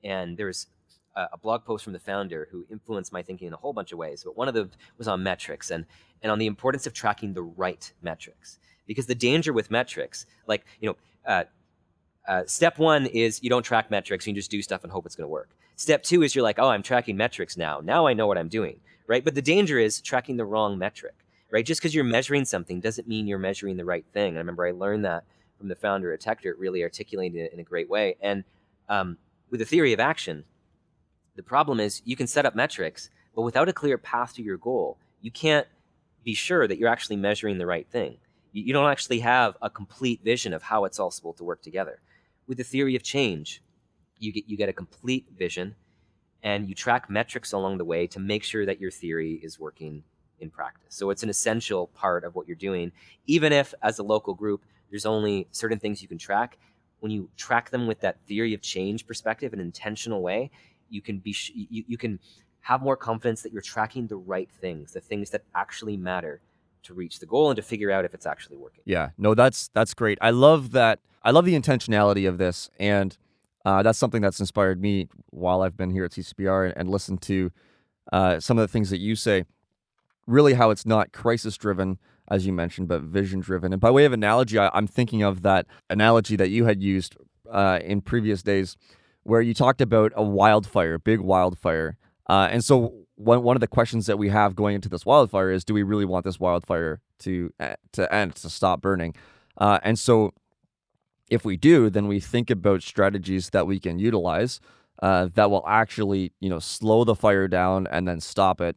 and 0.04 0.36
there's 0.36 0.68
a, 1.16 1.28
a, 1.32 1.38
blog 1.38 1.64
post 1.64 1.84
from 1.84 1.92
the 1.92 1.98
founder 1.98 2.48
who 2.50 2.64
influenced 2.70 3.12
my 3.12 3.22
thinking 3.22 3.48
in 3.48 3.52
a 3.52 3.56
whole 3.56 3.72
bunch 3.72 3.92
of 3.92 3.98
ways. 3.98 4.22
But 4.24 4.36
one 4.36 4.48
of 4.48 4.54
them 4.54 4.70
was 4.96 5.08
on 5.08 5.22
metrics 5.22 5.70
and 5.70 5.86
and 6.22 6.32
on 6.32 6.38
the 6.38 6.46
importance 6.46 6.86
of 6.86 6.92
tracking 6.92 7.34
the 7.34 7.42
right 7.42 7.92
metrics, 8.02 8.58
because 8.86 9.06
the 9.06 9.14
danger 9.14 9.52
with 9.52 9.70
metrics, 9.70 10.26
like 10.46 10.64
you 10.80 10.88
know. 10.88 10.96
Uh, 12.28 12.42
step 12.46 12.78
one 12.78 13.06
is 13.06 13.42
you 13.42 13.48
don't 13.48 13.62
track 13.62 13.90
metrics, 13.90 14.26
you 14.26 14.34
just 14.34 14.50
do 14.50 14.60
stuff 14.60 14.84
and 14.84 14.92
hope 14.92 15.06
it's 15.06 15.16
going 15.16 15.24
to 15.24 15.28
work. 15.28 15.48
Step 15.76 16.02
two 16.02 16.22
is 16.22 16.34
you're 16.34 16.42
like, 16.42 16.58
oh, 16.58 16.68
I'm 16.68 16.82
tracking 16.82 17.16
metrics 17.16 17.56
now. 17.56 17.80
Now 17.82 18.06
I 18.06 18.12
know 18.12 18.26
what 18.26 18.36
I'm 18.36 18.48
doing, 18.48 18.80
right? 19.06 19.24
But 19.24 19.34
the 19.34 19.40
danger 19.40 19.78
is 19.78 20.02
tracking 20.02 20.36
the 20.36 20.44
wrong 20.44 20.76
metric, 20.76 21.14
right? 21.50 21.64
Just 21.64 21.80
because 21.80 21.94
you're 21.94 22.04
measuring 22.04 22.44
something 22.44 22.80
doesn't 22.80 23.08
mean 23.08 23.26
you're 23.26 23.38
measuring 23.38 23.78
the 23.78 23.84
right 23.86 24.04
thing. 24.12 24.34
I 24.36 24.40
remember 24.40 24.66
I 24.66 24.72
learned 24.72 25.06
that 25.06 25.24
from 25.56 25.68
the 25.68 25.74
founder 25.74 26.12
at 26.12 26.20
TechDirt 26.20 26.54
really 26.58 26.82
articulated 26.82 27.40
it 27.40 27.52
in 27.54 27.60
a 27.60 27.64
great 27.64 27.88
way. 27.88 28.16
And 28.20 28.44
um, 28.90 29.16
with 29.50 29.60
the 29.60 29.66
theory 29.66 29.94
of 29.94 30.00
action, 30.00 30.44
the 31.34 31.42
problem 31.42 31.80
is 31.80 32.02
you 32.04 32.14
can 32.14 32.26
set 32.26 32.44
up 32.44 32.54
metrics, 32.54 33.08
but 33.34 33.42
without 33.42 33.70
a 33.70 33.72
clear 33.72 33.96
path 33.96 34.34
to 34.34 34.42
your 34.42 34.58
goal, 34.58 34.98
you 35.22 35.30
can't 35.30 35.66
be 36.24 36.34
sure 36.34 36.68
that 36.68 36.76
you're 36.76 36.90
actually 36.90 37.16
measuring 37.16 37.56
the 37.56 37.66
right 37.66 37.88
thing. 37.88 38.18
You 38.52 38.72
don't 38.74 38.90
actually 38.90 39.20
have 39.20 39.56
a 39.62 39.70
complete 39.70 40.20
vision 40.22 40.52
of 40.52 40.64
how 40.64 40.84
it's 40.84 40.98
all 40.98 41.10
supposed 41.10 41.38
to 41.38 41.44
work 41.44 41.62
together. 41.62 42.00
With 42.48 42.58
the 42.58 42.64
theory 42.64 42.96
of 42.96 43.02
change, 43.02 43.62
you 44.18 44.32
get 44.32 44.48
you 44.48 44.56
get 44.56 44.68
a 44.68 44.72
complete 44.72 45.26
vision, 45.36 45.76
and 46.42 46.68
you 46.68 46.74
track 46.74 47.10
metrics 47.10 47.52
along 47.52 47.78
the 47.78 47.84
way 47.84 48.06
to 48.08 48.18
make 48.18 48.42
sure 48.42 48.64
that 48.66 48.80
your 48.80 48.90
theory 48.90 49.38
is 49.42 49.60
working 49.60 50.02
in 50.40 50.50
practice. 50.50 50.94
So 50.94 51.10
it's 51.10 51.22
an 51.22 51.28
essential 51.28 51.88
part 51.88 52.24
of 52.24 52.34
what 52.34 52.46
you're 52.48 52.56
doing, 52.56 52.92
even 53.26 53.52
if 53.52 53.74
as 53.82 53.98
a 53.98 54.02
local 54.02 54.34
group 54.34 54.64
there's 54.90 55.04
only 55.04 55.46
certain 55.50 55.78
things 55.78 56.00
you 56.00 56.08
can 56.08 56.18
track. 56.18 56.56
When 57.00 57.12
you 57.12 57.28
track 57.36 57.70
them 57.70 57.86
with 57.86 58.00
that 58.00 58.18
theory 58.26 58.54
of 58.54 58.62
change 58.62 59.06
perspective, 59.06 59.52
an 59.52 59.60
intentional 59.60 60.22
way, 60.22 60.50
you 60.88 61.02
can 61.02 61.18
be 61.18 61.32
sh- 61.32 61.52
you, 61.54 61.84
you 61.86 61.98
can 61.98 62.18
have 62.60 62.80
more 62.82 62.96
confidence 62.96 63.42
that 63.42 63.52
you're 63.52 63.62
tracking 63.62 64.06
the 64.06 64.16
right 64.16 64.50
things, 64.50 64.92
the 64.94 65.00
things 65.00 65.30
that 65.30 65.42
actually 65.54 65.96
matter 65.96 66.40
to 66.82 66.94
reach 66.94 67.18
the 67.18 67.26
goal 67.26 67.50
and 67.50 67.56
to 67.56 67.62
figure 67.62 67.90
out 67.90 68.04
if 68.04 68.14
it's 68.14 68.26
actually 68.26 68.56
working. 68.56 68.82
Yeah, 68.84 69.10
no, 69.18 69.34
that's 69.34 69.68
that's 69.74 69.94
great. 69.94 70.18
I 70.20 70.30
love 70.30 70.72
that. 70.72 71.00
I 71.22 71.30
love 71.30 71.44
the 71.44 71.54
intentionality 71.54 72.28
of 72.28 72.38
this, 72.38 72.70
and 72.78 73.16
uh, 73.64 73.82
that's 73.82 73.98
something 73.98 74.22
that's 74.22 74.40
inspired 74.40 74.80
me 74.80 75.08
while 75.30 75.62
I've 75.62 75.76
been 75.76 75.90
here 75.90 76.04
at 76.04 76.12
CCBR 76.12 76.66
and, 76.66 76.76
and 76.76 76.88
listened 76.88 77.22
to 77.22 77.50
uh, 78.12 78.40
some 78.40 78.58
of 78.58 78.62
the 78.62 78.68
things 78.68 78.90
that 78.90 78.98
you 78.98 79.14
say. 79.14 79.44
Really, 80.26 80.54
how 80.54 80.70
it's 80.70 80.84
not 80.84 81.12
crisis 81.12 81.56
driven, 81.56 81.98
as 82.30 82.46
you 82.46 82.52
mentioned, 82.52 82.88
but 82.88 83.02
vision 83.02 83.40
driven. 83.40 83.72
And 83.72 83.80
by 83.80 83.90
way 83.90 84.04
of 84.04 84.12
analogy, 84.12 84.58
I, 84.58 84.76
am 84.76 84.86
thinking 84.86 85.22
of 85.22 85.42
that 85.42 85.66
analogy 85.88 86.36
that 86.36 86.50
you 86.50 86.66
had 86.66 86.82
used 86.82 87.16
uh, 87.50 87.80
in 87.82 88.02
previous 88.02 88.42
days, 88.42 88.76
where 89.22 89.40
you 89.40 89.54
talked 89.54 89.80
about 89.80 90.12
a 90.14 90.22
wildfire, 90.22 90.98
big 90.98 91.20
wildfire. 91.20 91.96
Uh, 92.28 92.48
and 92.50 92.62
so 92.62 93.06
one 93.18 93.42
one 93.42 93.56
of 93.56 93.60
the 93.60 93.66
questions 93.66 94.06
that 94.06 94.18
we 94.18 94.28
have 94.28 94.54
going 94.54 94.74
into 94.74 94.88
this 94.88 95.04
wildfire 95.04 95.50
is, 95.50 95.64
do 95.64 95.74
we 95.74 95.82
really 95.82 96.04
want 96.04 96.24
this 96.24 96.38
wildfire 96.38 97.00
to 97.20 97.52
uh, 97.58 97.74
to 97.92 98.12
end, 98.14 98.36
to 98.36 98.48
stop 98.48 98.80
burning? 98.80 99.14
Uh, 99.56 99.78
and 99.82 99.98
so, 99.98 100.32
if 101.28 101.44
we 101.44 101.56
do, 101.56 101.90
then 101.90 102.06
we 102.06 102.20
think 102.20 102.48
about 102.48 102.82
strategies 102.82 103.50
that 103.50 103.66
we 103.66 103.80
can 103.80 103.98
utilize 103.98 104.60
uh, 105.02 105.28
that 105.34 105.50
will 105.50 105.64
actually, 105.66 106.32
you 106.40 106.48
know, 106.48 106.58
slow 106.58 107.04
the 107.04 107.14
fire 107.14 107.48
down 107.48 107.86
and 107.90 108.06
then 108.06 108.20
stop 108.20 108.60
it. 108.60 108.76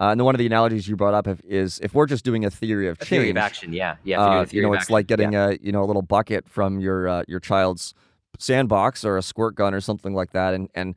Uh, 0.00 0.10
and 0.10 0.20
then 0.20 0.24
one 0.24 0.34
of 0.34 0.38
the 0.38 0.46
analogies 0.46 0.86
you 0.86 0.94
brought 0.94 1.14
up 1.14 1.26
is 1.44 1.80
if 1.82 1.92
we're 1.92 2.06
just 2.06 2.24
doing 2.24 2.44
a 2.44 2.50
theory 2.50 2.88
of 2.88 2.96
a 3.00 3.04
change, 3.04 3.08
theory 3.08 3.30
of 3.30 3.36
action, 3.36 3.72
yeah, 3.72 3.96
yeah. 4.04 4.20
Uh, 4.20 4.46
you 4.50 4.62
know, 4.62 4.72
it's 4.72 4.82
action, 4.82 4.92
like 4.92 5.06
getting 5.06 5.32
yeah. 5.32 5.48
a 5.48 5.58
you 5.60 5.72
know 5.72 5.82
a 5.82 5.86
little 5.86 6.02
bucket 6.02 6.48
from 6.48 6.78
your 6.78 7.08
uh, 7.08 7.22
your 7.26 7.40
child's 7.40 7.94
sandbox 8.38 9.04
or 9.04 9.16
a 9.16 9.22
squirt 9.22 9.56
gun 9.56 9.74
or 9.74 9.80
something 9.80 10.14
like 10.14 10.30
that, 10.32 10.54
and 10.54 10.68
and 10.74 10.94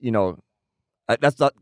you 0.00 0.10
know 0.10 0.38
that's 1.20 1.38
not 1.38 1.54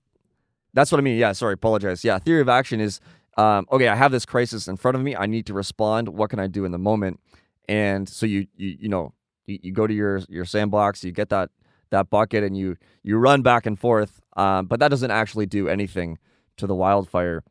that's 0.74 0.92
what 0.92 0.98
I 0.98 1.02
mean. 1.02 1.18
Yeah, 1.18 1.32
sorry, 1.32 1.54
apologize. 1.54 2.04
Yeah, 2.04 2.18
theory 2.18 2.40
of 2.40 2.48
action 2.48 2.80
is 2.80 3.00
um, 3.36 3.66
okay. 3.70 3.88
I 3.88 3.94
have 3.94 4.12
this 4.12 4.26
crisis 4.26 4.66
in 4.68 4.76
front 4.76 4.96
of 4.96 5.02
me. 5.02 5.14
I 5.14 5.26
need 5.26 5.46
to 5.46 5.54
respond. 5.54 6.08
What 6.08 6.30
can 6.30 6.40
I 6.40 6.48
do 6.48 6.64
in 6.64 6.72
the 6.72 6.78
moment? 6.78 7.20
And 7.68 8.08
so 8.08 8.26
you 8.26 8.46
you 8.56 8.76
you 8.80 8.88
know 8.88 9.12
you, 9.46 9.58
you 9.62 9.72
go 9.72 9.86
to 9.86 9.94
your 9.94 10.20
your 10.28 10.44
sandbox, 10.44 11.04
you 11.04 11.12
get 11.12 11.28
that 11.30 11.50
that 11.90 12.10
bucket, 12.10 12.42
and 12.42 12.56
you 12.56 12.76
you 13.02 13.16
run 13.16 13.42
back 13.42 13.66
and 13.66 13.78
forth. 13.78 14.20
Um, 14.36 14.66
but 14.66 14.80
that 14.80 14.88
doesn't 14.88 15.10
actually 15.10 15.46
do 15.46 15.68
anything 15.68 16.18
to 16.56 16.66
the 16.66 16.74
wildfire 16.74 17.44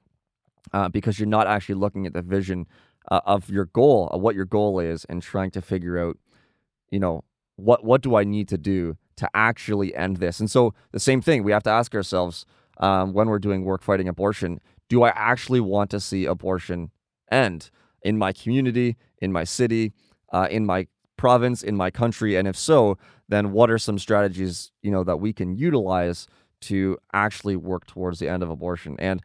uh, 0.74 0.90
because 0.90 1.20
you're 1.20 1.28
not 1.28 1.48
actually 1.48 1.76
looking 1.76 2.06
at 2.06 2.14
the 2.14 2.22
vision 2.22 2.68
uh, 3.10 3.22
of 3.26 3.50
your 3.50 3.66
goal, 3.66 4.08
of 4.10 4.22
what 4.22 4.36
your 4.36 4.46
goal 4.46 4.80
is, 4.80 5.06
and 5.06 5.22
trying 5.22 5.52
to 5.52 5.62
figure 5.62 5.98
out, 5.98 6.18
you 6.92 7.00
know, 7.00 7.24
what 7.56 7.84
what 7.84 8.02
do 8.02 8.16
I 8.16 8.24
need 8.24 8.48
to 8.50 8.58
do 8.58 8.98
to 9.18 9.30
actually 9.34 9.96
end 9.96 10.18
this? 10.18 10.40
And 10.40 10.52
so 10.52 10.74
the 10.92 11.00
same 11.00 11.22
thing 11.22 11.44
we 11.44 11.52
have 11.52 11.64
to 11.64 11.70
ask 11.70 11.96
ourselves 11.96 12.46
um, 12.80 13.14
when 13.14 13.30
we're 13.30 13.40
doing 13.40 13.64
work 13.64 13.82
fighting 13.84 14.08
abortion: 14.08 14.60
Do 14.90 15.04
I 15.04 15.10
actually 15.10 15.60
want 15.60 15.90
to 15.92 16.00
see 16.00 16.26
abortion 16.26 16.92
end 17.32 17.70
in 18.02 18.18
my 18.18 18.32
community, 18.34 18.98
in 19.22 19.32
my 19.32 19.44
city, 19.44 19.94
uh, 20.32 20.48
in 20.50 20.66
my 20.66 20.88
province, 21.18 21.64
in 21.64 21.76
my 21.76 21.92
country? 21.92 22.36
And 22.36 22.48
if 22.48 22.56
so, 22.56 22.98
then 23.28 23.52
what 23.52 23.70
are 23.70 23.78
some 23.78 24.00
strategies 24.00 24.72
you 24.82 24.92
know 24.92 25.04
that 25.04 25.18
we 25.18 25.34
can 25.34 25.56
utilize 25.56 26.28
to 26.60 26.98
actually 27.14 27.56
work 27.56 27.86
towards 27.86 28.20
the 28.20 28.28
end 28.28 28.44
of 28.44 28.50
abortion. 28.50 28.96
And 29.00 29.22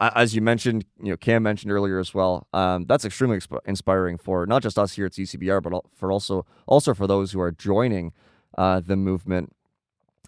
as 0.00 0.34
you 0.34 0.42
mentioned, 0.42 0.84
you 1.00 1.10
know, 1.10 1.16
Cam 1.16 1.42
mentioned 1.42 1.70
earlier 1.70 1.98
as 1.98 2.12
well. 2.12 2.46
Um, 2.52 2.86
that's 2.86 3.04
extremely 3.04 3.36
exp- 3.38 3.60
inspiring 3.66 4.18
for 4.18 4.46
not 4.46 4.62
just 4.62 4.78
us 4.78 4.94
here 4.94 5.06
at 5.06 5.12
CCBR, 5.12 5.62
but 5.62 5.84
for 5.94 6.10
also 6.10 6.44
also 6.66 6.92
for 6.92 7.06
those 7.06 7.32
who 7.32 7.40
are 7.40 7.52
joining 7.52 8.12
uh, 8.58 8.80
the 8.80 8.96
movement, 8.96 9.54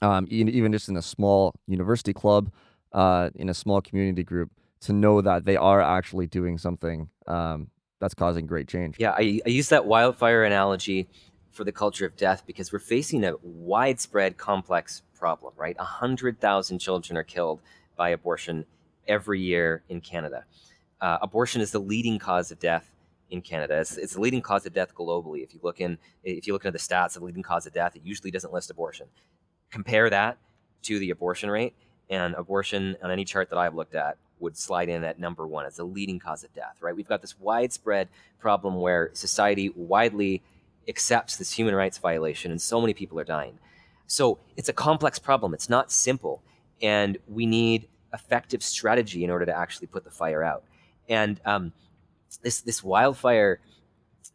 um, 0.03 0.27
even, 0.31 0.73
just 0.73 0.89
in 0.89 0.97
a 0.97 1.03
small 1.03 1.55
university 1.67 2.13
club, 2.13 2.53
uh, 2.93 3.31
in 3.35 3.49
a 3.49 3.55
small 3.55 3.81
community 3.81 4.23
group, 4.23 4.51
to 4.81 4.93
know 4.93 5.21
that 5.21 5.45
they 5.45 5.57
are 5.57 5.81
actually 5.81 6.27
doing 6.27 6.59
something 6.59 7.09
um, 7.27 7.69
that's 8.01 8.15
causing 8.15 8.47
great 8.47 8.69
change. 8.69 8.97
Yeah, 8.99 9.13
I, 9.13 9.41
I 9.47 9.49
use 9.49 9.69
that 9.71 9.87
wildfire 9.87 10.45
analogy 10.45 11.09
for 11.51 11.65
the 11.65 11.73
culture 11.73 12.05
of 12.05 12.17
death 12.17 12.43
because 12.47 12.73
we're 12.73 12.81
facing 12.81 13.25
a 13.25 13.35
widespread, 13.43 14.37
complex 14.37 15.03
problem, 15.15 15.53
right? 15.57 15.77
100,000 15.79 16.79
children 16.79 17.17
are 17.17 17.25
killed 17.25 17.61
by 17.97 18.11
abortion 18.11 18.67
every 19.07 19.41
year 19.41 19.83
in 19.89 20.01
Canada. 20.01 20.45
Uh, 21.01 21.19
abortion 21.23 21.61
is 21.61 21.71
the 21.71 21.79
leading 21.79 22.19
cause 22.19 22.51
of 22.51 22.59
death 22.59 22.91
in 23.31 23.41
Canada. 23.41 23.81
It's, 23.81 23.97
it's, 23.97 24.15
the 24.15 24.21
leading 24.21 24.43
cause 24.43 24.67
of 24.67 24.73
death 24.73 24.95
globally. 24.95 25.43
If 25.43 25.55
you 25.55 25.61
look 25.63 25.81
in, 25.81 25.99
if 26.23 26.47
you 26.47 26.53
look 26.53 26.65
into 26.65 26.77
the 26.77 26.79
stats 26.79 27.15
of 27.17 27.21
the 27.21 27.27
leading 27.27 27.43
cause 27.43 27.67
of 27.67 27.73
death, 27.73 27.97
it 27.97 28.03
usually 28.05 28.31
doesn't 28.31 28.53
list 28.53 28.71
abortion. 28.71 29.07
Compare 29.75 30.09
that 30.11 30.39
to 30.83 31.01
the 31.01 31.11
abortion 31.11 31.51
rate, 31.51 31.75
and 32.09 32.33
abortion 32.35 32.97
on 33.03 33.11
any 33.11 33.25
chart 33.25 33.51
that 33.51 33.59
I've 33.59 33.75
looked 33.75 33.97
at 33.97 34.19
would 34.39 34.57
slide 34.57 34.89
in 34.89 35.03
at 35.03 35.19
number 35.19 35.49
one 35.49 35.67
as 35.67 35.75
the 35.75 35.85
leading 35.85 36.21
cause 36.21 36.45
of 36.45 36.55
death. 36.55 36.77
Right? 36.81 36.95
We've 36.95 37.09
got 37.09 37.21
this 37.23 37.35
widespread 37.41 38.09
problem 38.39 38.81
where 38.81 39.11
society 39.15 39.71
widely 39.75 40.43
accepts 40.87 41.37
this 41.37 41.53
human 41.53 41.75
rights 41.75 41.99
violation, 41.99 42.53
and 42.53 42.63
so 42.63 42.81
many 42.81 42.95
people 42.95 43.19
are 43.19 43.25
dying. 43.25 43.59
So 44.07 44.39
it's 44.57 44.69
a 44.69 44.73
complex 44.73 45.19
problem. 45.19 45.55
It's 45.55 45.69
not 45.69 45.91
simple. 45.91 46.41
And 46.81 47.19
we 47.27 47.45
need 47.45 47.89
effective 48.13 48.63
strategy 48.63 49.25
in 49.25 49.31
order 49.31 49.45
to 49.45 49.57
actually 49.57 49.89
put 49.89 50.05
the 50.05 50.11
fire 50.11 50.45
out. 50.45 50.63
and 51.09 51.41
um, 51.45 51.73
this 52.43 52.61
this 52.61 52.83
wildfire 52.85 53.59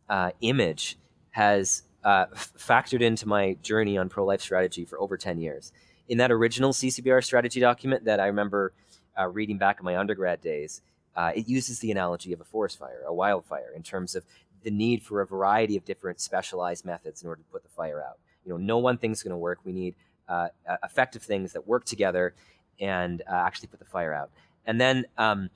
uh, 0.09 0.31
image 0.41 0.97
has 1.31 1.83
uh, 2.03 2.25
f- 2.31 2.53
factored 2.57 3.01
into 3.01 3.27
my 3.27 3.53
journey 3.61 3.97
on 3.97 4.09
pro 4.09 4.25
life 4.25 4.41
strategy 4.41 4.85
for 4.85 4.99
over 4.99 5.17
10 5.17 5.39
years. 5.39 5.71
In 6.07 6.17
that 6.17 6.31
original 6.31 6.71
CCBR 6.71 7.23
strategy 7.23 7.59
document 7.59 8.05
that 8.05 8.19
I 8.19 8.27
remember 8.27 8.73
uh, 9.17 9.27
reading 9.27 9.57
back 9.57 9.79
in 9.79 9.85
my 9.85 9.97
undergrad 9.97 10.41
days, 10.41 10.81
uh, 11.15 11.31
it 11.35 11.47
uses 11.47 11.79
the 11.79 11.91
analogy 11.91 12.33
of 12.33 12.41
a 12.41 12.45
forest 12.45 12.79
fire, 12.79 13.03
a 13.05 13.13
wildfire, 13.13 13.71
in 13.75 13.83
terms 13.83 14.15
of 14.15 14.23
the 14.63 14.71
need 14.71 15.03
for 15.03 15.21
a 15.21 15.25
variety 15.25 15.75
of 15.77 15.85
different 15.85 16.19
specialized 16.19 16.85
methods 16.85 17.21
in 17.21 17.29
order 17.29 17.41
to 17.41 17.47
put 17.49 17.63
the 17.63 17.69
fire 17.69 18.01
out. 18.01 18.17
You 18.45 18.51
know, 18.51 18.57
no 18.57 18.77
one 18.77 18.97
thing's 18.97 19.21
going 19.21 19.31
to 19.31 19.37
work. 19.37 19.59
We 19.63 19.73
need 19.73 19.95
uh, 20.27 20.47
effective 20.83 21.21
things 21.21 21.53
that 21.53 21.67
work 21.67 21.85
together 21.85 22.33
and 22.79 23.21
uh, 23.29 23.33
actually 23.33 23.67
put 23.67 23.79
the 23.79 23.85
fire 23.85 24.13
out. 24.13 24.29
And 24.65 24.79
then, 24.79 25.05
um, 25.17 25.49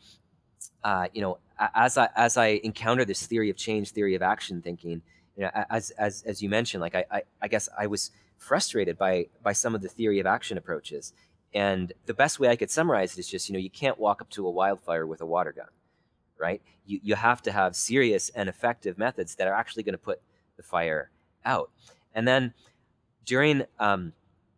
you 1.13 1.21
know, 1.21 1.37
as 1.75 1.97
I 1.97 2.09
as 2.15 2.37
I 2.37 2.59
encounter 2.63 3.05
this 3.05 3.25
theory 3.25 3.49
of 3.49 3.55
change, 3.55 3.91
theory 3.91 4.15
of 4.15 4.21
action 4.21 4.61
thinking, 4.61 5.01
you 5.35 5.43
know, 5.43 5.51
as 5.69 5.91
as 5.91 6.23
as 6.23 6.41
you 6.41 6.49
mentioned, 6.49 6.81
like 6.81 6.95
I, 6.95 7.05
I, 7.11 7.21
I 7.41 7.47
guess 7.47 7.69
I 7.77 7.87
was 7.87 8.11
frustrated 8.37 8.97
by 8.97 9.27
by 9.41 9.53
some 9.53 9.73
of 9.75 9.81
the 9.81 9.89
theory 9.89 10.19
of 10.19 10.25
action 10.25 10.57
approaches. 10.57 11.13
And 11.53 11.93
the 12.07 12.13
best 12.13 12.39
way 12.39 12.49
I 12.49 12.55
could 12.55 12.71
summarize 12.71 13.13
it 13.13 13.19
is 13.19 13.27
just, 13.27 13.47
you 13.47 13.53
know, 13.53 13.59
you 13.59 13.69
can't 13.69 13.99
walk 13.99 14.21
up 14.21 14.29
to 14.31 14.47
a 14.47 14.51
wildfire 14.51 15.05
with 15.05 15.21
a 15.21 15.25
water 15.25 15.51
gun, 15.51 15.67
right? 16.37 16.61
You 16.85 16.99
you 17.03 17.15
have 17.15 17.41
to 17.43 17.51
have 17.51 17.75
serious 17.75 18.29
and 18.29 18.49
effective 18.49 18.97
methods 18.97 19.35
that 19.35 19.47
are 19.47 19.53
actually 19.53 19.83
going 19.83 19.93
to 19.93 19.99
put 19.99 20.21
the 20.57 20.63
fire 20.63 21.09
out. 21.45 21.71
And 22.13 22.27
then 22.27 22.53
during 23.25 23.63
um, 23.79 24.13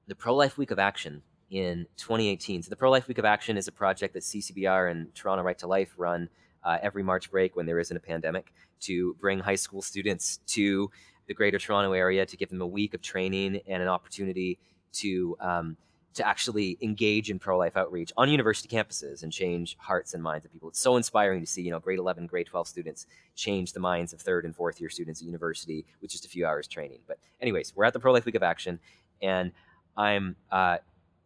the 0.07 0.15
Pro 0.15 0.35
Life 0.35 0.57
Week 0.57 0.71
of 0.71 0.79
Action 0.79 1.21
in 1.49 1.85
2018, 1.97 2.63
so 2.63 2.69
the 2.69 2.75
Pro 2.75 2.91
Life 2.91 3.07
Week 3.07 3.17
of 3.17 3.25
Action 3.25 3.57
is 3.57 3.67
a 3.67 3.71
project 3.71 4.13
that 4.13 4.23
CCBR 4.23 4.91
and 4.91 5.13
Toronto 5.15 5.43
Right 5.43 5.57
to 5.59 5.67
Life 5.67 5.93
run 5.97 6.29
uh, 6.63 6.79
every 6.81 7.03
March 7.03 7.29
break 7.29 7.55
when 7.55 7.65
there 7.65 7.79
isn't 7.79 7.95
a 7.95 7.99
pandemic 7.99 8.51
to 8.81 9.15
bring 9.19 9.39
high 9.39 9.55
school 9.55 9.81
students 9.81 10.39
to 10.47 10.89
the 11.27 11.33
Greater 11.33 11.57
Toronto 11.57 11.93
area 11.93 12.25
to 12.25 12.37
give 12.37 12.49
them 12.49 12.61
a 12.61 12.67
week 12.67 12.93
of 12.93 13.01
training 13.01 13.61
and 13.67 13.81
an 13.81 13.89
opportunity 13.89 14.59
to 14.93 15.35
um, 15.39 15.77
to 16.15 16.25
actually 16.25 16.77
engage 16.81 17.29
in 17.29 17.37
pro 17.37 17.57
life 17.57 17.75
outreach 17.75 18.11
on 18.15 18.29
university 18.29 18.73
campuses 18.73 19.21
and 19.21 19.31
change 19.31 19.75
hearts 19.79 20.13
and 20.13 20.23
minds 20.23 20.45
of 20.45 20.51
people. 20.51 20.69
It's 20.69 20.79
so 20.79 20.95
inspiring 20.95 21.41
to 21.41 21.45
see, 21.45 21.61
you 21.61 21.71
know, 21.71 21.79
grade 21.79 21.99
11, 21.99 22.27
grade 22.27 22.47
12 22.47 22.67
students 22.67 23.05
change 23.35 23.73
the 23.73 23.81
minds 23.81 24.13
of 24.13 24.21
third 24.21 24.45
and 24.45 24.55
fourth 24.55 24.79
year 24.79 24.89
students 24.89 25.21
at 25.21 25.25
university 25.25 25.85
with 26.01 26.09
just 26.09 26.25
a 26.25 26.29
few 26.29 26.45
hours 26.45 26.67
training. 26.67 26.99
But, 27.05 27.19
anyways, 27.41 27.73
we're 27.75 27.83
at 27.83 27.91
the 27.91 27.99
Pro 27.99 28.13
Life 28.13 28.25
Week 28.25 28.35
of 28.35 28.43
Action, 28.43 28.79
and 29.21 29.51
I'm 29.97 30.37
uh, 30.51 30.77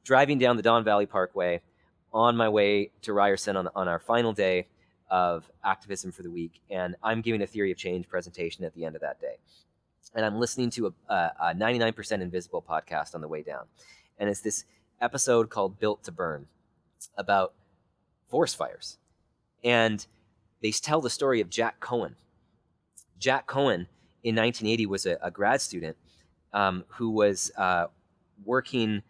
driving 0.03 0.39
down 0.39 0.57
the 0.57 0.63
Don 0.63 0.83
Valley 0.83 1.05
Parkway 1.05 1.61
on 2.11 2.35
my 2.35 2.49
way 2.49 2.89
to 3.03 3.13
Ryerson 3.13 3.55
on, 3.55 3.69
on 3.75 3.87
our 3.87 3.99
final 3.99 4.33
day 4.33 4.65
of 5.10 5.49
activism 5.64 6.12
for 6.12 6.24
the 6.24 6.32
week, 6.32 6.62
and 6.70 6.95
I'm 7.03 7.22
giving 7.22 7.41
a 7.41 7.47
theory 7.47 7.72
of 7.72 7.78
change 7.78 8.07
presentation 8.07 8.64
at 8.64 8.74
the 8.74 8.86
end 8.86 8.95
of 8.95 9.01
that 9.01 9.20
day. 9.20 9.38
And 10.16 10.26
I'm 10.26 10.39
listening 10.39 10.70
to 10.72 10.93
a, 11.07 11.14
a 11.14 11.53
99% 11.55 12.22
Invisible 12.22 12.64
podcast 12.68 13.16
on 13.16 13.22
the 13.22 13.28
way 13.28 13.43
down. 13.43 13.66
And 14.18 14.30
it's 14.30 14.41
this 14.41 14.66
episode 15.01 15.49
called 15.49 15.80
Built 15.80 16.03
to 16.03 16.12
Burn 16.12 16.47
about 17.18 17.53
forest 18.28 18.55
fires. 18.55 18.97
And 19.64 20.05
they 20.62 20.72
tell 20.72 21.01
the 21.01 21.10
story 21.10 21.41
of 21.41 21.49
Jack 21.49 21.80
Cohen. 21.80 22.16
Jack 23.20 23.47
Cohen 23.47 23.88
in 24.24 24.36
1980 24.36 24.86
was 24.86 25.05
a, 25.05 25.18
a 25.22 25.32
grad 25.32 25.62
student 25.62 25.95
um, 26.53 26.86
who 26.88 27.10
was 27.10 27.51
uh, 27.57 27.88
working 28.45 29.03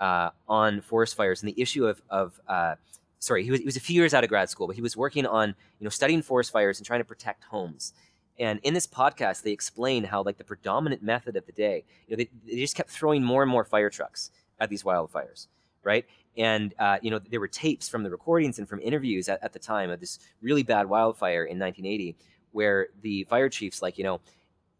uh, 0.00 0.30
on 0.48 0.80
forest 0.80 1.16
fires 1.16 1.42
and 1.42 1.48
the 1.48 1.60
issue 1.60 1.86
of, 1.86 2.00
of 2.10 2.40
uh, 2.48 2.74
sorry, 3.18 3.44
he 3.44 3.50
was, 3.50 3.60
he 3.60 3.66
was 3.66 3.76
a 3.76 3.80
few 3.80 3.96
years 3.96 4.14
out 4.14 4.24
of 4.24 4.30
grad 4.30 4.50
school, 4.50 4.66
but 4.66 4.76
he 4.76 4.82
was 4.82 4.96
working 4.96 5.26
on, 5.26 5.48
you 5.78 5.84
know, 5.84 5.90
studying 5.90 6.22
forest 6.22 6.52
fires 6.52 6.78
and 6.78 6.86
trying 6.86 7.00
to 7.00 7.04
protect 7.04 7.44
homes. 7.44 7.92
And 8.38 8.60
in 8.62 8.74
this 8.74 8.86
podcast, 8.86 9.42
they 9.42 9.52
explain 9.52 10.04
how, 10.04 10.22
like, 10.22 10.36
the 10.36 10.44
predominant 10.44 11.02
method 11.02 11.36
of 11.36 11.46
the 11.46 11.52
day, 11.52 11.84
you 12.06 12.16
know, 12.16 12.22
they, 12.22 12.30
they 12.46 12.60
just 12.60 12.76
kept 12.76 12.90
throwing 12.90 13.24
more 13.24 13.42
and 13.42 13.50
more 13.50 13.64
fire 13.64 13.88
trucks 13.88 14.30
at 14.60 14.68
these 14.68 14.82
wildfires, 14.82 15.46
right? 15.82 16.04
And, 16.36 16.74
uh, 16.78 16.98
you 17.00 17.10
know, 17.10 17.18
there 17.18 17.40
were 17.40 17.48
tapes 17.48 17.88
from 17.88 18.02
the 18.02 18.10
recordings 18.10 18.58
and 18.58 18.68
from 18.68 18.80
interviews 18.80 19.28
at, 19.28 19.42
at 19.42 19.54
the 19.54 19.58
time 19.58 19.90
of 19.90 20.00
this 20.00 20.18
really 20.42 20.62
bad 20.62 20.86
wildfire 20.86 21.44
in 21.44 21.58
1980 21.58 22.14
where 22.52 22.88
the 23.00 23.24
fire 23.24 23.48
chiefs, 23.48 23.80
like, 23.80 23.96
you 23.96 24.04
know, 24.04 24.20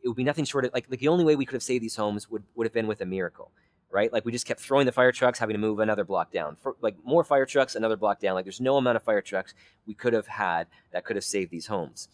it 0.03 0.09
would 0.09 0.17
be 0.17 0.25
nothing 0.25 0.45
short 0.45 0.67
of, 0.67 0.75
like, 0.75 0.87
like 0.91 1.01
the 1.01 1.09
only 1.09 1.25
way 1.25 1.35
we 1.35 1.47
could 1.47 1.55
have 1.55 1.63
saved 1.63 1.83
these 1.83 1.97
homes 1.97 2.31
would, 2.31 2.43
would 2.55 2.67
have 2.67 2.75
been 2.75 2.87
with 2.87 3.01
a 3.01 3.07
miracle 3.07 3.51
right? 3.91 4.13
Like 4.13 4.25
we 4.25 4.33
just 4.33 4.47
kept 4.47 4.61
throwing 4.61 4.87
the 4.87 4.93
fire 4.93 5.13
trucks, 5.13 5.39
having 5.39 5.55
to 5.55 5.61
move 5.61 5.79
another 5.79 6.05
block 6.05 6.33
down. 6.33 6.57
For, 6.57 6.77
like 6.81 6.97
more 7.05 7.25
fire 7.25 7.47
trucks, 7.47 7.75
another 7.75 7.97
block 7.97 8.21
down. 8.21 8.35
Like 8.35 8.45
there's 8.45 8.61
no 8.61 8.77
amount 8.77 8.97
of 8.97 9.03
fire 9.03 9.23
trucks 9.23 9.55
we 9.87 9.95
could 9.95 10.13
have 10.13 10.27
had 10.27 10.67
that 10.93 11.05
could 11.05 11.17
have 11.17 11.25
saved 11.25 11.51
these 11.51 11.67
homes. 11.67 12.09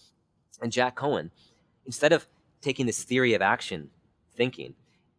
And 0.61 0.71
Jack 0.71 0.97
Cohen, 0.97 1.31
instead 1.87 2.13
of 2.13 2.27
taking 2.61 2.87
this 2.87 3.03
theory 3.03 3.35
of 3.35 3.43
action 3.43 3.91
thinking, 4.37 4.75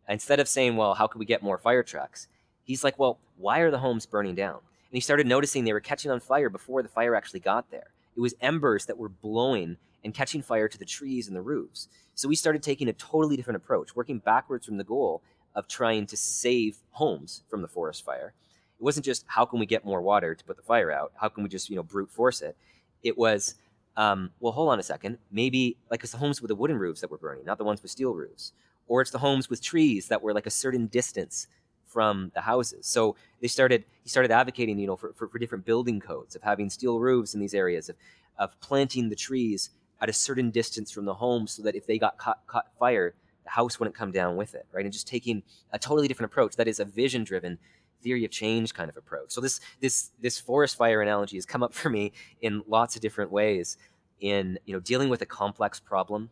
instead 0.07 0.39
of 0.39 0.47
saying, 0.47 0.75
well, 0.75 0.93
how 0.93 1.07
could 1.07 1.19
we 1.19 1.25
get 1.25 1.43
more 1.43 1.57
fire 1.57 1.83
trucks? 1.83 2.27
He's 2.63 2.83
like, 2.83 2.97
well, 2.97 3.19
why 3.37 3.59
are 3.59 3.71
the 3.71 3.79
homes 3.79 4.05
burning 4.05 4.35
down? 4.35 4.55
And 4.55 4.97
he 4.97 5.01
started 5.01 5.27
noticing 5.27 5.63
they 5.63 5.73
were 5.73 5.79
catching 5.79 6.11
on 6.11 6.19
fire 6.19 6.49
before 6.49 6.83
the 6.83 6.89
fire 6.89 7.15
actually 7.15 7.41
got 7.41 7.71
there. 7.71 7.87
It 8.15 8.21
was 8.21 8.35
embers 8.41 8.85
that 8.85 8.97
were 8.97 9.09
blowing 9.09 9.77
and 10.03 10.13
catching 10.13 10.41
fire 10.41 10.67
to 10.67 10.77
the 10.77 10.85
trees 10.85 11.27
and 11.27 11.35
the 11.35 11.41
roofs. 11.41 11.87
So 12.15 12.27
we 12.27 12.35
started 12.35 12.61
taking 12.61 12.87
a 12.87 12.93
totally 12.93 13.35
different 13.35 13.57
approach, 13.57 13.95
working 13.95 14.19
backwards 14.19 14.65
from 14.65 14.77
the 14.77 14.83
goal 14.83 15.23
of 15.55 15.67
trying 15.67 16.05
to 16.07 16.17
save 16.17 16.77
homes 16.91 17.43
from 17.49 17.61
the 17.61 17.67
forest 17.67 18.03
fire. 18.03 18.33
It 18.79 18.83
wasn't 18.83 19.05
just 19.05 19.25
how 19.27 19.45
can 19.45 19.59
we 19.59 19.65
get 19.65 19.85
more 19.85 20.01
water 20.01 20.35
to 20.35 20.43
put 20.43 20.57
the 20.57 20.63
fire 20.63 20.91
out? 20.91 21.11
How 21.15 21.29
can 21.29 21.43
we 21.43 21.49
just 21.49 21.69
you 21.69 21.75
know 21.75 21.83
brute 21.83 22.11
force 22.11 22.41
it? 22.41 22.57
It 23.03 23.17
was 23.17 23.55
um, 23.95 24.31
well, 24.39 24.53
hold 24.53 24.69
on 24.69 24.79
a 24.79 24.83
second. 24.83 25.19
Maybe 25.31 25.77
like 25.91 26.03
it's 26.03 26.13
the 26.13 26.17
homes 26.17 26.41
with 26.41 26.49
the 26.49 26.55
wooden 26.55 26.77
roofs 26.77 27.01
that 27.01 27.11
were 27.11 27.17
burning, 27.17 27.45
not 27.45 27.57
the 27.57 27.63
ones 27.63 27.81
with 27.81 27.91
steel 27.91 28.13
roofs, 28.13 28.53
or 28.87 29.01
it's 29.01 29.11
the 29.11 29.19
homes 29.19 29.49
with 29.49 29.61
trees 29.61 30.07
that 30.07 30.21
were 30.21 30.33
like 30.33 30.47
a 30.47 30.51
certain 30.51 30.87
distance 30.87 31.47
from 31.85 32.31
the 32.33 32.41
houses. 32.41 32.87
So 32.87 33.15
they 33.39 33.47
started 33.47 33.85
he 34.01 34.09
started 34.09 34.31
advocating 34.31 34.79
you 34.79 34.87
know 34.87 34.95
for, 34.95 35.13
for, 35.13 35.27
for 35.27 35.37
different 35.37 35.65
building 35.65 35.99
codes 35.99 36.35
of 36.35 36.41
having 36.41 36.69
steel 36.69 36.99
roofs 36.99 37.33
in 37.35 37.39
these 37.39 37.53
areas 37.53 37.89
of 37.89 37.95
of 38.39 38.59
planting 38.59 39.09
the 39.09 39.15
trees 39.15 39.69
at 40.01 40.09
a 40.09 40.13
certain 40.13 40.49
distance 40.49 40.91
from 40.91 41.05
the 41.05 41.13
home 41.13 41.47
so 41.47 41.61
that 41.61 41.75
if 41.75 41.85
they 41.85 41.97
got 41.99 42.17
caught, 42.17 42.45
caught 42.47 42.65
fire 42.79 43.13
the 43.43 43.51
house 43.51 43.79
wouldn't 43.79 43.95
come 43.95 44.11
down 44.11 44.35
with 44.35 44.55
it, 44.55 44.65
right? 44.71 44.85
And 44.85 44.93
just 44.93 45.07
taking 45.07 45.43
a 45.71 45.79
totally 45.79 46.07
different 46.07 46.31
approach. 46.31 46.55
That 46.55 46.67
is 46.67 46.79
a 46.79 46.85
vision 46.85 47.23
driven 47.23 47.57
theory 48.01 48.25
of 48.25 48.31
change 48.31 48.73
kind 48.73 48.89
of 48.89 48.97
approach. 48.97 49.31
So 49.31 49.41
this 49.41 49.59
this 49.79 50.11
this 50.21 50.39
forest 50.39 50.75
fire 50.75 51.01
analogy 51.01 51.37
has 51.37 51.45
come 51.45 51.63
up 51.63 51.73
for 51.73 51.89
me 51.89 52.11
in 52.41 52.63
lots 52.67 52.95
of 52.95 53.01
different 53.01 53.31
ways 53.31 53.77
in 54.19 54.59
you 54.65 54.73
know 54.73 54.79
dealing 54.79 55.09
with 55.09 55.21
a 55.21 55.25
complex 55.25 55.79
problem 55.79 56.29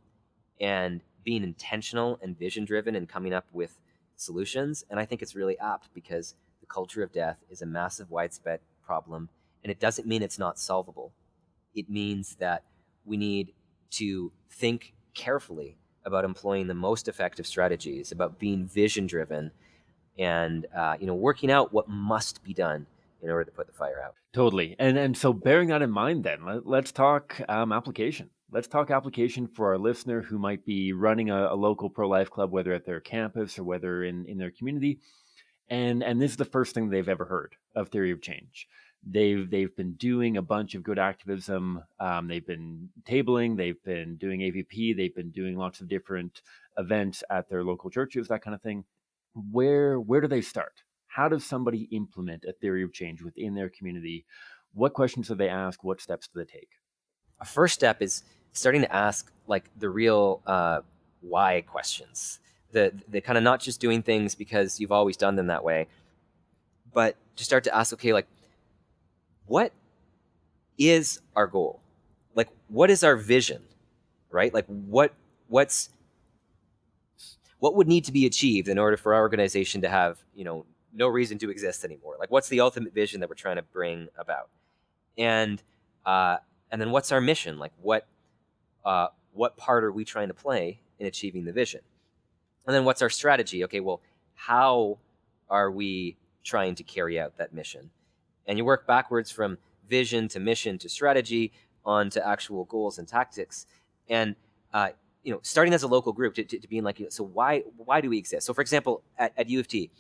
and 0.59 1.01
being 1.24 1.43
intentional 1.43 2.20
and 2.22 2.38
vision 2.38 2.66
driven 2.66 2.95
and 2.95 3.07
coming 3.07 3.34
up 3.34 3.45
with 3.51 3.78
solutions. 4.16 4.84
And 4.89 4.99
I 4.99 5.05
think 5.05 5.22
it's 5.22 5.36
really 5.36 5.57
apt 5.59 5.89
because 5.93 6.36
the 6.59 6.68
culture 6.68 7.03
of 7.03 7.12
death 7.12 7.43
is 7.49 7.62
a 7.62 7.66
massive 7.66 8.09
widespread 8.09 8.59
problem 8.84 9.30
and 9.64 9.72
it 9.72 9.80
doesn't 9.80 10.07
mean 10.07 10.22
it's 10.22 10.39
not 10.39 10.59
solvable. 10.59 11.14
It 11.74 11.89
means 11.89 12.36
that 12.39 12.64
we 13.05 13.18
need 13.18 13.53
to 13.91 14.32
think 14.49 14.93
carefully 15.14 15.78
about 16.05 16.25
employing 16.25 16.67
the 16.67 16.73
most 16.73 17.07
effective 17.07 17.45
strategies, 17.45 18.11
about 18.11 18.39
being 18.39 18.65
vision 18.65 19.07
driven, 19.07 19.51
and 20.17 20.65
uh, 20.75 20.95
you 20.99 21.07
know 21.07 21.15
working 21.15 21.51
out 21.51 21.73
what 21.73 21.89
must 21.89 22.43
be 22.43 22.53
done 22.53 22.85
in 23.21 23.29
order 23.29 23.45
to 23.45 23.51
put 23.51 23.67
the 23.67 23.73
fire 23.73 24.01
out. 24.03 24.15
Totally, 24.33 24.75
and 24.79 24.97
and 24.97 25.17
so 25.17 25.33
bearing 25.33 25.69
that 25.69 25.81
in 25.81 25.91
mind, 25.91 26.23
then 26.23 26.39
let, 26.65 26.85
us 26.85 26.91
talk 26.91 27.39
um, 27.49 27.71
application. 27.71 28.29
Let's 28.51 28.67
talk 28.67 28.91
application 28.91 29.47
for 29.47 29.69
our 29.69 29.77
listener 29.77 30.21
who 30.21 30.37
might 30.37 30.65
be 30.65 30.91
running 30.91 31.29
a, 31.29 31.53
a 31.53 31.55
local 31.55 31.89
pro 31.89 32.07
life 32.07 32.29
club, 32.29 32.51
whether 32.51 32.73
at 32.73 32.85
their 32.85 32.99
campus 32.99 33.57
or 33.57 33.63
whether 33.63 34.03
in 34.03 34.25
in 34.25 34.37
their 34.37 34.51
community, 34.51 34.99
and 35.69 36.03
and 36.03 36.21
this 36.21 36.31
is 36.31 36.37
the 36.37 36.45
first 36.45 36.73
thing 36.73 36.89
they've 36.89 37.09
ever 37.09 37.25
heard 37.25 37.55
of 37.75 37.89
theory 37.89 38.11
of 38.11 38.21
change. 38.21 38.67
They've 39.03 39.49
they've 39.49 39.75
been 39.75 39.93
doing 39.93 40.37
a 40.37 40.41
bunch 40.43 40.75
of 40.75 40.83
good 40.83 40.99
activism. 40.99 41.83
Um, 41.99 42.27
they've 42.27 42.45
been 42.45 42.89
tabling. 43.03 43.57
They've 43.57 43.81
been 43.83 44.15
doing 44.17 44.41
AVP. 44.41 44.95
They've 44.95 45.15
been 45.15 45.31
doing 45.31 45.57
lots 45.57 45.81
of 45.81 45.89
different 45.89 46.41
events 46.77 47.23
at 47.29 47.49
their 47.49 47.63
local 47.63 47.89
churches, 47.89 48.27
that 48.27 48.43
kind 48.43 48.53
of 48.53 48.61
thing. 48.61 48.85
Where 49.33 49.99
where 49.99 50.21
do 50.21 50.27
they 50.27 50.41
start? 50.41 50.83
How 51.07 51.27
does 51.27 51.43
somebody 51.43 51.89
implement 51.91 52.45
a 52.45 52.53
theory 52.53 52.83
of 52.83 52.93
change 52.93 53.23
within 53.23 53.55
their 53.55 53.69
community? 53.69 54.25
What 54.73 54.93
questions 54.93 55.27
do 55.27 55.35
they 55.35 55.49
ask? 55.49 55.83
What 55.83 55.99
steps 55.99 56.27
do 56.27 56.39
they 56.39 56.45
take? 56.45 56.69
A 57.39 57.45
first 57.45 57.73
step 57.73 58.01
is 58.01 58.23
starting 58.53 58.81
to 58.81 58.95
ask 58.95 59.31
like 59.47 59.69
the 59.77 59.89
real 59.89 60.41
uh, 60.45 60.81
why 61.21 61.61
questions. 61.61 62.39
The 62.71 62.93
the 63.07 63.19
kind 63.19 63.37
of 63.37 63.43
not 63.43 63.61
just 63.61 63.81
doing 63.81 64.03
things 64.03 64.35
because 64.35 64.79
you've 64.79 64.91
always 64.91 65.17
done 65.17 65.35
them 65.35 65.47
that 65.47 65.63
way, 65.63 65.87
but 66.93 67.15
to 67.35 67.43
start 67.43 67.63
to 67.63 67.75
ask, 67.75 67.93
okay, 67.93 68.13
like 68.13 68.27
what 69.51 69.73
is 70.77 71.19
our 71.35 71.45
goal? 71.45 71.81
Like, 72.35 72.47
what 72.69 72.89
is 72.89 73.03
our 73.03 73.17
vision? 73.17 73.61
Right? 74.29 74.53
Like, 74.53 74.65
what 74.67 75.13
what's 75.49 75.89
what 77.59 77.75
would 77.75 77.89
need 77.89 78.05
to 78.05 78.13
be 78.13 78.25
achieved 78.25 78.69
in 78.69 78.77
order 78.77 78.95
for 78.95 79.13
our 79.13 79.19
organization 79.19 79.81
to 79.81 79.89
have 79.89 80.23
you 80.33 80.45
know 80.45 80.65
no 80.93 81.07
reason 81.09 81.37
to 81.39 81.49
exist 81.49 81.83
anymore? 81.83 82.15
Like, 82.17 82.31
what's 82.31 82.47
the 82.47 82.61
ultimate 82.61 82.93
vision 82.93 83.19
that 83.19 83.27
we're 83.27 83.35
trying 83.35 83.57
to 83.57 83.61
bring 83.61 84.07
about? 84.17 84.47
And 85.17 85.61
uh, 86.05 86.37
and 86.71 86.79
then 86.79 86.91
what's 86.91 87.11
our 87.11 87.19
mission? 87.19 87.59
Like 87.59 87.73
what 87.81 88.07
uh, 88.85 89.07
what 89.33 89.57
part 89.57 89.83
are 89.83 89.91
we 89.91 90.05
trying 90.05 90.29
to 90.29 90.33
play 90.33 90.79
in 90.97 91.07
achieving 91.07 91.43
the 91.43 91.51
vision? 91.51 91.81
And 92.65 92.73
then 92.73 92.85
what's 92.85 93.01
our 93.01 93.09
strategy? 93.09 93.65
Okay, 93.65 93.81
well, 93.81 93.99
how 94.33 94.97
are 95.49 95.69
we 95.69 96.15
trying 96.41 96.75
to 96.75 96.83
carry 96.83 97.19
out 97.19 97.35
that 97.35 97.53
mission? 97.53 97.89
And 98.47 98.57
you 98.57 98.65
work 98.65 98.87
backwards 98.87 99.31
from 99.31 99.57
vision 99.87 100.27
to 100.29 100.39
mission 100.39 100.77
to 100.79 100.89
strategy 100.89 101.51
on 101.85 102.09
to 102.11 102.25
actual 102.25 102.65
goals 102.65 102.97
and 102.97 103.07
tactics. 103.07 103.65
And 104.09 104.35
uh, 104.73 104.89
you 105.23 105.31
know, 105.31 105.39
starting 105.43 105.73
as 105.73 105.83
a 105.83 105.87
local 105.87 106.13
group 106.13 106.33
to, 106.35 106.43
to, 106.43 106.59
to 106.59 106.67
being 106.67 106.83
like, 106.83 107.01
so 107.09 107.23
why 107.23 107.59
why 107.77 108.01
do 108.01 108.09
we 108.09 108.17
exist? 108.17 108.47
So, 108.47 108.53
for 108.53 108.61
example, 108.61 109.03
at, 109.17 109.33
at 109.37 109.49
U 109.49 109.59
of 109.59 109.67
T, 109.67 109.91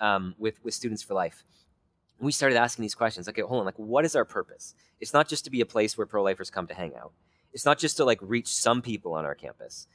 um, 0.00 0.34
with 0.38 0.62
with 0.62 0.74
Students 0.74 1.02
for 1.02 1.14
Life, 1.14 1.44
we 2.20 2.32
started 2.32 2.56
asking 2.56 2.82
these 2.82 2.94
questions. 2.94 3.28
Okay, 3.28 3.42
hold 3.42 3.60
on, 3.60 3.66
like, 3.66 3.78
what 3.78 4.04
is 4.04 4.14
our 4.14 4.24
purpose? 4.24 4.74
It's 5.00 5.12
not 5.12 5.28
just 5.28 5.44
to 5.44 5.50
be 5.50 5.60
a 5.60 5.66
place 5.66 5.96
where 5.98 6.06
pro-lifers 6.06 6.50
come 6.50 6.66
to 6.68 6.74
hang 6.74 6.94
out. 6.94 7.12
It's 7.52 7.64
not 7.64 7.78
just 7.78 7.96
to 7.96 8.04
like 8.04 8.18
reach 8.22 8.46
some 8.46 8.80
people 8.82 9.14
on 9.14 9.24
our 9.24 9.34
campus. 9.34 9.88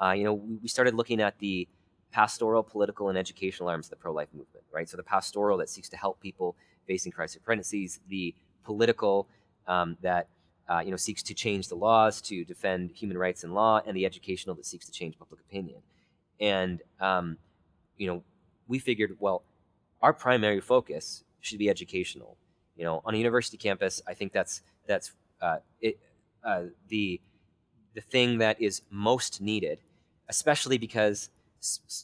Uh, 0.00 0.12
you 0.12 0.24
know, 0.24 0.32
we, 0.34 0.56
we 0.62 0.68
started 0.68 0.94
looking 0.94 1.20
at 1.20 1.38
the 1.38 1.68
pastoral, 2.10 2.62
political, 2.62 3.08
and 3.08 3.18
educational 3.18 3.68
arms 3.68 3.86
of 3.86 3.90
the 3.90 3.96
pro-life 3.96 4.28
movement, 4.32 4.64
right? 4.72 4.88
So 4.88 4.96
the 4.96 5.02
pastoral 5.02 5.58
that 5.58 5.68
seeks 5.68 5.88
to 5.90 5.96
help 5.96 6.20
people 6.20 6.56
facing 6.92 7.12
crisis 7.18 7.40
pregnancies, 7.48 8.00
the 8.08 8.34
political 8.64 9.26
um, 9.66 9.96
that 10.02 10.24
uh, 10.70 10.80
you 10.84 10.90
know 10.90 11.00
seeks 11.08 11.22
to 11.30 11.34
change 11.44 11.64
the 11.72 11.78
laws 11.88 12.14
to 12.20 12.44
defend 12.44 12.90
human 13.02 13.16
rights 13.24 13.40
and 13.44 13.50
law, 13.54 13.74
and 13.86 13.96
the 13.96 14.04
educational 14.12 14.54
that 14.58 14.66
seeks 14.72 14.84
to 14.90 14.92
change 14.92 15.18
public 15.18 15.40
opinion. 15.48 15.80
And 16.38 16.76
um, 17.00 17.26
you 18.00 18.06
know, 18.08 18.22
we 18.68 18.78
figured, 18.78 19.16
well, 19.24 19.38
our 20.02 20.12
primary 20.12 20.60
focus 20.60 21.24
should 21.40 21.58
be 21.64 21.68
educational. 21.76 22.36
You 22.76 22.84
know, 22.84 22.96
on 23.06 23.14
a 23.14 23.18
university 23.26 23.56
campus, 23.56 23.94
I 24.06 24.14
think 24.18 24.32
that's 24.32 24.54
that's 24.86 25.12
uh, 25.40 25.58
it, 25.80 25.94
uh, 26.44 26.64
the 26.88 27.20
the 27.94 28.02
thing 28.14 28.38
that 28.44 28.60
is 28.60 28.82
most 28.90 29.40
needed, 29.40 29.78
especially 30.28 30.78
because 30.86 31.30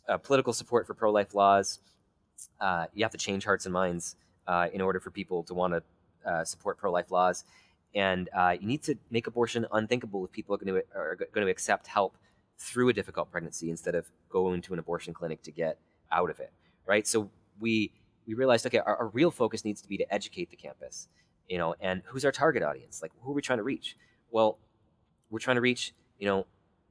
uh, 0.08 0.16
political 0.28 0.52
support 0.60 0.86
for 0.86 0.94
pro-life 0.94 1.34
laws, 1.34 1.80
uh, 2.60 2.86
you 2.94 3.04
have 3.04 3.12
to 3.18 3.18
change 3.18 3.44
hearts 3.44 3.66
and 3.66 3.72
minds 3.82 4.16
uh, 4.48 4.66
in 4.72 4.80
order 4.80 4.98
for 4.98 5.10
people 5.12 5.44
to 5.44 5.54
want 5.54 5.74
to 5.74 5.82
uh, 6.28 6.44
support 6.44 6.76
pro-life 6.78 7.12
laws, 7.12 7.44
and 7.94 8.28
uh, 8.36 8.56
you 8.60 8.66
need 8.66 8.82
to 8.82 8.96
make 9.10 9.26
abortion 9.28 9.66
unthinkable 9.72 10.24
if 10.24 10.32
people 10.32 10.54
are 10.54 10.58
going 10.58 10.74
to 10.74 10.82
are 10.96 11.16
going 11.32 11.46
to 11.46 11.50
accept 11.50 11.86
help 11.86 12.16
through 12.58 12.88
a 12.88 12.92
difficult 12.92 13.30
pregnancy 13.30 13.70
instead 13.70 13.94
of 13.94 14.10
going 14.28 14.60
to 14.62 14.72
an 14.72 14.80
abortion 14.80 15.14
clinic 15.14 15.42
to 15.42 15.52
get 15.52 15.78
out 16.10 16.30
of 16.30 16.40
it. 16.40 16.52
Right. 16.86 17.06
So 17.06 17.30
we 17.60 17.92
we 18.26 18.34
realized, 18.34 18.66
okay, 18.66 18.78
our, 18.78 18.96
our 18.96 19.08
real 19.08 19.30
focus 19.30 19.64
needs 19.64 19.80
to 19.82 19.88
be 19.88 19.96
to 19.98 20.12
educate 20.12 20.50
the 20.50 20.56
campus. 20.56 21.08
You 21.48 21.58
know, 21.58 21.74
and 21.80 22.02
who's 22.06 22.24
our 22.24 22.32
target 22.32 22.62
audience? 22.62 23.00
Like, 23.00 23.12
who 23.22 23.30
are 23.30 23.34
we 23.34 23.42
trying 23.42 23.58
to 23.58 23.62
reach? 23.62 23.96
Well, 24.30 24.58
we're 25.30 25.38
trying 25.38 25.56
to 25.56 25.62
reach 25.62 25.94
you 26.18 26.26
know 26.26 26.46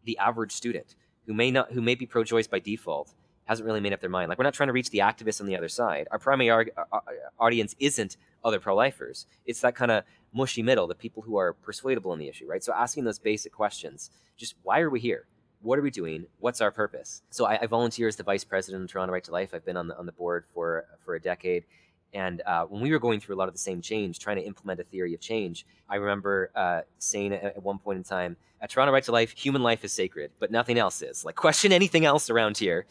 the 0.06 0.18
average 0.18 0.52
student 0.52 0.96
who 1.26 1.34
may 1.34 1.52
not 1.52 1.72
who 1.74 1.82
may 1.82 1.96
be 1.96 2.06
pro-choice 2.06 2.48
by 2.48 2.60
default 2.60 3.14
hasn't 3.48 3.66
really 3.66 3.80
made 3.80 3.94
up 3.94 4.02
their 4.02 4.10
mind. 4.10 4.30
Like 4.30 4.38
we're 4.38 4.44
not 4.44 4.54
trying 4.54 4.68
to 4.68 4.74
reach 4.74 4.90
the 4.90 5.00
activists 5.00 5.42
on 5.42 5.48
the 5.48 5.58
other 5.58 5.70
side. 5.70 6.08
Our 6.12 6.20
primary 6.20 6.50
ar- 6.50 6.68
ar- 6.78 6.88
uh, 6.92 6.98
uh, 6.98 7.44
audience 7.44 7.76
isn't 7.80 8.18
other 8.44 8.60
pro-lifers. 8.60 9.26
It's 9.46 9.62
that 9.62 9.76
kind 9.76 9.92
of 9.92 10.04
mushy 10.34 10.62
middle 10.62 10.86
the 10.88 10.96
people 10.96 11.24
who 11.24 11.38
are 11.38 11.54
persuadable 11.54 12.14
in 12.14 12.20
the 12.20 12.28
issue 12.28 12.46
right? 12.48 12.64
So 12.64 12.74
asking 12.74 13.06
those 13.06 13.18
basic 13.18 13.52
questions 13.52 14.12
just 14.36 14.56
why 14.64 14.82
are 14.82 14.90
we 14.90 15.00
here? 15.00 15.26
What 15.62 15.80
are 15.80 15.82
we 15.82 15.90
doing? 15.90 16.28
What's 16.40 16.62
our 16.62 16.72
purpose? 16.72 17.24
So 17.30 17.46
i, 17.46 17.58
I 17.62 17.66
volunteer 17.66 18.08
as 18.08 18.18
the 18.18 18.24
vice 18.24 18.44
president 18.44 18.84
of 18.84 18.92
toronto 18.92 19.14
right 19.14 19.24
to 19.24 19.32
life. 19.32 19.54
I've 19.54 19.66
been 19.66 19.78
on 19.78 19.88
the, 19.88 19.98
on 19.98 20.06
the 20.06 20.12
board 20.12 20.46
for 20.54 20.86
for 21.00 21.16
a 21.16 21.20
decade 21.20 21.66
and 22.14 22.42
uh, 22.46 22.66
when 22.66 22.82
we 22.82 22.92
were 22.92 23.00
going 23.00 23.20
through 23.20 23.36
a 23.36 23.38
lot 23.38 23.48
of 23.48 23.54
the 23.54 23.60
same 23.60 23.82
change, 23.82 24.20
trying 24.20 24.38
to 24.38 24.44
implement 24.44 24.80
a 24.80 24.84
theory 24.84 25.14
of 25.14 25.20
change, 25.20 25.66
I 25.90 25.96
remember 25.96 26.52
uh, 26.56 26.82
saying 27.00 27.34
at, 27.34 27.62
one 27.62 27.80
point 27.80 27.98
in 27.98 28.04
time, 28.04 28.38
at 28.62 28.70
Toronto 28.70 28.92
Right 28.92 29.04
to 29.04 29.12
Life, 29.12 29.32
human 29.32 29.62
life 29.62 29.84
is 29.84 29.94
sacred, 29.94 30.32
but 30.40 30.50
nothing 30.50 30.80
else 30.80 31.02
is. 31.02 31.24
Like, 31.24 31.36
question 31.36 31.72
anything 31.72 32.06
else 32.06 32.30
around 32.30 32.58
here. 32.58 32.86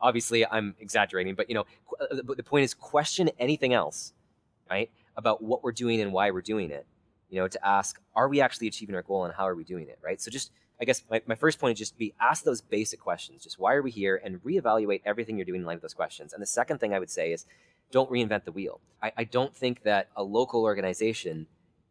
Obviously, 0.00 0.46
I'm 0.46 0.76
exaggerating, 0.78 1.34
but 1.34 1.48
you 1.48 1.54
know, 1.54 1.64
qu- 1.86 2.04
uh, 2.04 2.34
the 2.36 2.42
point 2.42 2.64
is, 2.64 2.74
question 2.74 3.30
anything 3.38 3.72
else, 3.72 4.12
right, 4.70 4.90
about 5.16 5.42
what 5.42 5.64
we're 5.64 5.72
doing 5.72 6.00
and 6.00 6.12
why 6.12 6.30
we're 6.30 6.40
doing 6.40 6.70
it. 6.70 6.86
You 7.30 7.40
know, 7.40 7.48
to 7.48 7.66
ask, 7.66 8.00
are 8.14 8.28
we 8.28 8.40
actually 8.40 8.68
achieving 8.68 8.94
our 8.94 9.02
goal 9.02 9.24
and 9.24 9.34
how 9.34 9.46
are 9.48 9.54
we 9.54 9.64
doing 9.64 9.88
it, 9.88 9.98
right? 10.02 10.20
So 10.20 10.30
just 10.30 10.52
I 10.80 10.84
guess 10.84 11.02
my, 11.10 11.20
my 11.26 11.34
first 11.34 11.58
point 11.58 11.74
is 11.74 11.78
just 11.78 11.98
be 11.98 12.14
ask 12.20 12.44
those 12.44 12.60
basic 12.60 13.00
questions. 13.00 13.42
Just 13.42 13.58
why 13.58 13.74
are 13.74 13.82
we 13.82 13.90
here 13.90 14.20
and 14.24 14.42
reevaluate 14.44 15.02
everything 15.04 15.36
you're 15.36 15.44
doing 15.44 15.62
in 15.62 15.66
light 15.66 15.76
of 15.76 15.82
those 15.82 15.94
questions. 15.94 16.32
And 16.32 16.40
the 16.40 16.46
second 16.46 16.78
thing 16.78 16.94
I 16.94 16.98
would 16.98 17.10
say 17.10 17.32
is 17.32 17.46
don't 17.90 18.10
reinvent 18.10 18.44
the 18.44 18.52
wheel. 18.52 18.80
I, 19.02 19.12
I 19.18 19.24
don't 19.24 19.54
think 19.54 19.82
that 19.82 20.08
a 20.16 20.22
local 20.22 20.62
organization 20.62 21.46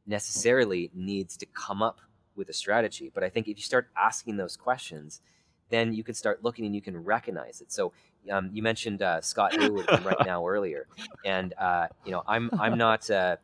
necessarily 0.05 0.89
needs 0.93 1.37
to 1.37 1.45
come 1.45 1.81
up 1.81 1.99
with 2.35 2.49
a 2.49 2.53
strategy. 2.53 3.11
But 3.13 3.23
I 3.23 3.29
think 3.29 3.47
if 3.47 3.57
you 3.57 3.63
start 3.63 3.89
asking 3.97 4.37
those 4.37 4.55
questions, 4.55 5.21
then 5.69 5.93
you 5.93 6.03
can 6.03 6.13
start 6.13 6.43
looking 6.43 6.65
and 6.65 6.73
you 6.73 6.81
can 6.81 7.03
recognize 7.03 7.61
it. 7.61 7.71
So 7.71 7.91
um, 8.31 8.49
you 8.53 8.61
mentioned 8.61 9.01
uh, 9.01 9.21
Scott 9.21 9.53
Hayward 9.59 9.85
from 9.85 10.03
right 10.03 10.25
now 10.25 10.47
earlier, 10.47 10.87
and 11.25 11.53
uh, 11.59 11.87
you 12.05 12.11
know 12.11 12.23
I'm 12.27 12.49
I'm 12.59 12.77
not 12.77 13.09
uh, 13.09 13.37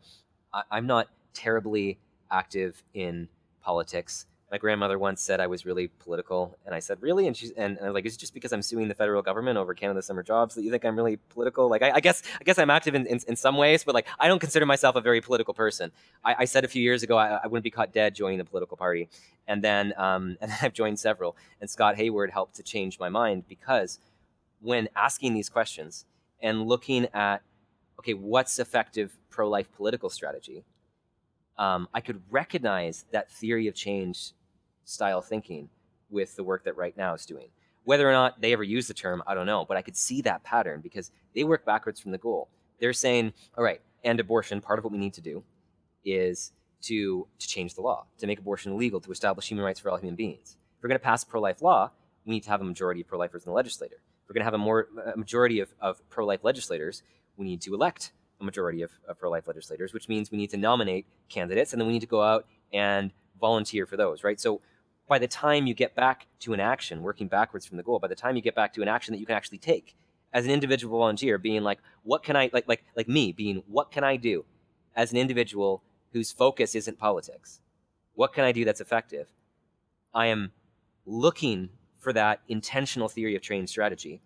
I, 0.54 0.78
am 0.78 0.88
not 0.88 1.08
terribly 1.34 2.00
active 2.32 2.84
in 2.94 3.28
politics 3.62 4.26
my 4.54 4.60
grandmother 4.60 5.00
once 5.00 5.20
said 5.20 5.40
I 5.40 5.48
was 5.48 5.66
really 5.66 5.88
political, 5.88 6.56
and 6.64 6.76
I 6.76 6.80
said, 6.80 7.02
"Really?" 7.02 7.26
And 7.26 7.36
she's 7.36 7.50
and, 7.54 7.76
and 7.76 7.88
I 7.88 7.90
was 7.90 7.96
like, 7.96 8.06
"Is 8.06 8.14
it 8.14 8.20
just 8.20 8.36
because 8.36 8.54
I'm 8.54 8.62
suing 8.62 8.88
the 8.88 8.94
federal 8.94 9.24
government 9.24 9.58
over 9.58 9.74
Canada 9.74 10.00
summer 10.04 10.22
jobs 10.22 10.54
that 10.54 10.62
you 10.62 10.70
think 10.70 10.86
I'm 10.86 10.96
really 10.96 11.18
political?" 11.18 11.68
Like, 11.68 11.82
I, 11.82 11.94
I 11.96 12.00
guess 12.00 12.22
I 12.40 12.44
guess 12.44 12.60
I'm 12.60 12.70
active 12.70 12.94
in, 12.94 13.08
in, 13.08 13.20
in, 13.28 13.36
some 13.36 13.58
ways, 13.58 13.84
but 13.84 13.96
like 13.96 14.06
I 14.20 14.28
don't 14.28 14.38
consider 14.38 14.68
myself 14.68 14.96
a 14.96 15.02
very 15.02 15.22
political 15.22 15.56
person. 15.56 15.92
I, 16.24 16.36
I 16.42 16.46
said 16.46 16.64
a 16.64 16.68
few 16.68 16.84
years 16.84 17.02
ago 17.02 17.18
I, 17.18 17.40
I, 17.44 17.48
wouldn't 17.48 17.64
be 17.64 17.72
caught 17.72 17.94
dead 17.94 18.14
joining 18.14 18.38
the 18.38 18.46
political 18.46 18.78
party, 18.78 19.10
and 19.48 19.64
then 19.64 19.92
um, 19.98 20.38
and 20.42 20.52
then 20.52 20.58
I've 20.62 20.74
joined 20.74 21.00
several. 21.00 21.36
And 21.60 21.68
Scott 21.68 21.96
Hayward 21.96 22.30
helped 22.30 22.56
to 22.58 22.64
change 22.64 23.00
my 23.00 23.10
mind 23.10 23.48
because 23.48 23.98
when 24.62 24.88
asking 24.96 25.34
these 25.34 25.50
questions 25.50 26.06
and 26.44 26.68
looking 26.68 27.08
at 27.16 27.42
okay, 27.98 28.14
what's 28.14 28.60
effective 28.60 29.18
pro-life 29.32 29.72
political 29.76 30.12
strategy, 30.12 30.64
um, 31.58 31.88
I 31.92 32.02
could 32.02 32.22
recognize 32.30 33.06
that 33.12 33.32
theory 33.32 33.68
of 33.68 33.74
change 33.74 34.34
style 34.86 35.22
thinking 35.22 35.70
with 36.10 36.36
the 36.36 36.44
work 36.44 36.64
that 36.66 36.78
Right 36.78 36.96
Now 36.96 37.14
is 37.14 37.26
doing. 37.26 37.48
Whether 37.86 38.08
or 38.08 38.14
not 38.14 38.40
they 38.40 38.54
ever 38.54 38.64
use 38.64 38.88
the 38.88 38.94
term, 38.94 39.24
I 39.28 39.34
don't 39.34 39.46
know, 39.46 39.66
but 39.66 39.76
I 39.76 39.82
could 39.82 39.98
see 39.98 40.22
that 40.22 40.44
pattern 40.44 40.80
because 40.82 41.12
they 41.36 41.44
work 41.44 41.66
backwards 41.66 42.00
from 42.00 42.12
the 42.12 42.18
goal. 42.18 42.50
They're 42.80 42.94
saying, 42.94 43.34
all 43.58 43.64
right, 43.64 43.82
and 44.04 44.20
abortion, 44.20 44.62
part 44.62 44.80
of 44.80 44.86
what 44.86 44.94
we 44.94 45.00
need 45.00 45.14
to 45.14 45.22
do 45.22 45.44
is 46.06 46.52
to, 46.84 47.28
to 47.40 47.48
change 47.48 47.76
the 47.76 47.82
law, 47.82 48.06
to 48.20 48.28
make 48.28 48.40
abortion 48.40 48.72
illegal, 48.72 49.00
to 49.02 49.12
establish 49.12 49.48
human 49.48 49.66
rights 49.66 49.80
for 49.80 49.90
all 49.90 49.98
human 49.98 50.16
beings. 50.16 50.58
If 50.78 50.84
we're 50.84 50.90
going 50.90 51.00
to 51.00 51.04
pass 51.04 51.24
a 51.24 51.26
pro 51.26 51.42
life 51.42 51.62
law, 51.62 51.92
we 52.26 52.32
need 52.32 52.44
to 52.44 52.50
have 52.50 52.62
a 52.62 52.66
majority 52.66 53.02
of 53.02 53.08
pro 53.08 53.20
lifers 53.20 53.46
in 53.46 53.50
the 53.50 53.56
legislature. 53.56 54.02
If 54.24 54.30
we're 54.30 54.34
going 54.34 54.42
to 54.42 54.46
have 54.46 54.54
a, 54.54 54.58
more, 54.58 54.88
a 55.14 55.18
majority 55.18 55.60
of, 55.60 55.74
of 55.80 56.08
pro 56.10 56.26
life 56.26 56.44
legislators, 56.44 57.04
we 57.38 57.46
need 57.46 57.62
to 57.62 57.74
elect 57.74 58.12
a 58.40 58.44
majority 58.44 58.82
of, 58.82 58.92
of 59.08 59.18
pro 59.20 59.30
life 59.30 59.48
legislators, 59.48 59.94
which 59.94 60.10
means 60.10 60.32
we 60.32 60.38
need 60.38 60.50
to 60.52 60.58
nominate 60.58 61.06
candidates 61.30 61.74
and 61.74 61.82
then 61.82 61.88
we 61.88 61.94
need 61.94 62.02
to 62.02 62.08
go 62.08 62.22
out 62.22 62.46
and 62.72 63.12
volunteer 63.40 63.86
for 63.86 63.98
those, 63.98 64.24
right? 64.24 64.40
So 64.40 64.62
by 65.08 65.20
the 65.20 65.28
time 65.28 65.68
you 65.68 65.74
get 65.74 65.96
back 65.96 66.28
to 66.40 66.54
an 66.54 66.60
action, 66.60 67.02
working 67.02 67.28
backwards 67.28 67.66
from 67.66 67.78
the 67.78 67.84
goal, 67.84 68.00
by 68.00 68.08
the 68.08 68.16
time 68.16 68.36
you 68.36 68.42
get 68.42 68.56
back 68.56 68.74
to 68.74 68.82
an 68.82 68.88
action 68.88 69.14
that 69.14 69.20
you 69.20 69.26
can 69.26 69.36
actually 69.36 69.58
take 69.58 69.96
as 70.34 70.46
an 70.46 70.52
individual 70.52 70.98
volunteer, 70.98 71.38
being 71.38 71.64
like, 71.64 71.80
what 72.04 72.24
can 72.24 72.36
I 72.36 72.50
like 72.54 72.68
like 72.68 72.84
like 72.96 73.08
me 73.08 73.32
being 73.32 73.64
what 73.68 73.92
can 73.92 74.04
I 74.04 74.16
do 74.16 74.46
as 74.96 75.12
an 75.12 75.18
individual 75.18 75.84
whose 76.14 76.32
focus 76.32 76.76
isn't 76.76 76.98
politics? 76.98 77.60
What 78.16 78.34
can 78.34 78.44
I 78.44 78.52
do 78.52 78.66
that's 78.66 78.82
effective? 78.82 79.28
I 80.14 80.28
am 80.28 80.52
looking 81.06 81.70
for 82.00 82.14
that 82.14 82.42
intentional 82.48 83.10
theory 83.10 83.36
of 83.36 83.42
change 83.42 83.70
strategy. 83.70 84.22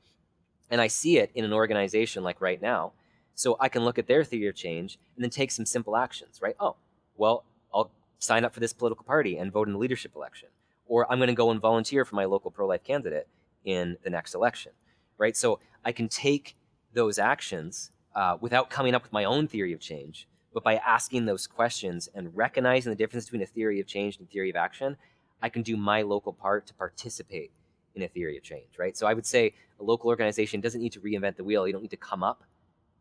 And 0.70 0.82
I 0.82 0.88
see 0.88 1.18
it 1.18 1.32
in 1.34 1.46
an 1.46 1.54
organization 1.54 2.24
like 2.24 2.42
right 2.42 2.62
now. 2.62 2.92
So 3.36 3.56
I 3.60 3.70
can 3.70 3.86
look 3.86 4.00
at 4.00 4.08
their 4.08 4.24
theory 4.24 4.48
of 4.48 4.56
change 4.56 4.98
and 5.16 5.24
then 5.24 5.30
take 5.30 5.52
some 5.52 5.66
simple 5.66 5.96
actions, 5.96 6.42
right? 6.42 6.56
Oh, 6.60 6.76
well, 7.16 7.46
I'll 7.74 7.92
sign 8.20 8.44
up 8.44 8.54
for 8.54 8.60
this 8.60 8.74
political 8.74 9.06
party 9.06 9.38
and 9.38 9.52
vote 9.52 9.68
in 9.68 9.74
the 9.74 9.80
leadership 9.80 10.16
election 10.16 10.50
or 10.88 11.12
I'm 11.12 11.20
going 11.20 11.28
to 11.28 11.34
go 11.34 11.52
and 11.52 11.60
volunteer 11.60 12.06
for 12.06 12.16
my 12.16 12.26
local 12.26 12.52
pro 12.52 12.68
life 12.68 12.84
candidate 12.84 13.28
in 13.66 13.98
the 14.04 14.10
next 14.10 14.34
election, 14.34 14.72
right? 15.18 15.36
So 15.36 15.60
I 15.84 15.92
can 15.92 16.08
take 16.08 16.56
those 16.94 17.20
actions 17.20 17.92
uh, 18.16 18.38
without 18.40 18.70
coming 18.70 18.96
up 18.96 19.04
with 19.04 19.14
my 19.14 19.26
own 19.26 19.48
theory 19.48 19.74
of 19.74 19.80
change, 19.80 20.28
but 20.54 20.64
by 20.64 20.76
asking 20.78 21.26
those 21.26 21.46
questions 21.46 22.10
and 22.16 22.36
recognizing 22.36 22.90
the 22.90 22.96
difference 22.96 23.26
between 23.26 23.44
a 23.44 23.46
theory 23.46 23.80
of 23.80 23.88
change 23.88 24.18
and 24.18 24.30
theory 24.30 24.50
of 24.50 24.56
action, 24.56 24.98
I 25.42 25.50
can 25.50 25.62
do 25.62 25.78
my 25.78 26.02
local 26.02 26.34
part 26.34 26.66
to 26.68 26.74
participate 26.74 27.52
in 27.94 28.02
a 28.02 28.08
theory 28.08 28.38
of 28.38 28.44
change, 28.44 28.78
right? 28.78 28.98
So 28.98 29.06
I 29.06 29.14
would 29.14 29.26
say 29.26 29.54
a 29.80 29.84
local 29.84 30.10
organization 30.10 30.62
doesn't 30.62 30.82
need 30.82 30.94
to 30.94 31.00
reinvent 31.00 31.36
the 31.36 31.44
wheel. 31.44 31.68
You 31.68 31.74
don't 31.74 31.82
need 31.82 31.92
to 31.92 31.98
come 31.98 32.24
up 32.24 32.44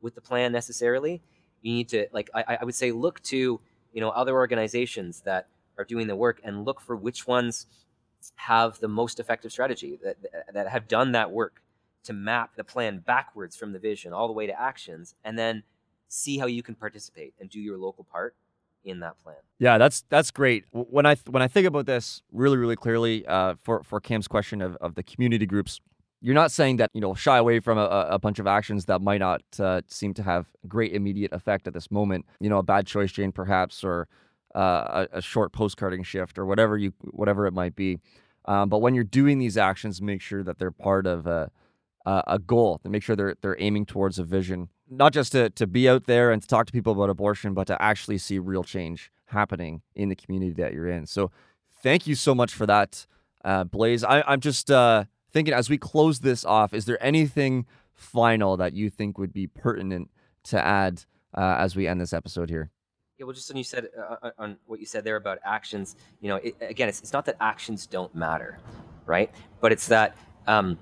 with 0.02 0.14
the 0.14 0.20
plan 0.20 0.52
necessarily. 0.52 1.22
You 1.62 1.74
need 1.74 1.88
to, 1.90 2.08
like, 2.12 2.28
I, 2.34 2.58
I 2.60 2.64
would 2.64 2.74
say, 2.74 2.92
look 2.92 3.22
to 3.24 3.60
you 3.96 4.02
know 4.02 4.10
other 4.10 4.34
organizations 4.34 5.22
that 5.22 5.48
are 5.78 5.84
doing 5.84 6.06
the 6.06 6.16
work 6.16 6.40
and 6.44 6.64
look 6.64 6.80
for 6.80 6.96
which 6.96 7.26
ones 7.26 7.66
have 8.36 8.78
the 8.80 8.88
most 8.88 9.20
effective 9.20 9.52
strategy 9.52 9.98
that, 10.02 10.16
that 10.52 10.68
have 10.68 10.88
done 10.88 11.12
that 11.12 11.30
work 11.30 11.62
to 12.04 12.12
map 12.12 12.56
the 12.56 12.64
plan 12.64 12.98
backwards 12.98 13.56
from 13.56 13.72
the 13.72 13.78
vision 13.78 14.12
all 14.12 14.26
the 14.26 14.32
way 14.32 14.46
to 14.46 14.60
actions 14.60 15.14
and 15.24 15.38
then 15.38 15.62
see 16.08 16.38
how 16.38 16.46
you 16.46 16.62
can 16.62 16.74
participate 16.74 17.34
and 17.40 17.50
do 17.50 17.60
your 17.60 17.76
local 17.76 18.04
part 18.04 18.34
in 18.84 19.00
that 19.00 19.20
plan. 19.22 19.36
Yeah, 19.58 19.78
that's 19.78 20.04
that's 20.08 20.30
great. 20.30 20.64
When 20.70 21.04
I 21.06 21.16
when 21.28 21.42
I 21.42 21.48
think 21.48 21.66
about 21.66 21.86
this 21.86 22.22
really 22.32 22.56
really 22.56 22.76
clearly, 22.76 23.26
uh, 23.26 23.54
for 23.62 23.82
for 23.82 24.00
Cam's 24.00 24.28
question 24.28 24.62
of, 24.62 24.76
of 24.76 24.94
the 24.94 25.02
community 25.02 25.46
groups, 25.46 25.80
you're 26.20 26.34
not 26.34 26.52
saying 26.52 26.76
that 26.76 26.90
you 26.94 27.00
know 27.00 27.14
shy 27.14 27.36
away 27.36 27.60
from 27.60 27.78
a, 27.78 28.06
a 28.10 28.18
bunch 28.18 28.38
of 28.38 28.46
actions 28.46 28.84
that 28.86 29.02
might 29.02 29.18
not 29.18 29.42
uh, 29.58 29.80
seem 29.88 30.14
to 30.14 30.22
have 30.22 30.46
great 30.68 30.92
immediate 30.92 31.32
effect 31.32 31.66
at 31.66 31.74
this 31.74 31.90
moment. 31.90 32.26
You 32.40 32.48
know, 32.48 32.58
a 32.58 32.62
bad 32.62 32.86
choice 32.86 33.10
chain 33.10 33.32
perhaps, 33.32 33.82
or 33.82 34.08
uh, 34.56 35.06
a, 35.12 35.18
a, 35.18 35.22
short 35.22 35.52
postcarding 35.52 36.04
shift, 36.04 36.38
or 36.38 36.46
whatever 36.46 36.78
you 36.78 36.92
whatever 37.02 37.46
it 37.46 37.52
might 37.52 37.76
be. 37.76 37.98
Um, 38.46 38.68
but 38.68 38.78
when 38.78 38.94
you're 38.94 39.04
doing 39.04 39.38
these 39.38 39.56
actions, 39.56 40.00
make 40.00 40.22
sure 40.22 40.42
that 40.42 40.58
they're 40.58 40.70
part 40.70 41.06
of 41.06 41.26
a 41.26 41.50
a 42.06 42.38
goal. 42.38 42.78
To 42.78 42.88
make 42.88 43.02
sure 43.02 43.16
they're 43.16 43.36
they're 43.42 43.60
aiming 43.60 43.86
towards 43.86 44.18
a 44.18 44.24
vision, 44.24 44.68
not 44.88 45.12
just 45.12 45.32
to 45.32 45.50
to 45.50 45.66
be 45.66 45.88
out 45.88 46.06
there 46.06 46.30
and 46.30 46.40
to 46.40 46.48
talk 46.48 46.66
to 46.66 46.72
people 46.72 46.92
about 46.92 47.10
abortion, 47.10 47.52
but 47.52 47.66
to 47.66 47.80
actually 47.82 48.18
see 48.18 48.38
real 48.38 48.64
change 48.64 49.10
happening 49.26 49.82
in 49.94 50.08
the 50.08 50.16
community 50.16 50.52
that 50.52 50.72
you're 50.72 50.88
in. 50.88 51.06
So, 51.06 51.30
thank 51.82 52.06
you 52.06 52.14
so 52.14 52.34
much 52.34 52.54
for 52.54 52.66
that, 52.66 53.06
uh, 53.44 53.64
Blaise. 53.64 54.04
I, 54.04 54.22
am 54.32 54.40
just 54.40 54.70
uh, 54.70 55.04
thinking 55.32 55.52
as 55.52 55.68
we 55.68 55.78
close 55.78 56.20
this 56.20 56.44
off, 56.44 56.72
is 56.72 56.84
there 56.84 57.02
anything 57.04 57.66
final 57.92 58.56
that 58.56 58.72
you 58.72 58.88
think 58.88 59.18
would 59.18 59.32
be 59.32 59.46
pertinent 59.46 60.10
to 60.44 60.64
add 60.64 61.04
uh, 61.36 61.56
as 61.58 61.74
we 61.74 61.86
end 61.86 62.00
this 62.00 62.12
episode 62.12 62.50
here? 62.50 62.70
Yeah, 63.18 63.24
well, 63.24 63.32
just 63.32 63.48
when 63.48 63.56
you 63.56 63.64
said 63.64 63.88
uh, 63.98 64.16
uh, 64.22 64.30
on 64.38 64.58
what 64.66 64.78
you 64.78 64.84
said 64.84 65.02
there 65.02 65.16
about 65.16 65.38
actions, 65.42 65.96
you 66.20 66.28
know, 66.28 66.36
it, 66.36 66.54
again, 66.60 66.86
it's, 66.86 67.00
it's 67.00 67.14
not 67.14 67.24
that 67.24 67.36
actions 67.40 67.86
don't 67.86 68.14
matter, 68.14 68.58
right? 69.06 69.30
But 69.62 69.72
it's 69.72 69.88
that 69.88 70.18
um, 70.46 70.78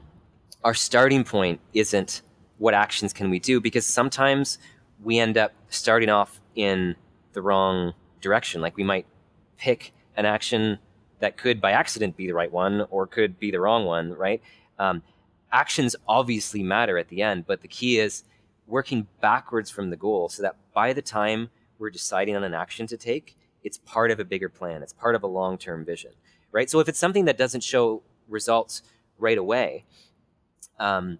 our 0.64 0.74
starting 0.74 1.22
point 1.22 1.60
isn't 1.74 2.22
what 2.58 2.74
actions 2.74 3.12
can 3.12 3.30
we 3.30 3.38
do 3.38 3.60
because 3.60 3.86
sometimes 3.86 4.58
we 5.04 5.20
end 5.20 5.38
up 5.38 5.52
starting 5.68 6.08
off 6.08 6.40
in 6.56 6.96
the 7.34 7.42
wrong 7.42 7.94
direction. 8.20 8.60
Like 8.60 8.76
we 8.76 8.82
might 8.82 9.06
pick 9.56 9.92
an 10.16 10.26
action 10.26 10.80
that 11.20 11.36
could 11.36 11.60
by 11.60 11.70
accident 11.70 12.16
be 12.16 12.26
the 12.26 12.34
right 12.34 12.50
one 12.50 12.84
or 12.90 13.06
could 13.06 13.38
be 13.38 13.52
the 13.52 13.60
wrong 13.60 13.84
one, 13.84 14.12
right? 14.12 14.42
Um, 14.80 15.04
actions 15.52 15.94
obviously 16.08 16.64
matter 16.64 16.98
at 16.98 17.08
the 17.10 17.22
end, 17.22 17.46
but 17.46 17.60
the 17.60 17.68
key 17.68 18.00
is 18.00 18.24
working 18.66 19.06
backwards 19.20 19.70
from 19.70 19.90
the 19.90 19.96
goal 19.96 20.28
so 20.28 20.42
that 20.42 20.56
by 20.72 20.92
the 20.92 21.02
time 21.02 21.48
we're 21.78 21.90
deciding 21.90 22.36
on 22.36 22.44
an 22.44 22.54
action 22.54 22.86
to 22.88 22.96
take, 22.96 23.36
it's 23.62 23.78
part 23.78 24.10
of 24.10 24.20
a 24.20 24.24
bigger 24.24 24.48
plan. 24.48 24.82
It's 24.82 24.92
part 24.92 25.14
of 25.14 25.22
a 25.22 25.26
long 25.26 25.58
term 25.58 25.84
vision, 25.84 26.12
right? 26.52 26.68
So 26.70 26.80
if 26.80 26.88
it's 26.88 26.98
something 26.98 27.24
that 27.24 27.38
doesn't 27.38 27.62
show 27.62 28.02
results 28.28 28.82
right 29.18 29.38
away, 29.38 29.84
um, 30.78 31.18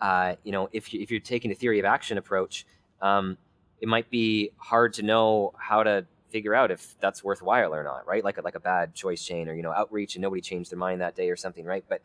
uh, 0.00 0.34
you 0.44 0.52
know, 0.52 0.68
if, 0.72 0.92
you, 0.92 1.00
if 1.00 1.10
you're 1.10 1.20
taking 1.20 1.50
a 1.50 1.54
theory 1.54 1.78
of 1.78 1.84
action 1.84 2.18
approach, 2.18 2.66
um, 3.00 3.38
it 3.80 3.88
might 3.88 4.10
be 4.10 4.50
hard 4.58 4.92
to 4.94 5.02
know 5.02 5.52
how 5.58 5.82
to 5.82 6.06
figure 6.28 6.54
out 6.54 6.70
if 6.70 6.98
that's 7.00 7.22
worthwhile 7.22 7.74
or 7.74 7.82
not, 7.82 8.06
right? 8.06 8.24
Like 8.24 8.38
a, 8.38 8.42
like 8.42 8.54
a 8.54 8.60
bad 8.60 8.94
choice 8.94 9.24
chain 9.24 9.48
or 9.48 9.54
you 9.54 9.62
know 9.62 9.72
outreach 9.72 10.16
and 10.16 10.22
nobody 10.22 10.42
changed 10.42 10.70
their 10.70 10.78
mind 10.78 11.00
that 11.00 11.14
day 11.14 11.30
or 11.30 11.36
something, 11.36 11.64
right? 11.64 11.84
But 11.88 12.02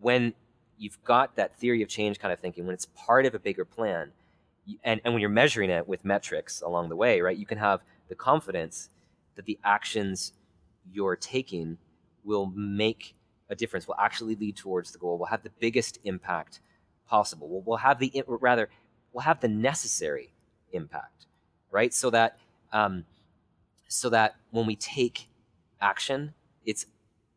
when 0.00 0.34
you've 0.78 1.02
got 1.04 1.36
that 1.36 1.56
theory 1.56 1.82
of 1.82 1.88
change 1.88 2.18
kind 2.18 2.32
of 2.32 2.40
thinking, 2.40 2.66
when 2.66 2.74
it's 2.74 2.86
part 2.86 3.26
of 3.26 3.34
a 3.34 3.38
bigger 3.38 3.64
plan, 3.64 4.12
and, 4.84 5.00
and 5.04 5.14
when 5.14 5.20
you're 5.20 5.30
measuring 5.30 5.70
it 5.70 5.86
with 5.86 6.04
metrics 6.04 6.62
along 6.62 6.88
the 6.88 6.96
way, 6.96 7.20
right, 7.20 7.36
you 7.36 7.46
can 7.46 7.58
have 7.58 7.82
the 8.08 8.14
confidence 8.14 8.90
that 9.34 9.44
the 9.44 9.58
actions 9.64 10.32
you're 10.90 11.16
taking 11.16 11.78
will 12.24 12.46
make 12.54 13.14
a 13.48 13.54
difference, 13.54 13.86
will 13.86 13.96
actually 13.98 14.34
lead 14.34 14.56
towards 14.56 14.92
the 14.92 14.98
goal, 14.98 15.18
will 15.18 15.26
have 15.26 15.42
the 15.42 15.52
biggest 15.60 15.98
impact 16.04 16.60
possible. 17.06 17.48
Will 17.48 17.62
will 17.62 17.76
have 17.76 17.98
the 17.98 18.24
rather 18.26 18.68
we'll 19.12 19.22
have 19.22 19.40
the 19.40 19.48
necessary 19.48 20.32
impact, 20.72 21.26
right? 21.70 21.92
So 21.92 22.10
that 22.10 22.38
um, 22.72 23.04
so 23.88 24.08
that 24.10 24.36
when 24.50 24.66
we 24.66 24.76
take 24.76 25.28
action, 25.80 26.34
it's 26.64 26.86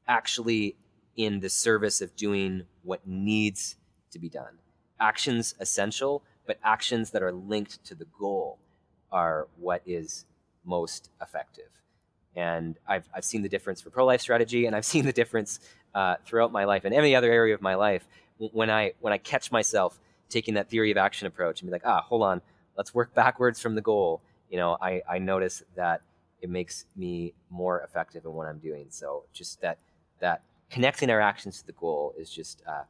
actually 0.07 0.75
in 1.15 1.39
the 1.39 1.49
service 1.49 2.01
of 2.01 2.15
doing 2.15 2.63
what 2.83 3.05
needs 3.05 3.75
to 4.11 4.19
be 4.19 4.29
done. 4.29 4.59
Actions 4.99 5.55
essential, 5.59 6.23
but 6.45 6.57
actions 6.63 7.11
that 7.11 7.23
are 7.23 7.31
linked 7.31 7.83
to 7.85 7.95
the 7.95 8.05
goal 8.19 8.59
are 9.11 9.47
what 9.57 9.81
is 9.85 10.25
most 10.63 11.09
effective. 11.21 11.69
And 12.35 12.77
I've, 12.87 13.07
I've 13.13 13.23
seen 13.23 13.41
the 13.41 13.49
difference 13.49 13.81
for 13.81 13.89
pro 13.89 14.05
life 14.05 14.21
strategy, 14.21 14.65
and 14.65 14.75
I've 14.75 14.85
seen 14.93 15.05
the 15.05 15.13
difference 15.13 15.59
uh, 15.93 16.15
throughout 16.25 16.51
my 16.51 16.65
life 16.65 16.83
and 16.85 16.93
any 16.93 17.15
other 17.15 17.31
area 17.31 17.55
of 17.55 17.61
my 17.61 17.75
life 17.75 18.07
when 18.37 18.69
I 18.69 18.93
when 18.99 19.13
I 19.13 19.17
catch 19.17 19.51
myself 19.51 19.99
taking 20.29 20.55
that 20.55 20.69
theory 20.69 20.91
of 20.91 20.97
action 20.97 21.27
approach 21.27 21.61
and 21.61 21.69
be 21.69 21.71
like, 21.71 21.85
ah, 21.85 22.01
hold 22.01 22.23
on, 22.23 22.41
let's 22.77 22.93
work 22.93 23.13
backwards 23.13 23.61
from 23.61 23.75
the 23.75 23.81
goal. 23.81 24.21
You 24.49 24.57
know, 24.57 24.77
I, 24.81 25.01
I 25.09 25.19
notice 25.19 25.63
that 25.75 26.01
it 26.41 26.49
makes 26.49 26.85
me 26.95 27.33
more 27.49 27.81
effective 27.81 28.25
in 28.25 28.33
what 28.33 28.47
I'm 28.47 28.59
doing. 28.59 28.87
So 28.89 29.23
just 29.33 29.61
that 29.61 29.77
that 30.19 30.41
connecting 30.69 31.09
our 31.09 31.21
actions 31.21 31.59
to 31.59 31.65
the 31.65 31.73
goal 31.73 32.13
is 32.17 32.29
just 32.29 32.61
uh, 32.67 32.83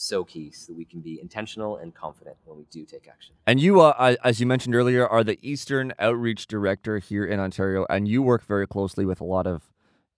so 0.00 0.24
key, 0.24 0.50
so 0.50 0.72
that 0.72 0.76
we 0.76 0.84
can 0.84 1.00
be 1.00 1.20
intentional 1.20 1.76
and 1.76 1.94
confident 1.94 2.36
when 2.44 2.56
we 2.56 2.64
do 2.70 2.84
take 2.84 3.06
action. 3.06 3.34
And 3.46 3.60
you, 3.60 3.80
uh, 3.80 4.16
as 4.24 4.40
you 4.40 4.46
mentioned 4.46 4.74
earlier, 4.74 5.06
are 5.06 5.22
the 5.22 5.38
Eastern 5.42 5.92
Outreach 5.98 6.46
Director 6.46 6.98
here 6.98 7.24
in 7.24 7.38
Ontario, 7.38 7.86
and 7.90 8.08
you 8.08 8.22
work 8.22 8.44
very 8.44 8.66
closely 8.66 9.04
with 9.04 9.20
a 9.20 9.24
lot 9.24 9.46
of 9.46 9.70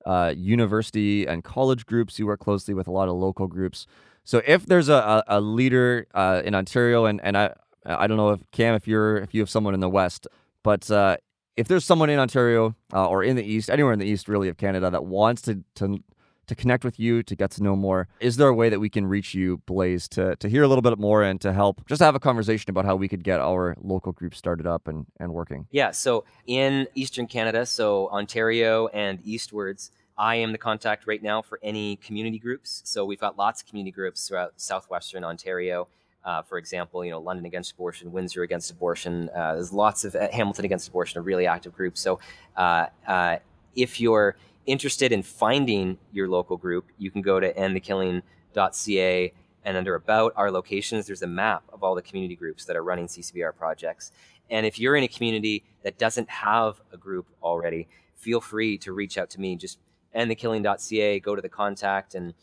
uh, 0.06 0.32
university 0.36 1.26
and 1.26 1.42
college 1.42 1.84
groups. 1.84 2.18
You 2.18 2.26
work 2.26 2.40
closely 2.40 2.74
with 2.74 2.86
a 2.86 2.92
lot 2.92 3.08
of 3.08 3.16
local 3.16 3.48
groups. 3.48 3.86
So 4.24 4.40
if 4.46 4.66
there's 4.66 4.88
a, 4.88 5.24
a, 5.26 5.40
leader 5.40 6.06
uh, 6.14 6.42
in 6.44 6.54
Ontario, 6.54 7.06
and, 7.06 7.20
and 7.24 7.36
I 7.36 7.52
I 7.84 8.06
don't 8.06 8.16
know 8.16 8.30
if 8.30 8.40
Cam, 8.52 8.74
if 8.74 8.86
you're 8.86 9.16
if 9.16 9.34
you 9.34 9.40
have 9.40 9.50
someone 9.50 9.74
in 9.74 9.80
the 9.80 9.88
West, 9.88 10.28
but 10.62 10.88
uh, 10.92 11.16
if 11.56 11.66
there's 11.66 11.84
someone 11.84 12.08
in 12.08 12.20
Ontario 12.20 12.76
uh, 12.92 13.08
or 13.08 13.24
in 13.24 13.34
the 13.34 13.42
East, 13.42 13.68
anywhere 13.68 13.92
in 13.92 13.98
the 13.98 14.06
East 14.06 14.28
really 14.28 14.48
of 14.48 14.56
Canada 14.56 14.90
that 14.90 15.04
wants 15.04 15.42
to 15.42 15.64
to 15.74 15.98
to 16.47 16.55
connect 16.55 16.84
with 16.84 16.99
you, 16.99 17.22
to 17.22 17.36
get 17.36 17.51
to 17.53 17.62
know 17.62 17.76
more, 17.76 18.09
is 18.20 18.36
there 18.36 18.49
a 18.49 18.55
way 18.55 18.68
that 18.68 18.80
we 18.80 18.88
can 18.88 19.07
reach 19.07 19.34
you, 19.34 19.62
Blaise, 19.66 20.09
to 20.09 20.36
to 20.36 20.49
hear 20.49 20.62
a 20.62 20.68
little 20.68 20.82
bit 20.82 20.99
more 20.99 21.22
and 21.22 21.40
to 21.40 21.53
help 21.53 21.86
just 21.86 22.01
have 22.01 22.14
a 22.14 22.20
conversation 22.20 22.70
about 22.70 22.84
how 22.84 22.97
we 22.97 23.09
could 23.09 23.24
get 23.24 23.40
our 23.40 23.76
local 23.80 24.12
group 24.12 24.34
started 24.34 24.66
up 24.66 24.88
and, 24.88 25.07
and 25.20 25.32
working? 25.32 25.66
Yeah, 25.70 25.93
so 25.93 26.24
in 26.47 26.88
Eastern 26.95 27.26
Canada, 27.26 27.64
so 27.66 28.09
Ontario 28.11 28.88
and 28.88 29.20
eastwards, 29.24 29.90
I 30.18 30.36
am 30.36 30.53
the 30.53 30.59
contact 30.59 31.07
right 31.07 31.22
now 31.22 31.43
for 31.43 31.59
any 31.62 31.97
community 31.97 32.38
groups. 32.38 32.82
So 32.84 33.05
we've 33.05 33.20
got 33.20 33.38
lots 33.38 33.62
of 33.62 33.68
community 33.68 33.93
groups 33.93 34.28
throughout 34.28 34.55
southwestern 34.57 35.24
Ontario. 35.24 35.88
Uh, 36.24 36.43
for 36.43 36.57
example, 36.59 37.05
you 37.05 37.11
know, 37.11 37.18
London 37.18 37.47
Against 37.47 37.72
Abortion, 37.72 38.12
Windsor 38.12 38.43
Against 38.43 38.70
Abortion. 38.70 39.28
Uh, 39.34 39.55
there's 39.55 39.72
lots 39.72 40.05
of 40.05 40.14
uh, 40.14 40.28
Hamilton 40.32 40.64
Against 40.64 40.86
Abortion, 40.88 41.18
a 41.18 41.22
really 41.22 41.47
active 41.47 41.72
group. 41.72 41.99
So 41.99 42.20
uh, 42.57 42.86
uh, 43.07 43.38
if 43.74 44.01
you're 44.01 44.36
interested 44.66 45.12
in 45.12 45.22
finding 45.22 45.98
your 46.12 46.28
local 46.28 46.56
group, 46.56 46.86
you 46.98 47.10
can 47.10 47.22
go 47.22 47.40
to 47.40 47.52
endthekilling.ca 47.52 49.32
and 49.64 49.76
under 49.76 49.94
about 49.94 50.32
our 50.36 50.50
locations, 50.50 51.06
there's 51.06 51.22
a 51.22 51.26
map 51.26 51.62
of 51.72 51.82
all 51.82 51.94
the 51.94 52.02
community 52.02 52.34
groups 52.34 52.64
that 52.64 52.76
are 52.76 52.82
running 52.82 53.06
CCBR 53.06 53.54
projects. 53.56 54.12
And 54.50 54.66
if 54.66 54.78
you're 54.78 54.96
in 54.96 55.04
a 55.04 55.08
community 55.08 55.64
that 55.82 55.98
doesn't 55.98 56.28
have 56.28 56.80
a 56.92 56.96
group 56.96 57.26
already, 57.42 57.88
feel 58.16 58.40
free 58.40 58.76
to 58.78 58.92
reach 58.92 59.18
out 59.18 59.30
to 59.30 59.40
me. 59.40 59.56
Just 59.56 59.78
endthekilling.ca, 60.16 61.20
go 61.20 61.36
to 61.36 61.42
the 61.42 61.48
contact, 61.48 62.14
and 62.14 62.34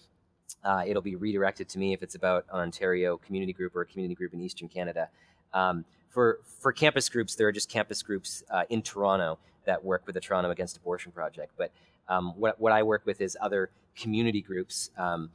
uh, 0.64 0.84
it'll 0.88 1.02
be 1.02 1.16
redirected 1.16 1.70
to 1.70 1.80
me 1.80 1.94
if 1.94 2.02
it's 2.02 2.16
about 2.16 2.46
an 2.52 2.60
Ontario 2.60 3.18
community 3.18 3.54
group 3.54 3.76
or 3.76 3.82
a 3.82 3.86
community 3.86 4.16
group 4.16 4.34
in 4.34 4.42
Eastern 4.42 4.68
Canada. 4.68 5.10
Um, 5.54 5.86
for 6.10 6.40
for 6.60 6.72
campus 6.72 7.08
groups, 7.10 7.36
there 7.36 7.48
are 7.48 7.52
just 7.52 7.70
campus 7.70 8.02
groups 8.02 8.44
uh, 8.50 8.64
in 8.70 8.82
Toronto 8.82 9.38
that 9.66 9.84
work 9.84 10.04
with 10.08 10.16
the 10.16 10.20
Toronto 10.20 10.50
Against 10.50 10.78
Abortion 10.78 11.12
Project. 11.12 11.54
But 11.58 11.72
um, 12.10 12.34
what 12.36 12.60
what 12.60 12.72
I 12.72 12.84
work 12.84 13.04
with 13.06 13.22
is 13.22 13.38
other 13.40 13.70
community 13.96 14.42
groups 14.42 14.92
um, 14.98 15.30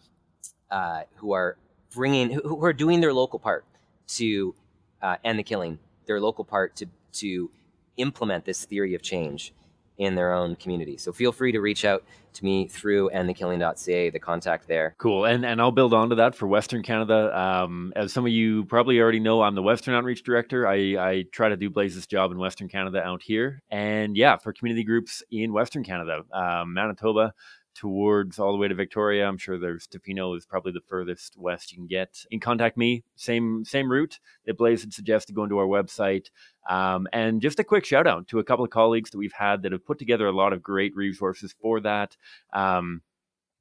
uh, 0.70 1.02
who 1.16 1.32
are 1.32 1.56
bringing 1.94 2.30
who, 2.30 2.40
who, 2.40 2.64
are 2.64 2.72
doing 2.72 3.00
their 3.00 3.12
local 3.12 3.38
part 3.38 3.64
to 4.08 4.54
uh, 5.00 5.16
end 5.24 5.38
the 5.38 5.42
killing, 5.42 5.78
their 6.06 6.20
local 6.20 6.44
part 6.44 6.76
to 6.76 6.86
to 7.12 7.50
implement 7.96 8.44
this 8.44 8.64
theory 8.64 8.94
of 8.94 9.02
change 9.02 9.52
in 9.98 10.14
their 10.14 10.32
own 10.32 10.56
community. 10.56 10.96
So 10.96 11.12
feel 11.12 11.32
free 11.32 11.52
to 11.52 11.60
reach 11.60 11.84
out 11.84 12.04
to 12.34 12.44
me 12.44 12.66
through 12.66 13.10
endthekilling.ca, 13.10 14.10
the 14.10 14.18
contact 14.18 14.66
there. 14.66 14.94
Cool. 14.98 15.24
And 15.24 15.46
and 15.46 15.60
I'll 15.60 15.70
build 15.70 15.94
on 15.94 16.10
to 16.10 16.16
that 16.16 16.34
for 16.34 16.46
Western 16.46 16.82
Canada. 16.82 17.36
Um, 17.38 17.92
as 17.96 18.12
some 18.12 18.26
of 18.26 18.32
you 18.32 18.64
probably 18.64 19.00
already 19.00 19.20
know, 19.20 19.42
I'm 19.42 19.54
the 19.54 19.62
Western 19.62 19.94
Outreach 19.94 20.22
Director. 20.22 20.66
I, 20.66 20.74
I 20.98 21.24
try 21.32 21.48
to 21.48 21.56
do 21.56 21.70
Blaise's 21.70 22.06
job 22.06 22.32
in 22.32 22.38
Western 22.38 22.68
Canada 22.68 23.02
out 23.02 23.22
here. 23.22 23.62
And 23.70 24.16
yeah, 24.16 24.36
for 24.36 24.52
community 24.52 24.84
groups 24.84 25.22
in 25.30 25.52
Western 25.52 25.84
Canada, 25.84 26.22
um, 26.32 26.74
Manitoba, 26.74 27.32
towards 27.74 28.38
all 28.38 28.52
the 28.52 28.58
way 28.58 28.68
to 28.68 28.74
Victoria. 28.74 29.26
I'm 29.26 29.38
sure 29.38 29.58
there's 29.58 29.86
Tofino 29.86 30.36
is 30.36 30.46
probably 30.46 30.72
the 30.72 30.80
furthest 30.88 31.36
west 31.36 31.72
you 31.72 31.78
can 31.78 31.86
get. 31.86 32.24
In 32.30 32.40
contact 32.40 32.76
me, 32.76 33.04
same 33.16 33.64
same 33.64 33.90
route 33.90 34.18
that 34.46 34.58
Blaise 34.58 34.82
had 34.82 34.92
suggested 34.92 35.34
going 35.34 35.50
to 35.50 35.58
our 35.58 35.66
website. 35.66 36.30
Um, 36.68 37.06
and 37.12 37.42
just 37.42 37.58
a 37.58 37.64
quick 37.64 37.84
shout 37.84 38.06
out 38.06 38.28
to 38.28 38.38
a 38.38 38.44
couple 38.44 38.64
of 38.64 38.70
colleagues 38.70 39.10
that 39.10 39.18
we've 39.18 39.32
had 39.32 39.62
that 39.62 39.72
have 39.72 39.84
put 39.84 39.98
together 39.98 40.26
a 40.26 40.32
lot 40.32 40.52
of 40.52 40.62
great 40.62 40.94
resources 40.96 41.54
for 41.60 41.80
that. 41.80 42.16
Um, 42.52 43.02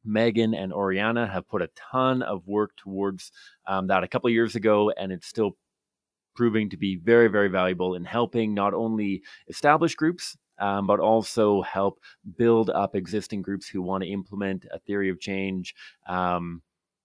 Megan 0.05 0.53
and 0.53 0.74
Oriana 0.74 1.28
have 1.28 1.47
put 1.47 1.61
a 1.61 1.70
ton 1.76 2.22
of 2.22 2.47
work 2.47 2.72
towards 2.78 3.32
um, 3.68 3.88
that 3.88 4.03
a 4.03 4.07
couple 4.07 4.28
of 4.28 4.34
years 4.34 4.55
ago, 4.55 4.91
and 4.97 5.11
it's 5.11 5.28
still 5.28 5.57
proving 6.36 6.70
to 6.70 6.78
be 6.78 6.95
very, 6.95 7.28
very 7.28 7.47
valuable 7.47 7.95
in 7.95 8.03
helping 8.03 8.53
not 8.53 8.74
only 8.74 9.22
establish 9.47 9.95
groups 9.95 10.36
um, 10.60 10.88
but 10.88 10.99
also 10.99 11.62
help 11.62 11.99
build 12.38 12.70
up 12.70 12.95
existing 12.95 13.41
groups 13.41 13.68
who 13.68 13.82
want 13.82 14.04
to 14.04 14.10
implement 14.10 14.66
a 14.72 14.80
theory 14.80 15.10
of 15.10 15.20
change 15.20 15.76
um, 16.08 16.62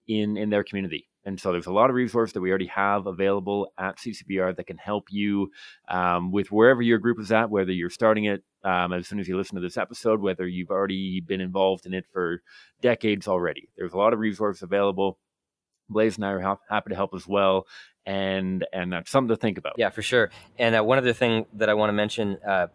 in 0.06 0.36
in 0.36 0.50
their 0.50 0.64
community. 0.64 1.08
And 1.24 1.38
so 1.38 1.52
there's 1.52 1.66
a 1.66 1.72
lot 1.72 1.90
of 1.90 1.96
resources 1.96 2.32
that 2.32 2.40
we 2.40 2.48
already 2.48 2.68
have 2.68 3.06
available 3.06 3.70
at 3.76 3.98
CCBR 3.98 4.56
that 4.56 4.66
can 4.66 4.78
help 4.78 5.08
you 5.10 5.50
um, 5.88 6.32
with 6.32 6.50
wherever 6.50 6.80
your 6.80 6.98
group 6.98 7.20
is 7.20 7.30
at, 7.30 7.50
whether 7.50 7.70
you're 7.70 7.90
starting 7.90 8.24
it 8.24 8.42
um, 8.64 8.94
as 8.94 9.06
soon 9.06 9.20
as 9.20 9.28
you 9.28 9.36
listen 9.36 9.56
to 9.56 9.60
this 9.60 9.76
episode, 9.76 10.22
whether 10.22 10.48
you've 10.48 10.70
already 10.70 11.20
been 11.20 11.42
involved 11.42 11.84
in 11.84 11.92
it 11.92 12.06
for 12.12 12.42
decades 12.80 13.28
already. 13.28 13.68
There's 13.76 13.92
a 13.92 13.98
lot 13.98 14.14
of 14.14 14.20
resources 14.20 14.62
available. 14.62 15.18
Blaise 15.90 16.16
and 16.16 16.24
I 16.24 16.30
are 16.30 16.40
ha- 16.40 16.58
happy 16.68 16.90
to 16.90 16.96
help 16.96 17.14
as 17.14 17.26
well, 17.26 17.66
and 18.04 18.66
and 18.72 18.92
that's 18.92 19.10
something 19.10 19.34
to 19.34 19.40
think 19.40 19.58
about. 19.58 19.74
Yeah, 19.78 19.90
for 19.90 20.02
sure. 20.02 20.30
And 20.58 20.76
uh, 20.76 20.82
one 20.82 20.98
other 20.98 21.12
thing 21.12 21.46
that 21.54 21.68
I 21.68 21.74
want 21.74 21.90
to 21.90 21.94
mention, 21.94 22.38
uh, 22.46 22.68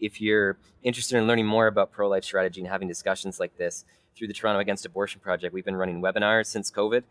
if 0.00 0.20
you're 0.20 0.58
interested 0.82 1.16
in 1.16 1.26
learning 1.26 1.46
more 1.46 1.66
about 1.66 1.92
pro-life 1.92 2.24
strategy 2.24 2.60
and 2.60 2.68
having 2.68 2.88
discussions 2.88 3.40
like 3.40 3.56
this 3.56 3.84
through 4.16 4.28
the 4.28 4.34
Toronto 4.34 4.60
Against 4.60 4.86
Abortion 4.86 5.20
Project, 5.20 5.52
we've 5.52 5.64
been 5.64 5.76
running 5.76 6.00
webinars 6.00 6.46
since 6.46 6.70
COVID. 6.70 7.02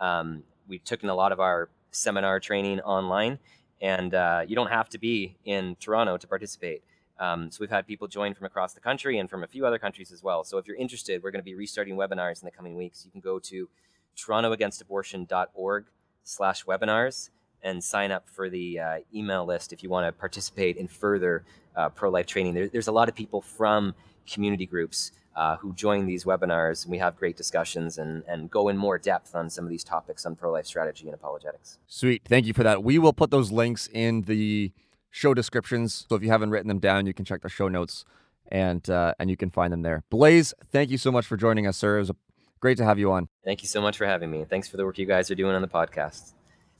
Um, 0.00 0.42
we've 0.68 0.84
taken 0.84 1.08
a 1.08 1.14
lot 1.14 1.32
of 1.32 1.40
our 1.40 1.68
seminar 1.90 2.40
training 2.40 2.80
online, 2.80 3.38
and 3.80 4.14
uh, 4.14 4.42
you 4.46 4.56
don't 4.56 4.70
have 4.70 4.88
to 4.90 4.98
be 4.98 5.36
in 5.44 5.76
Toronto 5.80 6.16
to 6.16 6.26
participate. 6.26 6.82
Um, 7.18 7.50
so 7.50 7.58
we've 7.60 7.70
had 7.70 7.86
people 7.86 8.08
join 8.08 8.34
from 8.34 8.46
across 8.46 8.72
the 8.72 8.80
country 8.80 9.18
and 9.18 9.30
from 9.30 9.44
a 9.44 9.46
few 9.46 9.64
other 9.64 9.78
countries 9.78 10.10
as 10.10 10.22
well. 10.22 10.42
So 10.44 10.58
if 10.58 10.66
you're 10.66 10.76
interested, 10.76 11.22
we're 11.22 11.30
going 11.30 11.40
to 11.40 11.44
be 11.44 11.54
restarting 11.54 11.96
webinars 11.96 12.42
in 12.42 12.46
the 12.46 12.50
coming 12.50 12.74
weeks. 12.76 13.04
You 13.04 13.12
can 13.12 13.20
go 13.20 13.38
to 13.38 13.68
torontoagainstabortion.org 14.16 15.84
slash 16.24 16.64
webinars 16.64 17.30
and 17.62 17.82
sign 17.82 18.10
up 18.10 18.28
for 18.28 18.48
the 18.48 18.78
uh, 18.78 18.98
email 19.14 19.44
list 19.44 19.72
if 19.72 19.82
you 19.82 19.88
want 19.88 20.06
to 20.06 20.12
participate 20.12 20.76
in 20.76 20.88
further 20.88 21.44
uh, 21.76 21.88
pro-life 21.88 22.26
training. 22.26 22.54
There, 22.54 22.68
there's 22.68 22.88
a 22.88 22.92
lot 22.92 23.08
of 23.08 23.14
people 23.14 23.40
from 23.40 23.94
community 24.26 24.66
groups 24.66 25.12
uh, 25.34 25.56
who 25.56 25.72
join 25.72 26.06
these 26.06 26.24
webinars, 26.24 26.84
and 26.84 26.90
we 26.90 26.98
have 26.98 27.16
great 27.16 27.36
discussions 27.36 27.98
and, 27.98 28.22
and 28.28 28.50
go 28.50 28.68
in 28.68 28.76
more 28.76 28.98
depth 28.98 29.34
on 29.34 29.48
some 29.48 29.64
of 29.64 29.70
these 29.70 29.84
topics 29.84 30.26
on 30.26 30.36
pro-life 30.36 30.66
strategy 30.66 31.06
and 31.06 31.14
apologetics. 31.14 31.78
Sweet. 31.86 32.22
Thank 32.26 32.46
you 32.46 32.52
for 32.52 32.62
that. 32.62 32.82
We 32.82 32.98
will 32.98 33.14
put 33.14 33.30
those 33.30 33.50
links 33.50 33.88
in 33.92 34.22
the 34.22 34.72
show 35.10 35.34
descriptions. 35.34 36.06
So 36.08 36.16
if 36.16 36.22
you 36.22 36.30
haven't 36.30 36.50
written 36.50 36.68
them 36.68 36.80
down, 36.80 37.06
you 37.06 37.14
can 37.14 37.24
check 37.24 37.42
the 37.42 37.48
show 37.48 37.68
notes 37.68 38.04
and 38.48 38.88
uh, 38.90 39.14
and 39.18 39.30
you 39.30 39.36
can 39.36 39.50
find 39.50 39.72
them 39.72 39.82
there. 39.82 40.04
Blaise, 40.10 40.52
thank 40.70 40.90
you 40.90 40.98
so 40.98 41.10
much 41.10 41.26
for 41.26 41.36
joining 41.36 41.66
us, 41.66 41.76
sir. 41.76 41.96
It 41.96 42.00
was 42.00 42.10
a, 42.10 42.16
great 42.60 42.76
to 42.78 42.84
have 42.84 42.98
you 42.98 43.10
on. 43.10 43.28
Thank 43.44 43.62
you 43.62 43.68
so 43.68 43.80
much 43.80 43.98
for 43.98 44.06
having 44.06 44.30
me. 44.30 44.44
Thanks 44.48 44.68
for 44.68 44.76
the 44.76 44.84
work 44.84 44.98
you 44.98 45.06
guys 45.06 45.30
are 45.30 45.34
doing 45.34 45.54
on 45.54 45.62
the 45.62 45.68
podcast. 45.68 46.32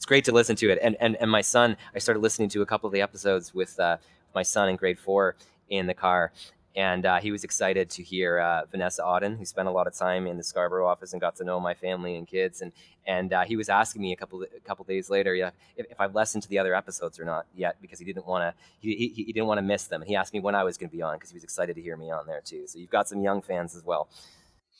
It's 0.03 0.07
great 0.09 0.25
to 0.25 0.33
listen 0.33 0.57
to 0.57 0.69
it. 0.69 0.81
And 0.83 0.97
and, 0.99 1.15
and 1.21 1.31
my 1.31 1.43
son, 1.43 1.77
I 1.95 2.01
started 2.01 2.19
listening 2.19 2.49
to 2.49 2.63
a 2.63 2.67
couple 2.67 2.89
of 2.89 2.93
the 2.93 3.01
episodes 3.01 3.55
with 3.55 3.79
uh, 3.79 3.99
my 4.35 4.43
son 4.43 4.69
in 4.69 4.75
grade 4.75 4.99
four 4.99 5.37
in 5.71 5.87
the 5.87 5.95
car, 5.95 6.33
and 6.75 7.07
uh, 7.07 7.21
he 7.21 7.31
was 7.31 7.45
excited 7.45 7.89
to 7.91 8.03
hear 8.03 8.41
uh, 8.41 8.63
Vanessa 8.69 9.03
Auden, 9.03 9.39
who 9.39 9.45
spent 9.45 9.69
a 9.69 9.71
lot 9.71 9.87
of 9.87 9.95
time 9.95 10.27
in 10.27 10.37
the 10.37 10.43
Scarborough 10.43 10.89
office 10.89 11.13
and 11.13 11.21
got 11.21 11.37
to 11.37 11.45
know 11.45 11.61
my 11.61 11.75
family 11.75 12.17
and 12.17 12.27
kids. 12.27 12.63
And 12.63 12.73
and 13.07 13.33
uh, 13.33 13.45
he 13.45 13.55
was 13.55 13.69
asking 13.69 14.03
me 14.03 14.13
a 14.13 14.17
couple 14.17 14.43
a 14.43 14.61
couple 14.67 14.85
days 14.85 15.09
later, 15.09 15.37
yeah, 15.37 15.51
if, 15.77 15.87
if, 15.89 16.01
I've 16.01 16.17
listened 16.17 16.43
to 16.43 16.49
the 16.49 16.59
other 16.59 16.75
episodes 16.75 17.21
or 17.21 17.25
not 17.25 17.47
yet, 17.55 17.77
because 17.81 18.01
he 18.01 18.05
didn't 18.05 18.27
want 18.27 18.43
to 18.43 18.61
he, 18.81 18.97
he, 18.97 19.23
he, 19.23 19.33
didn't 19.33 19.47
want 19.47 19.59
to 19.59 19.63
miss 19.63 19.85
them. 19.85 20.03
And 20.03 20.09
he 20.09 20.17
asked 20.17 20.35
me 20.35 20.41
when 20.41 20.57
I 20.57 20.65
was 20.65 20.77
going 20.77 20.91
to 20.91 20.97
be 20.97 21.03
on 21.03 21.15
because 21.15 21.31
he 21.31 21.37
was 21.37 21.45
excited 21.45 21.77
to 21.77 21.81
hear 21.81 21.97
me 21.97 22.11
on 22.11 22.27
there 22.27 22.43
too. 22.45 22.67
So 22.67 22.81
you've 22.81 22.91
got 22.91 23.07
some 23.07 23.21
young 23.21 23.41
fans 23.41 23.77
as 23.77 23.85
well. 23.85 24.09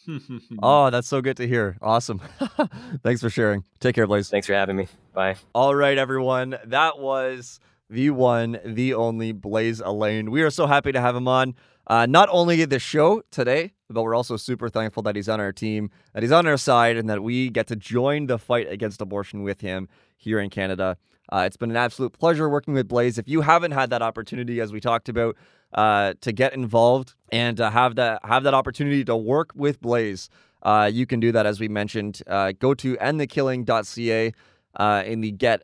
oh, 0.65 0.91
that's 0.91 1.07
so 1.07 1.21
good 1.21 1.37
to 1.37 1.47
hear. 1.47 1.77
Awesome. 1.81 2.21
Thanks 3.05 3.21
for 3.21 3.31
sharing. 3.31 3.63
Take 3.79 3.95
care, 3.95 4.09
Blaise. 4.09 4.29
Thanks 4.29 4.49
for 4.49 4.55
having 4.55 4.75
me. 4.75 4.89
Bye. 5.13 5.37
All 5.55 5.75
right, 5.75 5.99
everyone. 5.99 6.57
That 6.65 6.99
was 6.99 7.61
the 7.91 8.09
one, 8.09 8.59
the 8.65 8.95
only 8.95 9.33
Blaise 9.33 9.83
Alleyne. 9.83 10.31
We 10.31 10.41
are 10.43 10.49
so 10.49 10.67
happy 10.67 10.91
to 10.93 11.01
have 11.03 11.15
him 11.15 11.29
on. 11.29 11.55
Uh, 11.87 12.07
not 12.07 12.31
only 12.33 12.65
the 12.65 12.79
show 12.79 13.23
today, 13.31 13.75
but 13.91 14.05
we're 14.05 14.15
also 14.15 14.39
super 14.39 14.71
thankful 14.71 15.03
that 15.03 15.15
he's 15.15 15.29
on 15.29 15.39
our 15.39 15.53
team, 15.53 15.91
that 16.15 16.23
he's 16.23 16.33
on 16.33 16.47
our 16.47 16.57
side, 16.57 16.97
and 16.97 17.11
that 17.11 17.23
we 17.23 17.51
get 17.51 17.67
to 17.67 17.77
join 17.77 18.27
the 18.27 18.39
fight 18.39 18.73
against 18.73 19.03
abortion 19.03 19.43
with 19.43 19.61
him 19.61 19.87
here 20.17 20.41
in 20.41 20.49
Canada. 20.49 20.97
Uh, 21.31 21.45
it's 21.47 21.59
been 21.59 21.71
an 21.71 21.77
absolute 21.77 22.15
pleasure 22.15 22.49
working 22.49 22.73
with 22.73 22.89
Blaise. 22.89 23.19
If 23.19 23.29
you 23.29 23.43
haven't 23.43 23.73
had 23.73 23.91
that 23.91 24.01
opportunity, 24.01 24.63
as 24.63 24.73
we 24.73 24.81
talked 24.81 25.11
about, 25.11 25.37
uh, 25.75 26.15
to 26.23 26.33
get 26.33 26.55
involved 26.55 27.15
and 27.31 27.61
uh, 27.61 27.71
have 27.71 27.97
that 27.97 28.25
have 28.25 28.45
that 28.45 28.55
opportunity 28.55 29.05
to 29.05 29.17
work 29.17 29.51
with 29.55 29.79
Blaise, 29.83 30.31
uh, 30.63 30.89
you 30.91 31.05
can 31.05 31.21
do 31.21 31.33
that. 31.33 31.45
As 31.45 31.61
we 31.61 31.69
mentioned, 31.69 32.23
uh, 32.27 32.53
go 32.59 32.73
to 32.75 32.97
endthekilling.ca 32.97 34.33
uh, 34.77 35.03
in 35.05 35.21
the 35.21 35.31
Get 35.31 35.63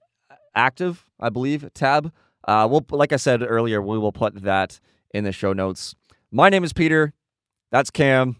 Active, 0.55 1.05
I 1.21 1.29
believe, 1.29 1.69
tab. 1.75 2.13
Uh, 2.47 2.67
we'll, 2.71 2.85
like 2.91 3.13
I 3.13 3.17
said 3.17 3.43
earlier, 3.43 3.83
we 3.83 3.99
will 3.99 4.13
put 4.13 4.43
that 4.43 4.81
in 5.13 5.25
the 5.25 5.33
show 5.33 5.53
notes. 5.53 5.95
My 6.31 6.49
name 6.49 6.65
is 6.65 6.73
Pieter. 6.73 7.13
That's 7.71 7.91
Cam. 7.91 8.37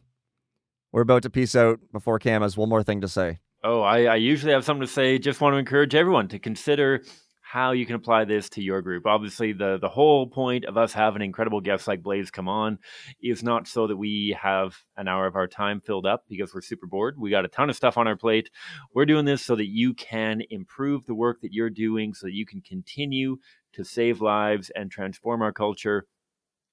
We're 0.93 1.03
about 1.03 1.23
to 1.25 1.31
peace 1.31 1.55
out 1.55 1.81
before 1.93 2.19
Cam 2.19 2.43
has 2.43 2.57
one 2.57 2.69
more 2.69 2.83
thing 2.83 3.01
to 3.03 3.09
say. 3.09 3.39
Oh, 3.63 3.83
I, 3.83 4.05
I 4.05 4.15
usually 4.17 4.53
have 4.53 4.65
something 4.65 4.87
to 4.87 4.93
say. 4.93 5.19
Just 5.19 5.41
want 5.41 5.55
to 5.55 5.59
encourage 5.59 5.95
everyone 5.95 6.29
to 6.29 6.39
consider 6.39 7.03
how 7.51 7.73
you 7.73 7.87
can 7.87 7.95
apply 7.95 8.27
this 8.27 8.51
to 8.51 8.63
your 8.63 8.83
group. 8.83 9.07
Obviously, 9.07 9.55
the 9.55 9.79
the 9.81 9.89
whole 9.89 10.27
point 10.27 10.67
of 10.67 10.77
us 10.77 10.93
having 10.93 11.23
incredible 11.23 11.63
guests 11.63 11.89
like 11.89 12.03
Blaise 12.03 12.31
come 12.31 12.47
on 12.47 12.79
is 13.23 13.43
not 13.43 13.67
so 13.67 13.87
that 13.87 13.97
we 13.97 14.37
have 14.39 14.77
an 14.99 15.09
hour 15.09 15.27
of 15.27 15.35
our 15.35 15.47
time 15.47 15.81
filled 15.81 16.05
up 16.05 16.25
because 16.29 16.53
we're 16.53 16.61
super 16.61 16.87
bored. 16.87 17.19
We 17.19 17.31
got 17.31 17.47
a 17.47 17.49
ton 17.49 17.71
of 17.71 17.77
stuff 17.77 17.97
on 17.97 18.07
our 18.07 18.17
plate. 18.17 18.51
We're 18.93 19.07
doing 19.07 19.25
this 19.25 19.43
so 19.43 19.57
that 19.57 19.69
you 19.69 19.95
can 19.95 20.43
improve 20.51 21.07
the 21.07 21.15
work 21.15 21.41
that 21.41 21.55
you're 21.55 21.71
doing, 21.71 22.13
so 22.13 22.27
that 22.27 22.35
you 22.35 22.45
can 22.45 22.61
continue 22.61 23.39
to 23.73 23.83
save 23.83 24.21
lives 24.21 24.71
and 24.77 24.91
transform 24.91 25.41
our 25.41 25.53
culture 25.53 26.07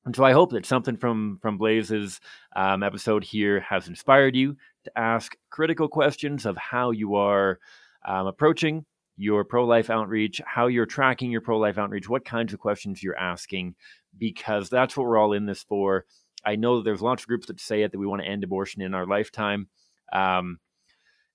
and 0.05 0.15
so 0.15 0.23
I 0.23 0.33
hope 0.33 0.51
that 0.51 0.65
something 0.65 0.97
from 0.97 1.39
from 1.41 1.57
Blaise's 1.57 2.19
um, 2.55 2.83
episode 2.83 3.23
here 3.23 3.61
has 3.61 3.87
inspired 3.87 4.35
you 4.35 4.55
to 4.83 4.91
ask 4.95 5.35
critical 5.49 5.87
questions 5.87 6.45
of 6.45 6.57
how 6.57 6.91
you 6.91 7.15
are 7.15 7.59
um, 8.07 8.27
approaching 8.27 8.85
your 9.17 9.43
pro 9.43 9.65
life 9.65 9.89
outreach, 9.89 10.41
how 10.45 10.67
you're 10.67 10.85
tracking 10.85 11.31
your 11.31 11.41
pro 11.41 11.57
life 11.57 11.77
outreach, 11.77 12.09
what 12.09 12.25
kinds 12.25 12.53
of 12.53 12.59
questions 12.59 13.01
you're 13.01 13.17
asking, 13.17 13.75
because 14.17 14.69
that's 14.69 14.95
what 14.97 15.07
we're 15.07 15.17
all 15.17 15.33
in 15.33 15.45
this 15.45 15.63
for. 15.63 16.05
I 16.45 16.55
know 16.55 16.81
there's 16.81 17.01
lots 17.01 17.23
of 17.23 17.27
groups 17.27 17.47
that 17.47 17.59
say 17.59 17.81
it 17.81 17.91
that 17.91 17.97
we 17.97 18.07
want 18.07 18.21
to 18.21 18.27
end 18.27 18.43
abortion 18.43 18.81
in 18.81 18.93
our 18.93 19.05
lifetime, 19.05 19.67
um, 20.11 20.59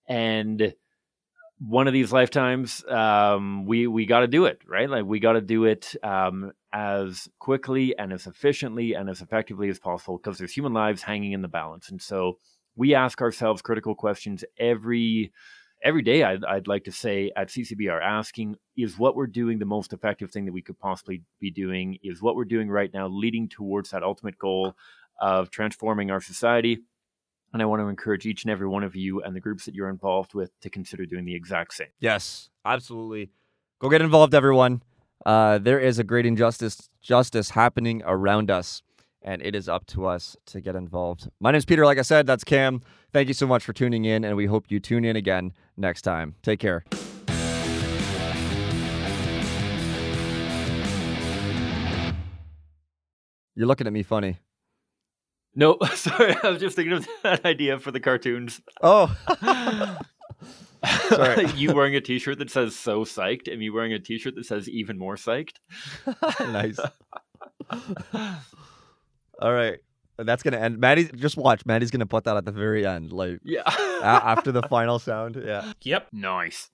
and 0.06 0.74
one 1.58 1.86
of 1.86 1.92
these 1.92 2.10
lifetimes, 2.10 2.82
um, 2.86 3.66
we 3.66 3.86
we 3.86 4.06
got 4.06 4.20
to 4.20 4.26
do 4.26 4.46
it, 4.46 4.60
right? 4.66 4.88
Like 4.88 5.04
we 5.04 5.20
got 5.20 5.32
to 5.32 5.40
do 5.42 5.64
it 5.64 5.94
um, 6.02 6.52
as 6.72 7.28
quickly 7.38 7.96
and 7.98 8.12
as 8.12 8.26
efficiently 8.26 8.94
and 8.94 9.10
as 9.10 9.20
effectively 9.20 9.68
as 9.68 9.78
possible 9.78 10.16
because 10.16 10.38
there's 10.38 10.52
human 10.52 10.72
lives 10.72 11.02
hanging 11.02 11.32
in 11.32 11.42
the 11.42 11.48
balance, 11.48 11.90
and 11.90 12.00
so 12.00 12.38
we 12.76 12.94
ask 12.94 13.20
ourselves 13.20 13.62
critical 13.62 13.94
questions 13.94 14.44
every 14.58 15.32
every 15.82 16.02
day. 16.02 16.22
I'd, 16.22 16.44
I'd 16.44 16.66
like 16.68 16.84
to 16.84 16.92
say 16.92 17.30
at 17.36 17.48
CCBR, 17.48 18.00
asking 18.02 18.56
is 18.76 18.98
what 18.98 19.16
we're 19.16 19.26
doing 19.26 19.58
the 19.58 19.64
most 19.64 19.92
effective 19.92 20.30
thing 20.30 20.44
that 20.46 20.52
we 20.52 20.62
could 20.62 20.78
possibly 20.78 21.22
be 21.40 21.50
doing? 21.50 21.98
Is 22.02 22.22
what 22.22 22.36
we're 22.36 22.44
doing 22.44 22.68
right 22.68 22.92
now 22.92 23.08
leading 23.08 23.48
towards 23.48 23.90
that 23.90 24.02
ultimate 24.02 24.38
goal 24.38 24.74
of 25.20 25.50
transforming 25.50 26.10
our 26.10 26.20
society? 26.20 26.80
And 27.52 27.60
I 27.60 27.64
want 27.64 27.80
to 27.80 27.88
encourage 27.88 28.26
each 28.26 28.44
and 28.44 28.50
every 28.52 28.68
one 28.68 28.84
of 28.84 28.94
you 28.94 29.22
and 29.22 29.34
the 29.34 29.40
groups 29.40 29.64
that 29.64 29.74
you're 29.74 29.88
involved 29.88 30.34
with 30.34 30.50
to 30.60 30.70
consider 30.70 31.04
doing 31.04 31.24
the 31.24 31.34
exact 31.34 31.74
same. 31.74 31.88
Yes, 31.98 32.48
absolutely. 32.64 33.30
Go 33.80 33.88
get 33.88 34.02
involved, 34.02 34.34
everyone. 34.34 34.82
Uh, 35.26 35.58
there 35.58 35.80
is 35.80 35.98
a 35.98 36.04
great 36.04 36.26
injustice 36.26 36.88
justice 37.02 37.50
happening 37.50 38.02
around 38.06 38.50
us, 38.50 38.82
and 39.22 39.42
it 39.42 39.54
is 39.54 39.68
up 39.68 39.86
to 39.86 40.06
us 40.06 40.36
to 40.46 40.60
get 40.60 40.74
involved. 40.74 41.28
My 41.40 41.50
name 41.50 41.58
is 41.58 41.64
Pieter. 41.64 41.84
Like 41.84 41.98
I 41.98 42.02
said, 42.02 42.26
that's 42.26 42.44
Cam. 42.44 42.82
Thank 43.12 43.28
you 43.28 43.34
so 43.34 43.46
much 43.46 43.64
for 43.64 43.72
tuning 43.72 44.04
in, 44.04 44.24
and 44.24 44.36
we 44.36 44.46
hope 44.46 44.66
you 44.68 44.80
tune 44.80 45.04
in 45.04 45.16
again 45.16 45.52
next 45.76 46.02
time. 46.02 46.36
Take 46.42 46.60
care. 46.60 46.84
You're 53.54 53.66
looking 53.66 53.86
at 53.86 53.92
me 53.92 54.02
funny. 54.02 54.38
No, 55.54 55.76
sorry. 55.94 56.34
I 56.42 56.48
was 56.48 56.60
just 56.60 56.76
thinking 56.76 56.94
of 56.94 57.06
that 57.22 57.44
idea 57.44 57.78
for 57.78 57.90
the 57.90 58.00
cartoons. 58.00 58.60
Oh. 58.82 59.14
sorry. 61.08 61.50
you 61.56 61.74
wearing 61.74 61.94
a 61.96 62.00
t-shirt 62.00 62.38
that 62.38 62.50
says 62.50 62.74
so 62.76 63.04
psyched 63.04 63.48
and 63.50 63.58
me 63.58 63.68
wearing 63.68 63.92
a 63.92 63.98
t-shirt 63.98 64.36
that 64.36 64.46
says 64.46 64.68
even 64.68 64.96
more 64.96 65.16
psyched. 65.16 65.56
nice. 66.40 66.78
All 69.40 69.52
right. 69.52 69.78
That's 70.18 70.42
gonna 70.42 70.58
end. 70.58 70.78
Maddie, 70.78 71.04
just 71.16 71.36
watch. 71.38 71.64
Maddie's 71.64 71.90
gonna 71.90 72.06
put 72.06 72.24
that 72.24 72.36
at 72.36 72.44
the 72.44 72.52
very 72.52 72.86
end, 72.86 73.10
like 73.12 73.40
yeah, 73.42 73.62
a- 73.66 74.04
after 74.04 74.52
the 74.52 74.62
final 74.68 74.98
sound. 74.98 75.40
Yeah. 75.42 75.72
Yep. 75.80 76.08
Nice. 76.12 76.70